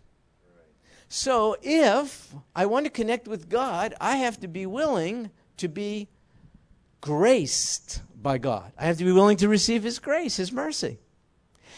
So 1.10 1.58
if 1.62 2.34
I 2.56 2.66
want 2.66 2.86
to 2.86 2.90
connect 2.90 3.28
with 3.28 3.50
God, 3.50 3.94
I 4.00 4.18
have 4.18 4.40
to 4.40 4.48
be 4.48 4.66
willing 4.66 5.30
to 5.58 5.68
be 5.68 6.08
graced 7.02 8.02
by 8.16 8.38
God. 8.38 8.72
I 8.78 8.86
have 8.86 8.98
to 9.00 9.04
be 9.04 9.12
willing 9.12 9.38
to 9.38 9.50
receive 9.50 9.84
His 9.84 10.00
grace, 10.00 10.38
His 10.38 10.52
mercy. 10.52 11.00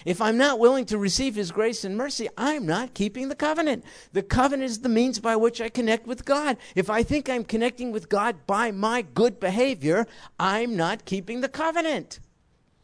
If 0.05 0.21
I'm 0.21 0.37
not 0.37 0.59
willing 0.59 0.85
to 0.85 0.97
receive 0.97 1.35
His 1.35 1.51
grace 1.51 1.83
and 1.83 1.97
mercy, 1.97 2.29
I'm 2.37 2.65
not 2.65 2.93
keeping 2.93 3.29
the 3.29 3.35
covenant. 3.35 3.83
The 4.11 4.23
covenant 4.23 4.69
is 4.69 4.79
the 4.79 4.89
means 4.89 5.19
by 5.19 5.35
which 5.35 5.61
I 5.61 5.69
connect 5.69 6.07
with 6.07 6.25
God. 6.25 6.57
If 6.75 6.89
I 6.89 7.03
think 7.03 7.29
I'm 7.29 7.43
connecting 7.43 7.91
with 7.91 8.09
God 8.09 8.45
by 8.47 8.71
my 8.71 9.01
good 9.01 9.39
behavior, 9.39 10.07
I'm 10.39 10.75
not 10.75 11.05
keeping 11.05 11.41
the 11.41 11.49
covenant. 11.49 12.19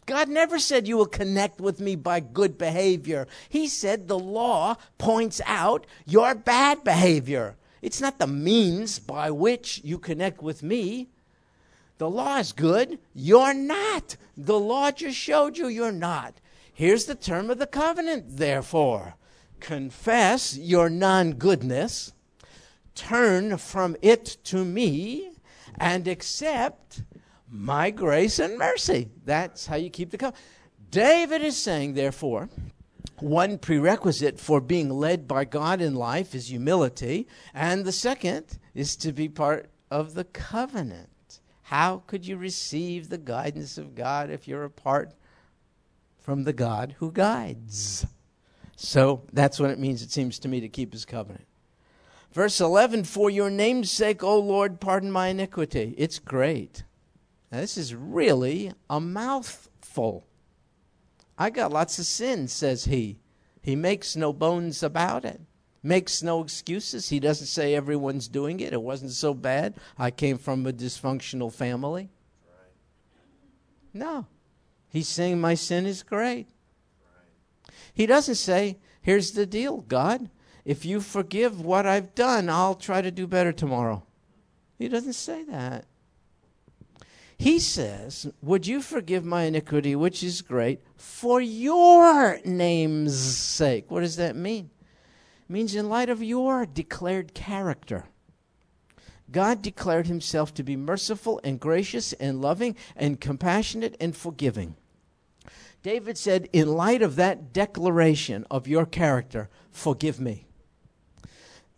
God 0.05 0.28
never 0.28 0.57
said 0.57 0.88
you 0.88 0.97
will 0.97 1.05
connect 1.05 1.62
with 1.62 1.80
me 1.80 1.95
by 1.95 2.20
good 2.20 2.57
behavior. 2.57 3.28
He 3.47 3.68
said 3.68 4.07
the 4.07 4.18
law 4.18 4.76
points 4.97 5.39
out 5.45 5.86
your 6.07 6.34
bad 6.34 6.84
behavior. 6.84 7.57
It's 7.82 8.01
not 8.01 8.18
the 8.18 8.26
means 8.26 8.97
by 8.97 9.30
which 9.30 9.82
you 9.84 9.99
connect 9.99 10.41
with 10.41 10.64
me. 10.64 11.10
The 11.99 12.10
law 12.10 12.38
is 12.38 12.53
good. 12.53 12.97
You're 13.14 13.53
not. 13.53 14.16
The 14.36 14.60
law 14.60 14.89
just 14.89 15.18
showed 15.18 15.57
you 15.57 15.68
you're 15.68 15.91
not. 15.91 16.34
Here's 16.80 17.04
the 17.04 17.16
term 17.16 17.50
of 17.50 17.60
the 17.60 17.68
covenant, 17.68 18.38
therefore 18.38 19.16
confess 19.60 20.58
your 20.58 20.90
non 20.90 21.34
goodness, 21.34 22.14
turn 22.96 23.58
from 23.58 23.98
it 24.02 24.38
to 24.46 24.64
me, 24.64 25.32
and 25.76 26.08
accept 26.08 27.04
my 27.52 27.92
grace 27.92 28.40
and 28.40 28.58
mercy. 28.58 29.10
That's 29.26 29.66
how 29.66 29.76
you 29.76 29.90
keep 29.90 30.12
the 30.12 30.18
covenant. 30.18 30.42
David 30.90 31.42
is 31.42 31.58
saying, 31.58 31.96
therefore, 31.96 32.48
one 33.18 33.58
prerequisite 33.58 34.40
for 34.40 34.62
being 34.62 34.90
led 34.90 35.28
by 35.28 35.44
God 35.44 35.82
in 35.82 35.96
life 35.96 36.34
is 36.34 36.48
humility, 36.48 37.28
and 37.54 37.84
the 37.84 37.92
second 37.92 38.58
is 38.74 38.96
to 38.96 39.12
be 39.12 39.28
part 39.28 39.70
of 39.92 40.14
the 40.14 40.24
covenant. 40.24 41.42
How 41.64 42.04
could 42.08 42.26
you 42.26 42.38
receive 42.38 43.10
the 43.10 43.18
guidance 43.18 43.78
of 43.78 43.96
God 43.96 44.30
if 44.30 44.48
you're 44.48 44.64
apart 44.64 45.14
from 46.30 46.44
the 46.44 46.54
God 46.54 46.94
who 47.00 47.12
guides? 47.12 48.06
So 48.76 49.24
that's 49.34 49.60
what 49.60 49.72
it 49.72 49.80
means, 49.80 50.04
it 50.04 50.12
seems 50.12 50.38
to 50.38 50.48
me, 50.48 50.60
to 50.60 50.70
keep 50.70 50.94
his 50.94 51.04
covenant. 51.04 51.48
Verse 52.32 52.62
11 52.62 53.06
For 53.06 53.32
your 53.32 53.50
name's 53.50 53.90
sake, 53.90 54.22
O 54.22 54.38
Lord, 54.38 54.80
pardon 54.80 55.12
my 55.12 55.30
iniquity. 55.30 55.96
It's 55.98 56.20
great. 56.20 56.84
Now, 57.52 57.62
this 57.62 57.78
is 57.78 57.96
really 57.96 58.72
a 58.92 59.00
mouthful. 59.00 60.28
I 61.36 61.50
got 61.50 61.74
lots 61.74 61.98
of 61.98 62.06
sins, 62.06 62.54
says 62.54 62.86
he. 62.86 63.18
He 63.64 63.76
makes 63.76 64.16
no 64.16 64.32
bones 64.32 64.84
about 64.84 65.26
it, 65.26 65.42
makes 65.82 66.22
no 66.22 66.44
excuses. 66.44 67.10
He 67.10 67.20
doesn't 67.20 67.48
say 67.48 67.74
everyone's 67.74 68.28
doing 68.28 68.60
it. 68.60 68.72
It 68.72 68.84
wasn't 68.84 69.14
so 69.14 69.34
bad. 69.34 69.74
I 69.98 70.12
came 70.12 70.38
from 70.38 70.68
a 70.68 70.74
dysfunctional 70.74 71.52
family. 71.52 72.12
No. 73.96 74.28
He's 74.90 75.08
saying 75.08 75.40
my 75.40 75.54
sin 75.54 75.86
is 75.86 76.04
great. 76.04 76.48
He 77.94 78.06
doesn't 78.06 78.36
say, 78.36 78.78
here's 79.02 79.32
the 79.32 79.46
deal, 79.46 79.82
God. 79.82 80.30
If 80.66 80.86
you 80.86 81.00
forgive 81.02 81.62
what 81.62 81.86
I've 81.86 82.16
done, 82.16 82.50
I'll 82.50 82.76
try 82.76 83.02
to 83.02 83.12
do 83.12 83.28
better 83.28 83.52
tomorrow. 83.52 84.04
He 84.78 84.88
doesn't 84.88 85.14
say 85.14 85.44
that. 85.46 85.86
He 87.38 87.60
says, 87.60 88.30
Would 88.42 88.68
you 88.68 88.82
forgive 88.82 89.24
my 89.24 89.44
iniquity, 89.44 89.96
which 89.96 90.24
is 90.24 90.42
great, 90.42 90.82
for 90.98 91.40
your 91.40 92.40
name's 92.44 93.18
sake? 93.18 93.90
What 93.90 94.02
does 94.02 94.18
that 94.18 94.36
mean? 94.36 94.70
It 95.48 95.54
means 95.54 95.74
in 95.74 95.88
light 95.88 96.10
of 96.10 96.22
your 96.22 96.66
declared 96.66 97.34
character. 97.34 98.06
God 99.32 99.62
declared 99.62 100.08
himself 100.08 100.54
to 100.56 100.64
be 100.64 100.76
merciful 100.76 101.40
and 101.44 101.60
gracious 101.60 102.14
and 102.14 102.42
loving 102.42 102.76
and 102.96 103.20
compassionate 103.20 103.96
and 104.00 104.16
forgiving. 104.16 104.76
David 105.84 106.18
said, 106.18 106.50
In 106.52 106.74
light 106.74 107.02
of 107.02 107.16
that 107.16 107.54
declaration 107.54 108.46
of 108.50 108.68
your 108.68 108.86
character, 108.86 109.50
forgive 109.72 110.20
me. 110.20 110.48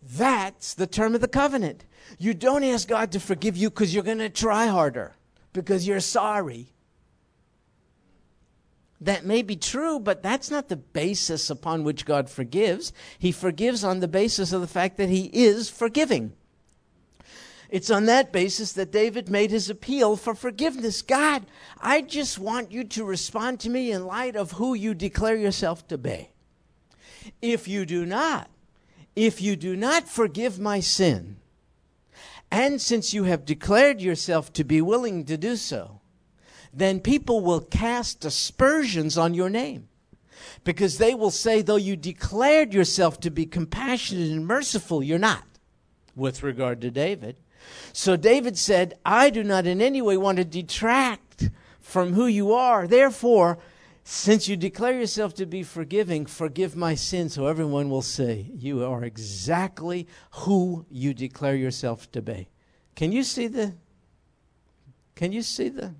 That's 0.02 0.74
the 0.74 0.86
term 0.86 1.14
of 1.14 1.20
the 1.20 1.28
covenant. 1.28 1.84
You 2.18 2.34
don't 2.34 2.64
ask 2.64 2.88
God 2.88 3.12
to 3.12 3.20
forgive 3.20 3.56
you 3.56 3.70
because 3.70 3.94
you're 3.94 4.02
going 4.02 4.18
to 4.18 4.28
try 4.28 4.66
harder 4.66 5.14
because 5.52 5.86
you're 5.86 6.00
sorry. 6.00 6.68
That 9.00 9.24
may 9.24 9.42
be 9.42 9.56
true, 9.56 9.98
but 9.98 10.22
that's 10.22 10.50
not 10.50 10.68
the 10.68 10.76
basis 10.76 11.50
upon 11.50 11.82
which 11.82 12.04
God 12.04 12.30
forgives. 12.30 12.92
He 13.18 13.32
forgives 13.32 13.82
on 13.82 14.00
the 14.00 14.08
basis 14.08 14.52
of 14.52 14.60
the 14.60 14.66
fact 14.68 14.96
that 14.96 15.08
He 15.08 15.24
is 15.32 15.68
forgiving. 15.68 16.32
It's 17.72 17.90
on 17.90 18.04
that 18.04 18.32
basis 18.32 18.72
that 18.74 18.92
David 18.92 19.30
made 19.30 19.50
his 19.50 19.70
appeal 19.70 20.16
for 20.16 20.34
forgiveness. 20.34 21.00
God, 21.00 21.46
I 21.80 22.02
just 22.02 22.38
want 22.38 22.70
you 22.70 22.84
to 22.84 23.02
respond 23.02 23.60
to 23.60 23.70
me 23.70 23.90
in 23.90 24.04
light 24.04 24.36
of 24.36 24.52
who 24.52 24.74
you 24.74 24.92
declare 24.92 25.36
yourself 25.36 25.88
to 25.88 25.96
be. 25.96 26.28
If 27.40 27.66
you 27.66 27.86
do 27.86 28.04
not, 28.04 28.50
if 29.16 29.40
you 29.40 29.56
do 29.56 29.74
not 29.74 30.06
forgive 30.06 30.60
my 30.60 30.80
sin, 30.80 31.38
and 32.50 32.78
since 32.78 33.14
you 33.14 33.24
have 33.24 33.46
declared 33.46 34.02
yourself 34.02 34.52
to 34.52 34.64
be 34.64 34.82
willing 34.82 35.24
to 35.24 35.38
do 35.38 35.56
so, 35.56 36.02
then 36.74 37.00
people 37.00 37.40
will 37.40 37.62
cast 37.62 38.26
aspersions 38.26 39.16
on 39.16 39.32
your 39.32 39.48
name. 39.48 39.88
Because 40.62 40.98
they 40.98 41.14
will 41.14 41.30
say, 41.30 41.62
though 41.62 41.76
you 41.76 41.96
declared 41.96 42.74
yourself 42.74 43.18
to 43.20 43.30
be 43.30 43.46
compassionate 43.46 44.30
and 44.30 44.46
merciful, 44.46 45.02
you're 45.02 45.18
not, 45.18 45.44
with 46.14 46.42
regard 46.42 46.82
to 46.82 46.90
David. 46.90 47.36
So 47.92 48.16
David 48.16 48.56
said, 48.56 48.98
I 49.04 49.30
do 49.30 49.44
not 49.44 49.66
in 49.66 49.80
any 49.80 50.00
way 50.00 50.16
want 50.16 50.38
to 50.38 50.44
detract 50.44 51.50
from 51.80 52.14
who 52.14 52.26
you 52.26 52.52
are. 52.52 52.86
Therefore, 52.86 53.58
since 54.04 54.48
you 54.48 54.56
declare 54.56 54.98
yourself 54.98 55.34
to 55.34 55.46
be 55.46 55.62
forgiving, 55.62 56.26
forgive 56.26 56.74
my 56.74 56.94
sin 56.94 57.28
so 57.28 57.46
everyone 57.46 57.88
will 57.88 58.02
say 58.02 58.50
you 58.54 58.84
are 58.84 59.04
exactly 59.04 60.08
who 60.32 60.86
you 60.90 61.14
declare 61.14 61.54
yourself 61.54 62.10
to 62.12 62.22
be. 62.22 62.48
Can 62.96 63.12
you 63.12 63.22
see 63.22 63.46
the 63.46 63.74
Can 65.14 65.32
you 65.32 65.42
see 65.42 65.68
the 65.68 65.94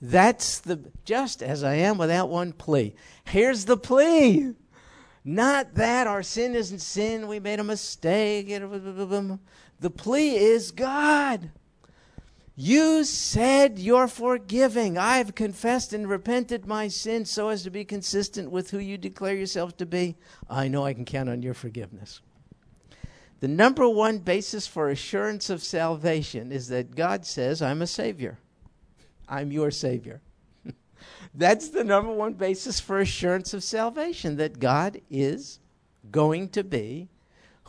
That's 0.00 0.60
the 0.60 0.90
just 1.04 1.42
as 1.42 1.62
I 1.62 1.74
am 1.74 1.98
without 1.98 2.30
one 2.30 2.52
plea. 2.52 2.94
Here's 3.24 3.66
the 3.66 3.76
plea. 3.76 4.54
Not 5.24 5.74
that 5.74 6.06
our 6.06 6.22
sin 6.22 6.54
isn't 6.54 6.80
sin, 6.80 7.28
we 7.28 7.40
made 7.40 7.60
a 7.60 7.64
mistake. 7.64 8.48
The 8.48 9.90
plea 9.90 10.36
is 10.36 10.70
God. 10.70 11.50
You 12.56 13.04
said 13.04 13.78
you're 13.78 14.08
forgiving. 14.08 14.98
I've 14.98 15.34
confessed 15.34 15.94
and 15.94 16.08
repented 16.08 16.66
my 16.66 16.88
sin 16.88 17.24
so 17.24 17.48
as 17.48 17.62
to 17.62 17.70
be 17.70 17.84
consistent 17.84 18.50
with 18.50 18.70
who 18.70 18.78
you 18.78 18.98
declare 18.98 19.34
yourself 19.34 19.76
to 19.78 19.86
be. 19.86 20.16
I 20.48 20.68
know 20.68 20.84
I 20.84 20.92
can 20.92 21.06
count 21.06 21.30
on 21.30 21.42
your 21.42 21.54
forgiveness. 21.54 22.20
The 23.40 23.48
number 23.48 23.88
one 23.88 24.18
basis 24.18 24.66
for 24.66 24.90
assurance 24.90 25.48
of 25.48 25.62
salvation 25.62 26.52
is 26.52 26.68
that 26.68 26.94
God 26.94 27.24
says, 27.24 27.62
I'm 27.62 27.80
a 27.80 27.86
Savior. 27.86 28.38
I'm 29.26 29.50
your 29.50 29.70
Savior. 29.70 30.20
That's 31.34 31.68
the 31.68 31.84
number 31.84 32.12
one 32.12 32.34
basis 32.34 32.80
for 32.80 33.00
assurance 33.00 33.54
of 33.54 33.62
salvation 33.62 34.36
that 34.36 34.58
God 34.58 35.00
is 35.10 35.60
going 36.10 36.48
to 36.50 36.64
be 36.64 37.08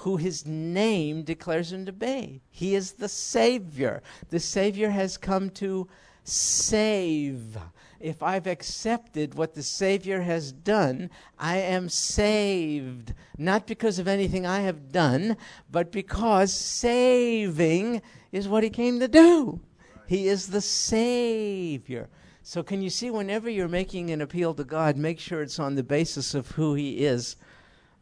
who 0.02 0.18
his 0.18 0.46
name 0.48 1.22
declares 1.22 1.72
him 1.72 1.86
to 1.86 1.92
be. 1.92 2.42
He 2.50 2.74
is 2.74 2.94
the 2.94 3.10
Savior. 3.10 4.02
The 4.30 4.40
Savior 4.40 4.90
has 4.90 5.16
come 5.16 5.52
to 5.52 5.88
save. 6.24 7.58
If 8.00 8.24
I've 8.24 8.48
accepted 8.48 9.36
what 9.36 9.54
the 9.54 9.62
Savior 9.62 10.22
has 10.22 10.52
done, 10.52 11.12
I 11.38 11.58
am 11.58 11.88
saved. 11.88 13.14
Not 13.38 13.68
because 13.68 14.00
of 14.00 14.08
anything 14.08 14.44
I 14.44 14.62
have 14.62 14.92
done, 14.92 15.38
but 15.72 15.92
because 15.92 16.52
saving 16.52 18.02
is 18.32 18.48
what 18.48 18.64
He 18.64 18.72
came 18.72 19.00
to 19.00 19.08
do. 19.08 19.60
He 20.08 20.28
is 20.28 20.48
the 20.48 20.62
Savior. 20.62 22.10
So, 22.44 22.64
can 22.64 22.82
you 22.82 22.90
see, 22.90 23.12
whenever 23.12 23.50
you're 23.50 23.68
making 23.68 24.10
an 24.10 24.22
appeal 24.22 24.54
to 24.56 24.64
God, 24.64 24.98
make 24.98 25.20
sure 25.20 25.42
it's 25.42 25.60
on 25.60 25.76
the 25.76 25.84
basis 25.84 26.34
of 26.34 26.52
who 26.52 26.74
He 26.74 27.06
is 27.06 27.36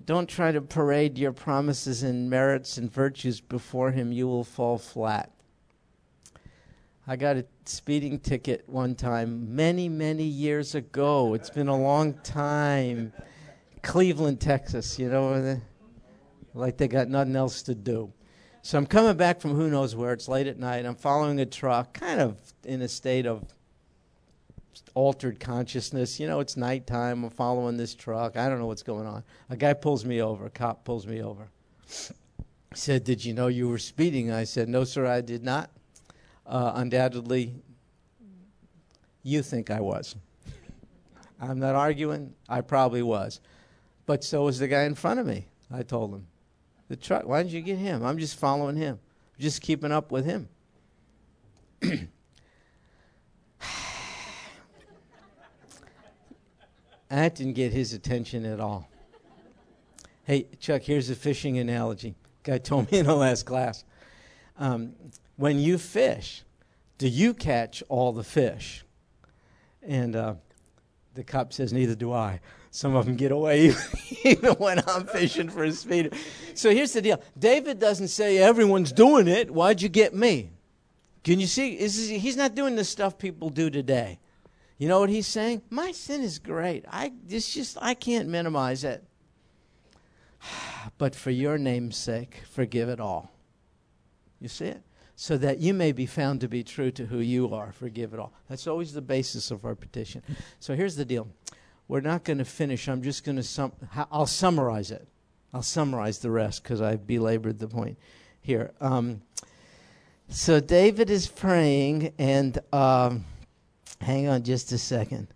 don't 0.05 0.27
try 0.27 0.51
to 0.51 0.61
parade 0.61 1.17
your 1.17 1.31
promises 1.31 2.03
and 2.03 2.29
merits 2.29 2.77
and 2.77 2.91
virtues 2.91 3.41
before 3.41 3.91
Him. 3.91 4.11
You 4.11 4.27
will 4.27 4.43
fall 4.43 4.77
flat. 4.77 5.31
I 7.05 7.15
got 7.15 7.37
a 7.37 7.45
speeding 7.65 8.19
ticket 8.19 8.63
one 8.67 8.95
time 8.95 9.55
many, 9.55 9.89
many 9.89 10.23
years 10.23 10.75
ago. 10.75 11.33
It's 11.33 11.49
been 11.49 11.67
a 11.67 11.77
long 11.77 12.13
time. 12.23 13.13
Cleveland, 13.81 14.39
Texas, 14.39 14.99
you 14.99 15.09
know, 15.09 15.59
like 16.53 16.77
they 16.77 16.87
got 16.87 17.07
nothing 17.07 17.35
else 17.35 17.63
to 17.63 17.75
do. 17.75 18.13
So 18.61 18.77
I'm 18.77 18.85
coming 18.85 19.15
back 19.15 19.39
from 19.39 19.55
who 19.55 19.69
knows 19.69 19.95
where. 19.95 20.13
It's 20.13 20.27
late 20.27 20.47
at 20.47 20.59
night. 20.59 20.85
I'm 20.85 20.95
following 20.95 21.39
a 21.39 21.45
truck, 21.45 21.93
kind 21.93 22.19
of 22.19 22.37
in 22.63 22.81
a 22.81 22.87
state 22.87 23.25
of 23.25 23.43
altered 24.93 25.39
consciousness. 25.39 26.19
You 26.19 26.27
know, 26.27 26.39
it's 26.39 26.57
nighttime. 26.57 27.23
I'm 27.23 27.29
following 27.29 27.77
this 27.77 27.95
truck. 27.95 28.37
I 28.37 28.49
don't 28.49 28.59
know 28.59 28.67
what's 28.67 28.83
going 28.83 29.07
on. 29.07 29.23
A 29.49 29.55
guy 29.55 29.73
pulls 29.73 30.05
me 30.05 30.21
over. 30.21 30.45
A 30.45 30.49
cop 30.49 30.83
pulls 30.83 31.07
me 31.07 31.21
over. 31.21 31.47
He 31.87 32.75
said, 32.75 33.03
Did 33.03 33.23
you 33.23 33.33
know 33.33 33.47
you 33.47 33.69
were 33.69 33.77
speeding? 33.77 34.31
I 34.31 34.43
said, 34.43 34.69
No, 34.69 34.83
sir, 34.83 35.05
I 35.05 35.21
did 35.21 35.43
not. 35.43 35.69
Uh, 36.45 36.73
undoubtedly, 36.75 37.53
you 39.23 39.41
think 39.41 39.69
I 39.69 39.79
was. 39.79 40.15
I'm 41.39 41.59
not 41.59 41.75
arguing. 41.75 42.33
I 42.47 42.61
probably 42.61 43.01
was. 43.01 43.39
But 44.05 44.23
so 44.23 44.45
was 44.45 44.59
the 44.59 44.67
guy 44.67 44.83
in 44.83 44.95
front 44.95 45.19
of 45.19 45.25
me. 45.25 45.45
I 45.71 45.83
told 45.83 46.13
him. 46.13 46.27
The 46.89 46.95
truck, 46.95 47.25
why 47.25 47.43
didn't 47.43 47.53
you 47.53 47.61
get 47.61 47.77
him? 47.77 48.03
I'm 48.03 48.17
just 48.17 48.39
following 48.39 48.75
him, 48.75 48.99
just 49.37 49.61
keeping 49.61 49.91
up 49.91 50.11
with 50.11 50.25
him. 50.25 50.49
that 57.09 57.35
didn't 57.35 57.53
get 57.53 57.73
his 57.73 57.93
attention 57.93 58.45
at 58.45 58.59
all. 58.59 58.89
Hey, 60.23 60.47
Chuck, 60.59 60.83
here's 60.83 61.09
a 61.09 61.15
fishing 61.15 61.57
analogy. 61.57 62.13
Guy 62.43 62.59
told 62.59 62.91
me 62.91 62.99
in 62.99 63.05
the 63.07 63.15
last 63.15 63.45
class. 63.45 63.83
Um, 64.57 64.93
when 65.37 65.57
you 65.59 65.77
fish, 65.77 66.43
do 66.97 67.07
you 67.07 67.33
catch 67.33 67.81
all 67.89 68.11
the 68.11 68.23
fish? 68.23 68.83
And 69.81 70.15
uh, 70.15 70.35
the 71.15 71.23
cop 71.23 71.53
says, 71.53 71.73
Neither 71.73 71.95
do 71.95 72.13
I. 72.13 72.41
Some 72.71 72.95
of 72.95 73.05
them 73.05 73.15
get 73.15 73.31
away 73.31 73.73
even 74.23 74.53
when 74.55 74.83
I'm 74.87 75.07
fishing 75.07 75.49
for 75.49 75.63
a 75.63 75.71
speeder. 75.71 76.11
So 76.53 76.69
here's 76.69 76.93
the 76.93 77.01
deal 77.01 77.21
David 77.37 77.79
doesn't 77.79 78.09
say, 78.09 78.37
Everyone's 78.37 78.91
doing 78.91 79.27
it. 79.27 79.49
Why'd 79.49 79.81
you 79.81 79.89
get 79.89 80.13
me? 80.13 80.51
Can 81.23 81.39
you 81.39 81.47
see? 81.47 81.79
Is, 81.79 82.07
he's 82.07 82.37
not 82.37 82.55
doing 82.55 82.75
the 82.75 82.83
stuff 82.83 83.17
people 83.17 83.49
do 83.49 83.69
today. 83.69 84.19
You 84.79 84.87
know 84.87 85.01
what 85.01 85.09
he's 85.09 85.27
saying? 85.27 85.61
My 85.69 85.91
sin 85.91 86.21
is 86.21 86.39
great. 86.39 86.85
I 86.89 87.11
it's 87.27 87.53
just 87.53 87.77
I 87.81 87.93
can't 87.93 88.27
minimize 88.27 88.83
it. 88.83 89.03
But 90.97 91.13
for 91.13 91.29
your 91.29 91.57
name's 91.57 91.97
sake, 91.97 92.41
forgive 92.49 92.89
it 92.89 92.99
all. 92.99 93.31
You 94.39 94.47
see 94.47 94.65
it? 94.65 94.81
So 95.15 95.37
that 95.37 95.59
you 95.59 95.73
may 95.73 95.91
be 95.91 96.05
found 96.05 96.41
to 96.41 96.47
be 96.47 96.63
true 96.63 96.89
to 96.91 97.05
who 97.05 97.19
you 97.19 97.53
are. 97.53 97.73
Forgive 97.73 98.13
it 98.13 98.19
all. 98.19 98.33
That's 98.47 98.65
always 98.65 98.93
the 98.93 99.01
basis 99.01 99.51
of 99.51 99.65
our 99.65 99.75
petition. 99.75 100.23
So 100.59 100.75
here's 100.75 100.95
the 100.95 101.03
deal. 101.03 101.27
We're 101.89 102.01
not 102.01 102.23
going 102.23 102.37
to 102.37 102.45
finish. 102.45 102.87
I'm 102.87 103.01
just 103.03 103.25
going 103.25 103.35
to 103.35 103.43
sum. 103.43 103.73
I'll 104.11 104.25
summarize 104.25 104.91
it. 104.91 105.07
I'll 105.53 105.61
summarize 105.61 106.19
the 106.19 106.31
rest 106.31 106.63
because 106.63 106.81
I've 106.81 107.05
belabored 107.05 107.59
the 107.59 107.67
point 107.67 107.97
here. 108.41 108.71
Um, 108.79 109.21
so 110.29 110.59
David 110.59 111.09
is 111.09 111.27
praying, 111.27 112.13
and 112.17 112.57
um, 112.71 113.25
hang 114.01 114.27
on 114.27 114.43
just 114.43 114.71
a 114.71 114.77
second. 114.77 115.27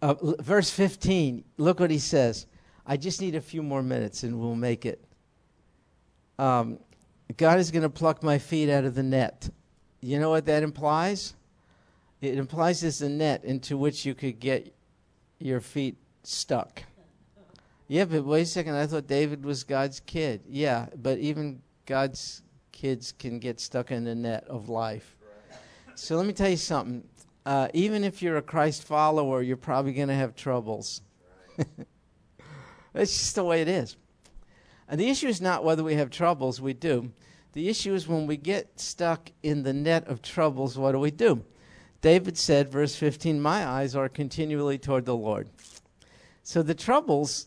Uh, 0.00 0.14
l- 0.22 0.36
verse 0.40 0.70
15. 0.70 1.44
Look 1.56 1.80
what 1.80 1.90
he 1.90 1.98
says. 1.98 2.46
I 2.86 2.96
just 2.96 3.20
need 3.20 3.34
a 3.34 3.40
few 3.40 3.62
more 3.62 3.82
minutes 3.82 4.22
and 4.22 4.38
we'll 4.40 4.54
make 4.54 4.86
it. 4.86 5.04
Um, 6.38 6.78
God 7.36 7.58
is 7.58 7.70
going 7.70 7.82
to 7.82 7.90
pluck 7.90 8.22
my 8.22 8.38
feet 8.38 8.70
out 8.70 8.84
of 8.84 8.94
the 8.94 9.02
net. 9.02 9.50
You 10.00 10.18
know 10.18 10.30
what 10.30 10.46
that 10.46 10.62
implies? 10.62 11.34
It 12.20 12.38
implies 12.38 12.80
there's 12.80 13.02
a 13.02 13.08
net 13.08 13.44
into 13.44 13.76
which 13.76 14.06
you 14.06 14.14
could 14.14 14.40
get 14.40 14.74
your 15.38 15.60
feet 15.60 15.96
stuck. 16.22 16.82
Yeah, 17.88 18.04
but 18.04 18.24
wait 18.24 18.42
a 18.42 18.46
second. 18.46 18.74
I 18.74 18.86
thought 18.86 19.06
David 19.06 19.44
was 19.44 19.64
God's 19.64 20.00
kid. 20.00 20.42
Yeah, 20.48 20.86
but 20.96 21.18
even 21.18 21.62
God's 21.86 22.42
kids 22.72 23.12
can 23.18 23.38
get 23.38 23.60
stuck 23.60 23.90
in 23.90 24.04
the 24.04 24.14
net 24.14 24.44
of 24.48 24.68
life. 24.68 25.16
So 25.94 26.16
let 26.16 26.26
me 26.26 26.32
tell 26.32 26.50
you 26.50 26.56
something. 26.56 27.02
Uh, 27.48 27.66
even 27.72 28.04
if 28.04 28.20
you're 28.20 28.36
a 28.36 28.42
Christ 28.42 28.84
follower, 28.84 29.40
you're 29.40 29.56
probably 29.56 29.94
going 29.94 30.08
to 30.08 30.14
have 30.14 30.36
troubles. 30.36 31.00
It's 32.94 33.16
just 33.16 33.36
the 33.36 33.44
way 33.44 33.62
it 33.62 33.68
is. 33.68 33.96
And 34.86 35.00
the 35.00 35.08
issue 35.08 35.28
is 35.28 35.40
not 35.40 35.64
whether 35.64 35.82
we 35.82 35.94
have 35.94 36.10
troubles, 36.10 36.60
we 36.60 36.74
do. 36.74 37.10
The 37.52 37.68
issue 37.70 37.94
is 37.94 38.06
when 38.06 38.26
we 38.26 38.36
get 38.36 38.78
stuck 38.78 39.30
in 39.42 39.62
the 39.62 39.72
net 39.72 40.08
of 40.08 40.20
troubles, 40.20 40.76
what 40.76 40.92
do 40.92 40.98
we 40.98 41.10
do? 41.10 41.42
David 42.02 42.36
said, 42.36 42.70
verse 42.70 42.96
15, 42.96 43.40
My 43.40 43.66
eyes 43.66 43.94
are 43.94 44.10
continually 44.10 44.76
toward 44.76 45.06
the 45.06 45.16
Lord. 45.16 45.48
So 46.42 46.62
the 46.62 46.74
troubles 46.74 47.46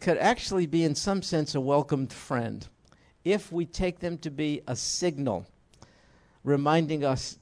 could 0.00 0.16
actually 0.16 0.66
be, 0.66 0.82
in 0.82 0.94
some 0.94 1.20
sense, 1.20 1.54
a 1.54 1.60
welcomed 1.60 2.12
friend 2.12 2.66
if 3.22 3.52
we 3.52 3.66
take 3.66 3.98
them 3.98 4.16
to 4.18 4.30
be 4.30 4.62
a 4.66 4.76
signal 4.76 5.46
reminding 6.42 7.04
us 7.04 7.38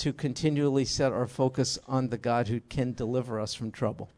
to 0.00 0.14
continually 0.14 0.86
set 0.86 1.12
our 1.12 1.26
focus 1.26 1.78
on 1.86 2.08
the 2.08 2.16
God 2.16 2.48
who 2.48 2.60
can 2.60 2.94
deliver 2.94 3.38
us 3.38 3.52
from 3.52 3.70
trouble. 3.70 4.08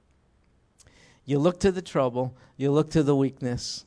You 1.24 1.40
look 1.40 1.58
to 1.60 1.72
the 1.72 1.82
trouble, 1.82 2.36
you 2.56 2.70
look 2.70 2.90
to 2.90 3.02
the 3.02 3.16
weakness, 3.16 3.84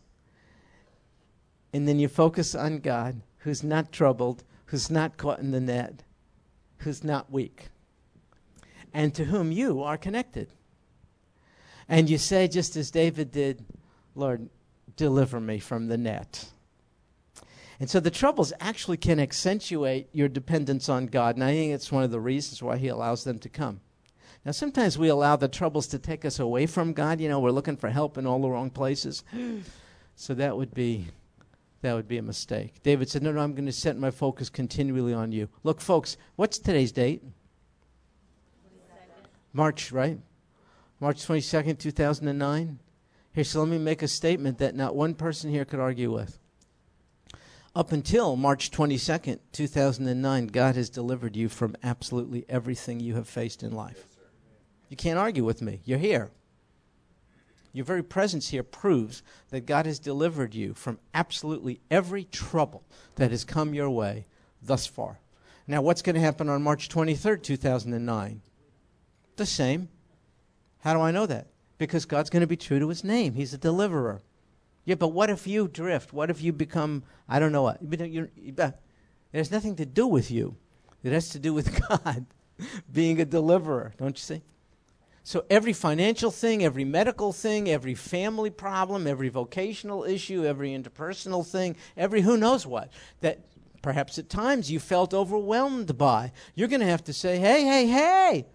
and 1.72 1.88
then 1.88 1.98
you 1.98 2.10
focus 2.10 2.54
on 2.54 2.80
God 2.80 3.22
who's 3.40 3.64
not 3.64 3.94
troubled, 3.94 4.44
who's 4.66 4.92
not 4.92 5.16
caught 5.16 5.40
in 5.40 5.52
the 5.52 5.62
net, 5.62 6.04
who's 6.80 7.02
not 7.02 7.32
weak, 7.32 7.68
and 8.94 9.16
to 9.16 9.26
whom 9.26 9.54
you 9.54 9.82
are 9.82 9.98
connected. 9.98 10.50
And 11.88 12.10
you 12.10 12.18
say, 12.18 12.50
just 12.50 12.76
as 12.76 12.92
David 12.92 13.32
did, 13.32 13.64
Lord, 14.16 14.50
deliver 14.98 15.40
me 15.40 15.60
from 15.60 15.88
the 15.88 15.98
net. 15.98 16.50
And 17.80 17.90
so 17.90 18.00
the 18.00 18.12
troubles 18.12 18.54
actually 18.60 18.98
can 18.98 19.20
accentuate 19.20 20.08
your 20.14 20.30
dependence 20.30 20.88
on 20.88 21.08
God. 21.08 21.36
And 21.36 21.44
I 21.44 21.52
think 21.52 21.74
it's 21.74 21.92
one 21.92 22.04
of 22.04 22.12
the 22.12 22.20
reasons 22.20 22.64
why 22.64 22.78
He 22.78 22.88
allows 22.88 23.24
them 23.24 23.40
to 23.40 23.50
come. 23.50 23.82
Now, 24.46 24.52
sometimes 24.52 24.98
we 24.98 25.10
allow 25.10 25.36
the 25.36 25.48
troubles 25.48 25.88
to 25.88 26.00
take 26.00 26.24
us 26.24 26.40
away 26.40 26.68
from 26.68 26.94
God. 26.94 27.20
You 27.20 27.28
know, 27.28 27.40
we're 27.40 27.50
looking 27.50 27.78
for 27.78 27.90
help 27.90 28.18
in 28.18 28.28
all 28.28 28.40
the 28.40 28.50
wrong 28.50 28.70
places. 28.70 29.24
so 30.16 30.34
that 30.36 30.56
would 30.56 30.74
be 30.74 31.08
that 31.82 31.94
would 31.94 32.08
be 32.08 32.18
a 32.18 32.24
mistake. 32.24 32.82
David 32.84 33.10
said, 33.10 33.24
"No, 33.24 33.32
no, 33.32 33.42
I'm 33.42 33.54
going 33.54 33.66
to 33.66 33.72
set 33.72 33.98
my 33.98 34.12
focus 34.12 34.50
continually 34.50 35.14
on 35.14 35.32
you." 35.32 35.50
Look, 35.64 35.82
folks, 35.82 36.18
what's 36.36 36.60
today's 36.60 36.92
date? 36.92 37.24
22nd. 37.24 39.28
March, 39.54 39.92
right? 39.92 40.20
March 41.00 41.26
22nd, 41.26 41.78
2009. 41.78 42.80
Here, 43.34 43.44
so 43.44 43.60
let 43.60 43.70
me 43.70 43.78
make 43.78 44.02
a 44.02 44.08
statement 44.08 44.60
that 44.60 44.76
not 44.76 44.96
one 44.96 45.14
person 45.14 45.52
here 45.52 45.66
could 45.66 45.80
argue 45.80 46.12
with. 46.12 46.40
Up 47.76 47.92
until 47.92 48.38
March 48.38 48.72
22nd, 48.72 49.40
2009, 49.52 50.48
God 50.48 50.76
has 50.76 50.90
delivered 50.90 51.36
you 51.36 51.50
from 51.50 51.76
absolutely 51.84 52.46
everything 52.48 53.02
you 53.02 53.16
have 53.16 53.28
faced 53.28 53.64
in 53.64 53.74
life. 53.74 54.06
You 54.88 54.96
can't 54.96 55.20
argue 55.20 55.44
with 55.44 55.62
me. 55.62 55.82
You're 55.84 55.98
here. 55.98 56.32
Your 57.74 57.84
very 57.84 58.02
presence 58.02 58.48
here 58.48 58.64
proves 58.64 59.24
that 59.50 59.66
God 59.66 59.86
has 59.86 60.00
delivered 60.00 60.56
you 60.56 60.74
from 60.74 61.00
absolutely 61.14 61.82
every 61.92 62.24
trouble 62.24 62.84
that 63.16 63.32
has 63.32 63.44
come 63.44 63.74
your 63.74 63.90
way 63.90 64.26
thus 64.62 64.88
far. 64.88 65.20
Now, 65.68 65.82
what's 65.82 66.02
going 66.02 66.16
to 66.16 66.22
happen 66.22 66.48
on 66.48 66.64
March 66.64 66.88
23rd, 66.88 67.44
2009? 67.44 68.42
The 69.36 69.46
same. 69.46 69.90
How 70.80 70.94
do 70.94 71.02
I 71.02 71.12
know 71.12 71.26
that? 71.26 71.48
Because 71.78 72.06
God's 72.06 72.30
going 72.30 72.40
to 72.40 72.48
be 72.48 72.56
true 72.56 72.80
to 72.80 72.88
his 72.88 73.04
name. 73.04 73.34
He's 73.34 73.54
a 73.54 73.58
deliverer. 73.58 74.22
Yeah, 74.86 74.96
but 74.96 75.10
what 75.10 75.30
if 75.30 75.48
you 75.48 75.68
drift? 75.68 76.14
What 76.14 76.30
if 76.30 76.42
you 76.42 76.54
become, 76.54 77.04
I 77.28 77.40
don't 77.40 77.52
know 77.52 77.64
what? 77.64 77.80
It 77.82 78.70
has 79.34 79.52
nothing 79.52 79.76
to 79.78 79.86
do 79.86 80.08
with 80.08 80.32
you, 80.32 80.56
it 81.04 81.12
has 81.12 81.30
to 81.30 81.40
do 81.40 81.54
with 81.54 81.82
God 81.90 82.26
being 82.92 83.20
a 83.20 83.26
deliverer, 83.26 83.94
don't 83.98 84.18
you 84.18 84.22
see? 84.22 84.42
So 85.24 85.44
every 85.50 85.74
financial 85.74 86.30
thing, 86.30 86.64
every 86.64 86.86
medical 86.86 87.34
thing, 87.34 87.68
every 87.68 87.96
family 87.96 88.52
problem, 88.52 89.08
every 89.08 89.30
vocational 89.30 90.04
issue, 90.04 90.46
every 90.46 90.70
interpersonal 90.70 91.44
thing, 91.44 91.76
every 91.98 92.22
who 92.22 92.38
knows 92.38 92.68
what, 92.68 92.92
that 93.22 93.40
perhaps 93.82 94.20
at 94.20 94.30
times 94.30 94.72
you 94.72 94.80
felt 94.80 95.16
overwhelmed 95.16 95.98
by, 95.98 96.32
you're 96.54 96.68
going 96.68 96.82
to 96.82 96.86
have 96.86 97.04
to 97.06 97.14
say, 97.14 97.40
hey, 97.40 97.64
hey, 97.64 97.88
hey, 97.88 98.46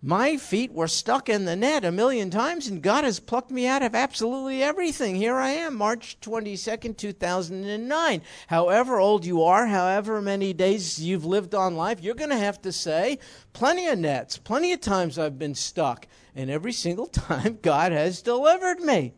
my 0.00 0.36
feet 0.36 0.72
were 0.72 0.86
stuck 0.86 1.28
in 1.28 1.44
the 1.44 1.56
net 1.56 1.84
a 1.84 1.90
million 1.90 2.30
times, 2.30 2.68
and 2.68 2.80
God 2.80 3.02
has 3.02 3.18
plucked 3.18 3.50
me 3.50 3.66
out 3.66 3.82
of 3.82 3.96
absolutely 3.96 4.62
everything. 4.62 5.16
Here 5.16 5.34
I 5.34 5.50
am, 5.50 5.74
March 5.74 6.18
22nd, 6.20 6.96
2009. 6.96 8.22
However 8.46 9.00
old 9.00 9.26
you 9.26 9.42
are, 9.42 9.66
however 9.66 10.22
many 10.22 10.52
days 10.52 11.02
you've 11.02 11.24
lived 11.24 11.52
on 11.52 11.74
life, 11.74 12.00
you're 12.00 12.14
going 12.14 12.30
to 12.30 12.36
have 12.36 12.62
to 12.62 12.70
say, 12.70 13.18
plenty 13.52 13.88
of 13.88 13.98
nets, 13.98 14.38
plenty 14.38 14.72
of 14.72 14.80
times 14.80 15.18
I've 15.18 15.38
been 15.38 15.56
stuck, 15.56 16.06
and 16.36 16.48
every 16.48 16.72
single 16.72 17.06
time 17.06 17.58
God 17.60 17.90
has 17.90 18.22
delivered 18.22 18.78
me. 18.78 19.14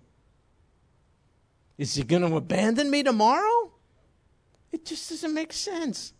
Is 1.76 1.94
He 1.94 2.04
going 2.04 2.22
to 2.22 2.36
abandon 2.36 2.90
me 2.90 3.02
tomorrow? 3.02 3.72
It 4.72 4.86
just 4.86 5.10
doesn't 5.10 5.34
make 5.34 5.52
sense. 5.52 6.14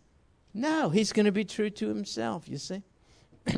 No, 0.53 0.91
He's 0.91 1.15
going 1.15 1.27
to 1.27 1.33
be 1.33 1.47
true 1.47 1.71
to 1.71 1.89
Himself, 1.89 2.47
you 2.47 2.59
see. 2.59 2.83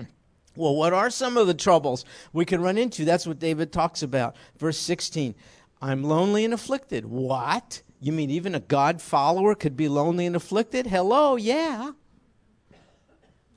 Well, 0.55 0.75
what 0.75 0.93
are 0.93 1.11
some 1.11 1.37
of 1.37 1.47
the 1.47 1.55
troubles 1.55 2.05
we 2.33 2.45
can 2.45 2.61
run 2.61 2.77
into? 2.77 3.05
That's 3.05 3.27
what 3.27 3.39
David 3.39 3.73
talks 3.73 4.03
about. 4.03 4.37
Verse 4.59 4.79
16 4.79 5.35
I'm 5.81 6.05
lonely 6.05 6.45
and 6.45 6.55
afflicted. 6.55 7.07
What? 7.07 7.83
You 8.01 8.13
mean 8.13 8.31
even 8.31 8.55
a 8.55 8.61
God 8.61 9.01
follower 9.01 9.55
could 9.55 9.77
be 9.77 9.89
lonely 9.89 10.27
and 10.27 10.37
afflicted? 10.37 10.87
Hello, 10.87 11.37
yeah. 11.37 11.93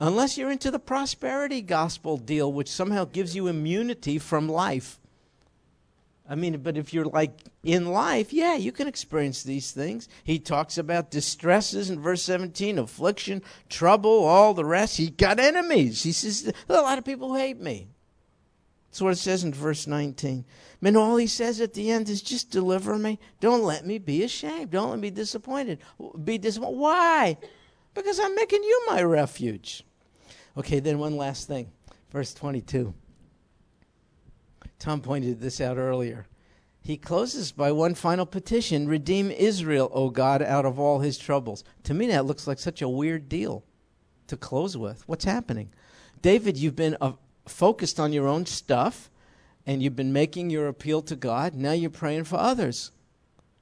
Unless 0.00 0.36
you're 0.36 0.50
into 0.50 0.70
the 0.70 0.78
prosperity 0.78 1.62
gospel 1.62 2.16
deal, 2.16 2.52
which 2.52 2.70
somehow 2.70 3.04
gives 3.04 3.34
you 3.34 3.48
immunity 3.48 4.18
from 4.18 4.48
life. 4.48 5.00
I 6.28 6.34
mean, 6.34 6.58
but 6.58 6.76
if 6.76 6.92
you're 6.92 7.04
like 7.04 7.38
in 7.62 7.86
life, 7.86 8.32
yeah, 8.32 8.56
you 8.56 8.72
can 8.72 8.88
experience 8.88 9.42
these 9.42 9.70
things. 9.70 10.08
He 10.24 10.38
talks 10.38 10.76
about 10.76 11.10
distresses 11.10 11.88
in 11.88 12.00
verse 12.00 12.22
17, 12.22 12.78
affliction, 12.78 13.42
trouble, 13.68 14.24
all 14.24 14.52
the 14.52 14.64
rest. 14.64 14.96
He 14.96 15.10
got 15.10 15.38
enemies. 15.38 16.02
He 16.02 16.12
says, 16.12 16.52
a 16.68 16.72
lot 16.72 16.98
of 16.98 17.04
people 17.04 17.34
hate 17.34 17.60
me. 17.60 17.88
That's 18.90 19.02
what 19.02 19.12
it 19.12 19.18
says 19.18 19.44
in 19.44 19.52
verse 19.52 19.86
19. 19.86 20.44
Man, 20.80 20.96
all 20.96 21.16
he 21.16 21.26
says 21.26 21.60
at 21.60 21.74
the 21.74 21.90
end 21.90 22.08
is 22.08 22.22
just 22.22 22.50
deliver 22.50 22.98
me. 22.98 23.18
Don't 23.40 23.62
let 23.62 23.86
me 23.86 23.98
be 23.98 24.24
ashamed. 24.24 24.70
Don't 24.70 24.90
let 24.90 24.98
me 24.98 25.10
be 25.10 25.14
disappointed. 25.14 25.78
Be 26.24 26.38
disappointed. 26.38 26.78
Why? 26.78 27.36
Because 27.94 28.18
I'm 28.18 28.34
making 28.34 28.62
you 28.62 28.82
my 28.88 29.02
refuge. 29.02 29.84
Okay, 30.56 30.80
then 30.80 30.98
one 30.98 31.16
last 31.16 31.46
thing. 31.46 31.70
Verse 32.10 32.32
22. 32.34 32.94
Tom 34.78 35.00
pointed 35.00 35.40
this 35.40 35.60
out 35.60 35.76
earlier. 35.76 36.26
He 36.80 36.96
closes 36.96 37.50
by 37.50 37.72
one 37.72 37.94
final 37.94 38.26
petition 38.26 38.86
Redeem 38.86 39.30
Israel, 39.30 39.90
O 39.92 40.10
God, 40.10 40.40
out 40.42 40.64
of 40.64 40.78
all 40.78 41.00
his 41.00 41.18
troubles. 41.18 41.64
To 41.84 41.94
me, 41.94 42.06
that 42.08 42.26
looks 42.26 42.46
like 42.46 42.58
such 42.58 42.80
a 42.80 42.88
weird 42.88 43.28
deal 43.28 43.64
to 44.28 44.36
close 44.36 44.76
with. 44.76 45.02
What's 45.08 45.24
happening? 45.24 45.70
David, 46.22 46.56
you've 46.56 46.76
been 46.76 46.96
uh, 47.00 47.12
focused 47.46 47.98
on 47.98 48.12
your 48.12 48.28
own 48.28 48.46
stuff 48.46 49.10
and 49.66 49.82
you've 49.82 49.96
been 49.96 50.12
making 50.12 50.50
your 50.50 50.68
appeal 50.68 51.02
to 51.02 51.16
God. 51.16 51.54
Now 51.54 51.72
you're 51.72 51.90
praying 51.90 52.24
for 52.24 52.36
others. 52.36 52.92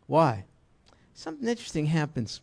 Why? 0.06 0.44
Something 1.14 1.48
interesting 1.48 1.86
happens. 1.86 2.40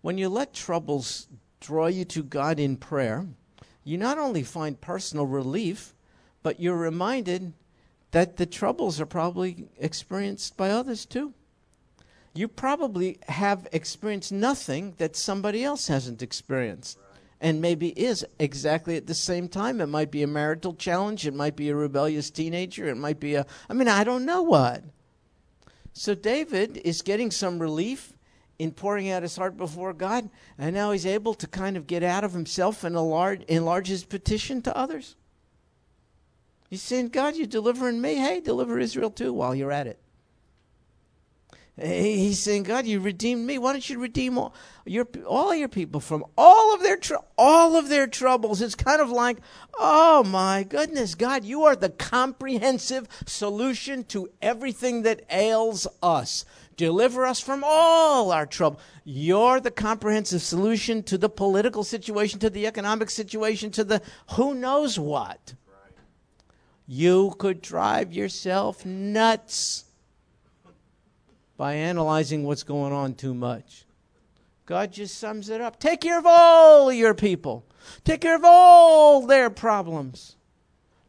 When 0.00 0.18
you 0.18 0.28
let 0.28 0.52
troubles 0.52 1.28
draw 1.60 1.86
you 1.86 2.04
to 2.06 2.24
God 2.24 2.58
in 2.58 2.76
prayer, 2.76 3.26
you 3.84 3.96
not 3.96 4.18
only 4.18 4.42
find 4.42 4.80
personal 4.80 5.26
relief, 5.26 5.94
but 6.42 6.60
you're 6.60 6.76
reminded 6.76 7.52
that 8.10 8.36
the 8.36 8.46
troubles 8.46 9.00
are 9.00 9.06
probably 9.06 9.68
experienced 9.78 10.56
by 10.56 10.70
others 10.70 11.06
too. 11.06 11.32
You 12.34 12.48
probably 12.48 13.18
have 13.28 13.68
experienced 13.72 14.32
nothing 14.32 14.94
that 14.98 15.16
somebody 15.16 15.64
else 15.64 15.88
hasn't 15.88 16.22
experienced. 16.22 16.98
And 17.40 17.60
maybe 17.60 17.88
is 17.88 18.24
exactly 18.38 18.96
at 18.96 19.08
the 19.08 19.14
same 19.14 19.48
time. 19.48 19.80
It 19.80 19.88
might 19.88 20.12
be 20.12 20.22
a 20.22 20.28
marital 20.28 20.74
challenge. 20.74 21.26
It 21.26 21.34
might 21.34 21.56
be 21.56 21.70
a 21.70 21.74
rebellious 21.74 22.30
teenager. 22.30 22.86
It 22.88 22.96
might 22.96 23.18
be 23.18 23.34
a, 23.34 23.44
I 23.68 23.74
mean, 23.74 23.88
I 23.88 24.04
don't 24.04 24.24
know 24.24 24.42
what. 24.42 24.84
So 25.92 26.14
David 26.14 26.78
is 26.84 27.02
getting 27.02 27.30
some 27.30 27.58
relief 27.58 28.12
in 28.58 28.70
pouring 28.70 29.10
out 29.10 29.24
his 29.24 29.36
heart 29.36 29.56
before 29.56 29.92
God, 29.92 30.30
and 30.56 30.74
now 30.74 30.92
he's 30.92 31.04
able 31.04 31.34
to 31.34 31.48
kind 31.48 31.76
of 31.76 31.88
get 31.88 32.04
out 32.04 32.22
of 32.22 32.32
himself 32.32 32.84
and 32.84 32.94
enlarge, 32.94 33.42
enlarge 33.48 33.88
his 33.88 34.04
petition 34.04 34.62
to 34.62 34.76
others. 34.76 35.16
He's 36.72 36.80
saying, 36.80 37.08
God, 37.08 37.36
you're 37.36 37.46
delivering 37.46 38.00
me. 38.00 38.14
Hey, 38.14 38.40
deliver 38.40 38.78
Israel 38.78 39.10
too 39.10 39.34
while 39.34 39.54
you're 39.54 39.70
at 39.70 39.86
it. 39.86 39.98
He's 41.76 42.38
saying, 42.38 42.62
God, 42.62 42.86
you 42.86 42.98
redeemed 42.98 43.46
me. 43.46 43.58
Why 43.58 43.72
don't 43.72 43.90
you 43.90 43.98
redeem 43.98 44.38
all 44.38 44.54
your 44.86 45.06
all 45.26 45.54
your 45.54 45.68
people 45.68 46.00
from 46.00 46.24
all 46.38 46.74
of 46.74 46.80
their 46.80 46.96
tr- 46.96 47.16
all 47.36 47.76
of 47.76 47.90
their 47.90 48.06
troubles? 48.06 48.62
It's 48.62 48.74
kind 48.74 49.02
of 49.02 49.10
like, 49.10 49.36
oh 49.78 50.24
my 50.24 50.62
goodness, 50.62 51.14
God, 51.14 51.44
you 51.44 51.64
are 51.64 51.76
the 51.76 51.90
comprehensive 51.90 53.06
solution 53.26 54.04
to 54.04 54.30
everything 54.40 55.02
that 55.02 55.26
ails 55.30 55.86
us. 56.02 56.46
Deliver 56.78 57.26
us 57.26 57.40
from 57.40 57.62
all 57.66 58.32
our 58.32 58.46
trouble. 58.46 58.80
You're 59.04 59.60
the 59.60 59.70
comprehensive 59.70 60.40
solution 60.40 61.02
to 61.02 61.18
the 61.18 61.28
political 61.28 61.84
situation, 61.84 62.40
to 62.40 62.48
the 62.48 62.66
economic 62.66 63.10
situation, 63.10 63.70
to 63.72 63.84
the 63.84 64.00
who 64.36 64.54
knows 64.54 64.98
what. 64.98 65.52
You 66.86 67.34
could 67.38 67.62
drive 67.62 68.12
yourself 68.12 68.84
nuts 68.84 69.84
by 71.56 71.74
analyzing 71.74 72.44
what's 72.44 72.62
going 72.62 72.92
on 72.92 73.14
too 73.14 73.34
much. 73.34 73.84
God 74.66 74.92
just 74.92 75.18
sums 75.18 75.48
it 75.48 75.60
up. 75.60 75.78
Take 75.78 76.00
care 76.00 76.18
of 76.18 76.26
all 76.26 76.92
your 76.92 77.14
people. 77.14 77.64
Take 78.04 78.20
care 78.20 78.36
of 78.36 78.44
all 78.44 79.26
their 79.26 79.50
problems. 79.50 80.36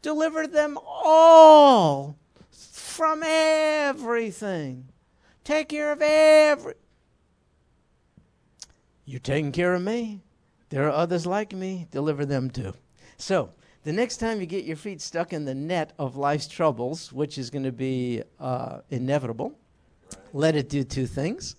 Deliver 0.02 0.46
them 0.46 0.78
all 0.84 2.16
from 2.50 3.22
everything. 3.24 4.88
Take 5.44 5.68
care 5.68 5.92
of 5.92 6.02
every. 6.02 6.74
You're 9.04 9.20
taking 9.20 9.52
care 9.52 9.74
of 9.74 9.82
me. 9.82 10.20
There 10.70 10.86
are 10.86 10.92
others 10.92 11.26
like 11.26 11.52
me. 11.52 11.86
Deliver 11.90 12.24
them 12.26 12.50
too. 12.50 12.74
So, 13.16 13.50
the 13.84 13.92
next 13.92 14.16
time 14.16 14.40
you 14.40 14.46
get 14.46 14.64
your 14.64 14.76
feet 14.76 15.00
stuck 15.00 15.32
in 15.32 15.44
the 15.44 15.54
net 15.54 15.92
of 15.98 16.16
life's 16.16 16.48
troubles, 16.48 17.12
which 17.12 17.36
is 17.36 17.50
going 17.50 17.64
to 17.64 17.72
be 17.72 18.22
uh, 18.40 18.78
inevitable, 18.90 19.52
let 20.32 20.56
it 20.56 20.70
do 20.70 20.84
two 20.84 21.06
things. 21.06 21.56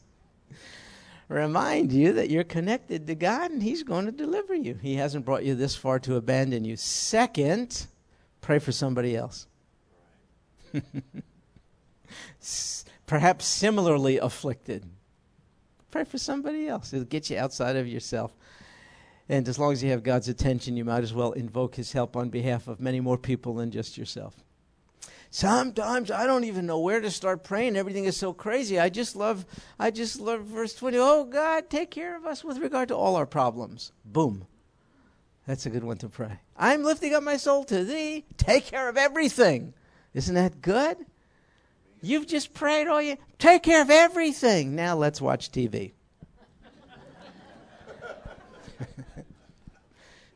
Remind 1.28 1.92
you 1.92 2.14
that 2.14 2.30
you're 2.30 2.44
connected 2.44 3.08
to 3.08 3.16
God 3.16 3.52
and 3.52 3.62
He's 3.62 3.84
going 3.84 4.06
to 4.06 4.12
deliver 4.12 4.54
you. 4.54 4.76
He 4.82 4.96
hasn't 4.96 5.26
brought 5.26 5.44
you 5.44 5.56
this 5.56 5.76
far 5.76 6.00
to 6.00 6.16
abandon 6.16 6.66
you. 6.66 6.76
Second, 6.76 7.88
pray 8.42 8.60
for 8.60 8.72
somebody 8.72 9.16
else. 9.16 9.48
Perhaps 13.08 13.46
similarly 13.46 14.18
afflicted. 14.18 14.84
Pray 15.92 16.04
for 16.04 16.18
somebody 16.18 16.68
else. 16.68 16.92
It'll 16.92 17.06
get 17.06 17.30
you 17.30 17.38
outside 17.38 17.76
of 17.76 17.88
yourself. 17.88 18.36
And 19.28 19.48
as 19.48 19.58
long 19.58 19.74
as 19.74 19.84
you 19.84 19.90
have 19.90 20.04
God's 20.04 20.30
attention, 20.30 20.78
you 20.78 20.86
might 20.86 21.04
as 21.04 21.14
well 21.14 21.32
invoke 21.32 21.76
His 21.76 21.94
help 21.94 22.16
on 22.16 22.30
behalf 22.30 22.68
of 22.68 22.80
many 22.80 23.00
more 23.00 23.18
people 23.18 23.56
than 23.56 23.72
just 23.72 23.98
yourself. 23.98 24.44
Sometimes 25.32 26.12
I 26.12 26.26
don't 26.26 26.46
even 26.46 26.66
know 26.66 26.80
where 26.80 27.02
to 27.02 27.12
start 27.12 27.44
praying. 27.44 27.76
Everything 27.76 28.06
is 28.06 28.16
so 28.16 28.32
crazy. 28.32 28.80
I 28.80 28.88
just 28.90 29.16
love 29.18 29.46
I 29.78 29.92
just 29.92 30.20
love 30.20 30.46
verse 30.46 30.74
20. 30.76 30.98
Oh 30.98 31.26
God, 31.26 31.70
take 31.70 31.92
care 31.92 32.16
of 32.16 32.26
us 32.26 32.44
with 32.44 32.60
regard 32.60 32.88
to 32.88 32.96
all 32.96 33.18
our 33.18 33.26
problems. 33.26 33.92
Boom. 34.06 34.48
That's 35.46 35.66
a 35.66 35.70
good 35.70 35.84
one 35.84 35.98
to 35.98 36.10
pray. 36.10 36.40
I'm 36.56 36.84
lifting 36.84 37.14
up 37.14 37.22
my 37.22 37.38
soul 37.38 37.66
to 37.66 37.84
thee. 37.84 38.26
Take 38.38 38.66
care 38.66 38.88
of 38.88 38.96
everything. 38.96 39.74
Isn't 40.14 40.36
that 40.36 40.62
good? 40.62 40.98
You've 42.02 42.28
just 42.28 42.54
prayed 42.54 42.88
all 42.88 43.02
you 43.02 43.18
take 43.38 43.64
care 43.64 43.82
of 43.82 43.90
everything. 43.90 44.76
Now 44.76 44.96
let's 44.96 45.20
watch 45.20 45.52
TV. 45.52 45.92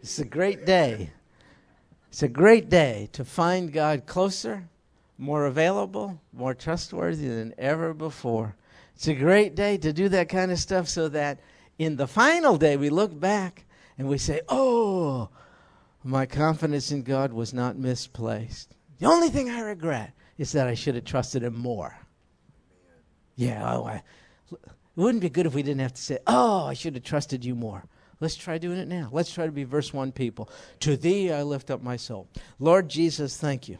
It's 0.02 0.20
a 0.20 0.26
great 0.26 0.66
day. 0.66 1.12
It's 2.08 2.24
a 2.24 2.30
great 2.30 2.70
day 2.70 3.10
to 3.14 3.26
find 3.26 3.72
God 3.72 4.06
closer, 4.06 4.70
more 5.18 5.46
available, 5.46 6.22
more 6.32 6.54
trustworthy 6.54 7.28
than 7.28 7.54
ever 7.58 7.94
before. 7.94 8.56
It's 8.96 9.08
a 9.08 9.14
great 9.14 9.56
day 9.56 9.78
to 9.78 9.94
do 9.94 10.10
that 10.10 10.30
kind 10.30 10.52
of 10.52 10.60
stuff 10.60 10.88
so 10.88 11.10
that 11.10 11.40
in 11.78 11.98
the 11.98 12.08
final 12.08 12.58
day 12.58 12.78
we 12.78 12.90
look 12.90 13.18
back 13.18 13.66
and 13.98 14.08
we 14.08 14.18
say, 14.18 14.42
Oh, 14.48 15.30
my 16.04 16.26
confidence 16.26 16.92
in 16.92 17.04
God 17.04 17.34
was 17.34 17.54
not 17.54 17.78
misplaced. 17.78 18.76
The 19.00 19.06
only 19.06 19.30
thing 19.30 19.50
I 19.50 19.62
regret 19.62 20.14
is 20.38 20.54
that 20.54 20.68
I 20.68 20.74
should 20.74 20.96
have 20.96 21.06
trusted 21.06 21.44
Him 21.44 21.58
more. 21.58 21.96
Yeah, 23.36 23.76
oh, 23.76 23.86
I, 23.86 24.02
it 24.52 24.58
wouldn't 24.96 25.22
be 25.22 25.30
good 25.30 25.46
if 25.46 25.54
we 25.54 25.64
didn't 25.64 25.82
have 25.82 25.94
to 25.94 26.02
say, 26.02 26.20
Oh, 26.26 26.66
I 26.66 26.74
should 26.74 26.96
have 26.96 27.04
trusted 27.04 27.44
you 27.44 27.54
more. 27.56 27.84
Let's 28.22 28.36
try 28.36 28.58
doing 28.58 28.78
it 28.78 28.88
now. 28.88 29.10
Let's 29.12 29.34
try 29.34 29.46
to 29.46 29.52
be 29.52 29.64
verse 29.64 29.94
1 29.94 30.12
people. 30.12 30.50
To 30.82 30.98
thee 30.98 31.32
I 31.32 31.44
lift 31.44 31.72
up 31.72 31.82
my 31.82 31.96
soul. 31.96 32.28
Lord 32.60 32.90
Jesus, 32.90 33.38
thank 33.38 33.70
you 33.70 33.78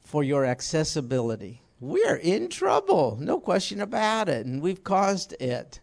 for 0.00 0.22
your 0.22 0.44
accessibility. 0.44 1.60
We're 1.80 2.16
in 2.16 2.48
trouble, 2.48 3.18
no 3.20 3.40
question 3.40 3.80
about 3.80 4.28
it, 4.28 4.46
and 4.46 4.62
we've 4.62 4.84
caused 4.84 5.34
it. 5.40 5.80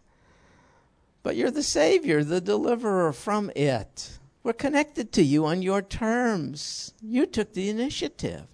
But 1.22 1.36
you're 1.36 1.50
the 1.50 1.62
Savior, 1.62 2.24
the 2.24 2.40
deliverer 2.40 3.12
from 3.12 3.50
it. 3.54 4.18
We're 4.42 4.54
connected 4.54 5.12
to 5.12 5.22
you 5.22 5.44
on 5.44 5.62
your 5.62 5.82
terms. 5.82 6.94
You 7.00 7.26
took 7.26 7.52
the 7.52 7.68
initiative. 7.68 8.46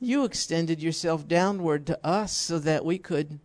You 0.00 0.24
extended 0.24 0.82
yourself 0.82 1.28
downward 1.28 1.86
to 1.86 2.04
us 2.04 2.32
so 2.32 2.58
that 2.58 2.84
we 2.84 2.98
could 2.98 3.38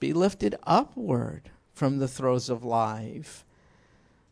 be 0.00 0.12
lifted 0.12 0.54
upward 0.62 1.50
from 1.78 1.98
the 1.98 2.08
throes 2.08 2.50
of 2.50 2.64
life. 2.64 3.44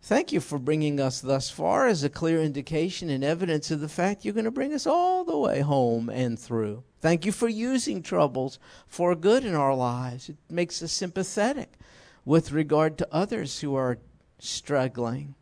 Thank 0.02 0.32
you 0.32 0.40
for 0.40 0.58
bringing 0.58 1.00
us 1.00 1.20
thus 1.20 1.48
far 1.48 1.86
as 1.86 2.02
a 2.02 2.10
clear 2.10 2.42
indication 2.42 3.08
and 3.08 3.22
evidence 3.22 3.70
of 3.70 3.80
the 3.80 3.88
fact 3.88 4.24
you're 4.24 4.34
going 4.34 4.44
to 4.44 4.50
bring 4.50 4.74
us 4.74 4.86
all 4.86 5.24
the 5.24 5.38
way 5.38 5.60
home 5.60 6.08
and 6.08 6.38
through. 6.38 6.82
Thank 7.00 7.24
you 7.24 7.30
for 7.30 7.48
using 7.48 8.02
troubles 8.02 8.58
for 8.88 9.14
good 9.14 9.44
in 9.44 9.54
our 9.54 9.74
lives. 9.74 10.28
It 10.28 10.36
makes 10.50 10.82
us 10.82 10.90
sympathetic 10.90 11.74
with 12.24 12.50
regard 12.50 12.98
to 12.98 13.08
others 13.12 13.60
who 13.60 13.76
are 13.76 13.98
struggling. 14.40 15.36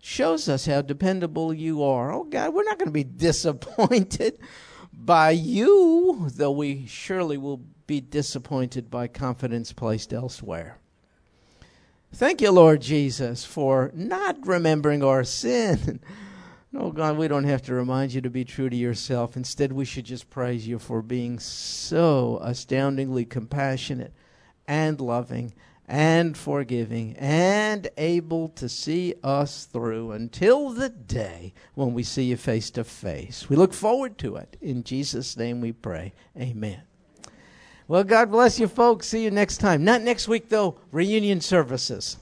Shows 0.00 0.48
us 0.48 0.66
how 0.66 0.82
dependable 0.82 1.54
you 1.54 1.84
are. 1.84 2.12
Oh, 2.12 2.24
God, 2.24 2.52
we're 2.52 2.64
not 2.64 2.78
going 2.78 2.88
to 2.88 2.92
be 2.92 3.04
disappointed 3.28 4.38
by 4.92 5.30
you, 5.30 6.28
though 6.34 6.50
we 6.50 6.86
surely 6.86 7.38
will 7.38 7.62
be 7.86 8.00
disappointed 8.00 8.90
by 8.90 9.06
confidence 9.06 9.72
placed 9.72 10.12
elsewhere. 10.12 10.78
Thank 12.14 12.42
you, 12.42 12.50
Lord 12.50 12.82
Jesus, 12.82 13.44
for 13.44 13.90
not 13.94 14.46
remembering 14.46 15.02
our 15.02 15.24
sin. 15.24 15.98
No, 16.70 16.80
oh, 16.82 16.90
God, 16.92 17.16
we 17.16 17.26
don't 17.26 17.44
have 17.44 17.62
to 17.62 17.74
remind 17.74 18.12
you 18.12 18.20
to 18.20 18.28
be 18.28 18.44
true 18.44 18.68
to 18.68 18.76
yourself. 18.76 19.34
Instead, 19.34 19.72
we 19.72 19.86
should 19.86 20.04
just 20.04 20.28
praise 20.28 20.68
you 20.68 20.78
for 20.78 21.00
being 21.00 21.38
so 21.38 22.38
astoundingly 22.42 23.24
compassionate 23.24 24.12
and 24.68 25.00
loving 25.00 25.54
and 25.88 26.36
forgiving 26.36 27.16
and 27.16 27.88
able 27.96 28.50
to 28.50 28.68
see 28.68 29.14
us 29.24 29.64
through 29.64 30.12
until 30.12 30.68
the 30.68 30.90
day 30.90 31.54
when 31.74 31.94
we 31.94 32.02
see 32.02 32.24
you 32.24 32.36
face 32.36 32.70
to 32.70 32.84
face. 32.84 33.48
We 33.48 33.56
look 33.56 33.72
forward 33.72 34.18
to 34.18 34.36
it. 34.36 34.58
In 34.60 34.84
Jesus' 34.84 35.36
name 35.36 35.62
we 35.62 35.72
pray. 35.72 36.12
Amen. 36.38 36.82
Well, 37.88 38.04
God 38.04 38.30
bless 38.30 38.60
you, 38.60 38.68
folks. 38.68 39.08
See 39.08 39.24
you 39.24 39.30
next 39.30 39.58
time. 39.58 39.84
Not 39.84 40.02
next 40.02 40.28
week, 40.28 40.48
though. 40.48 40.76
Reunion 40.92 41.40
services. 41.40 42.16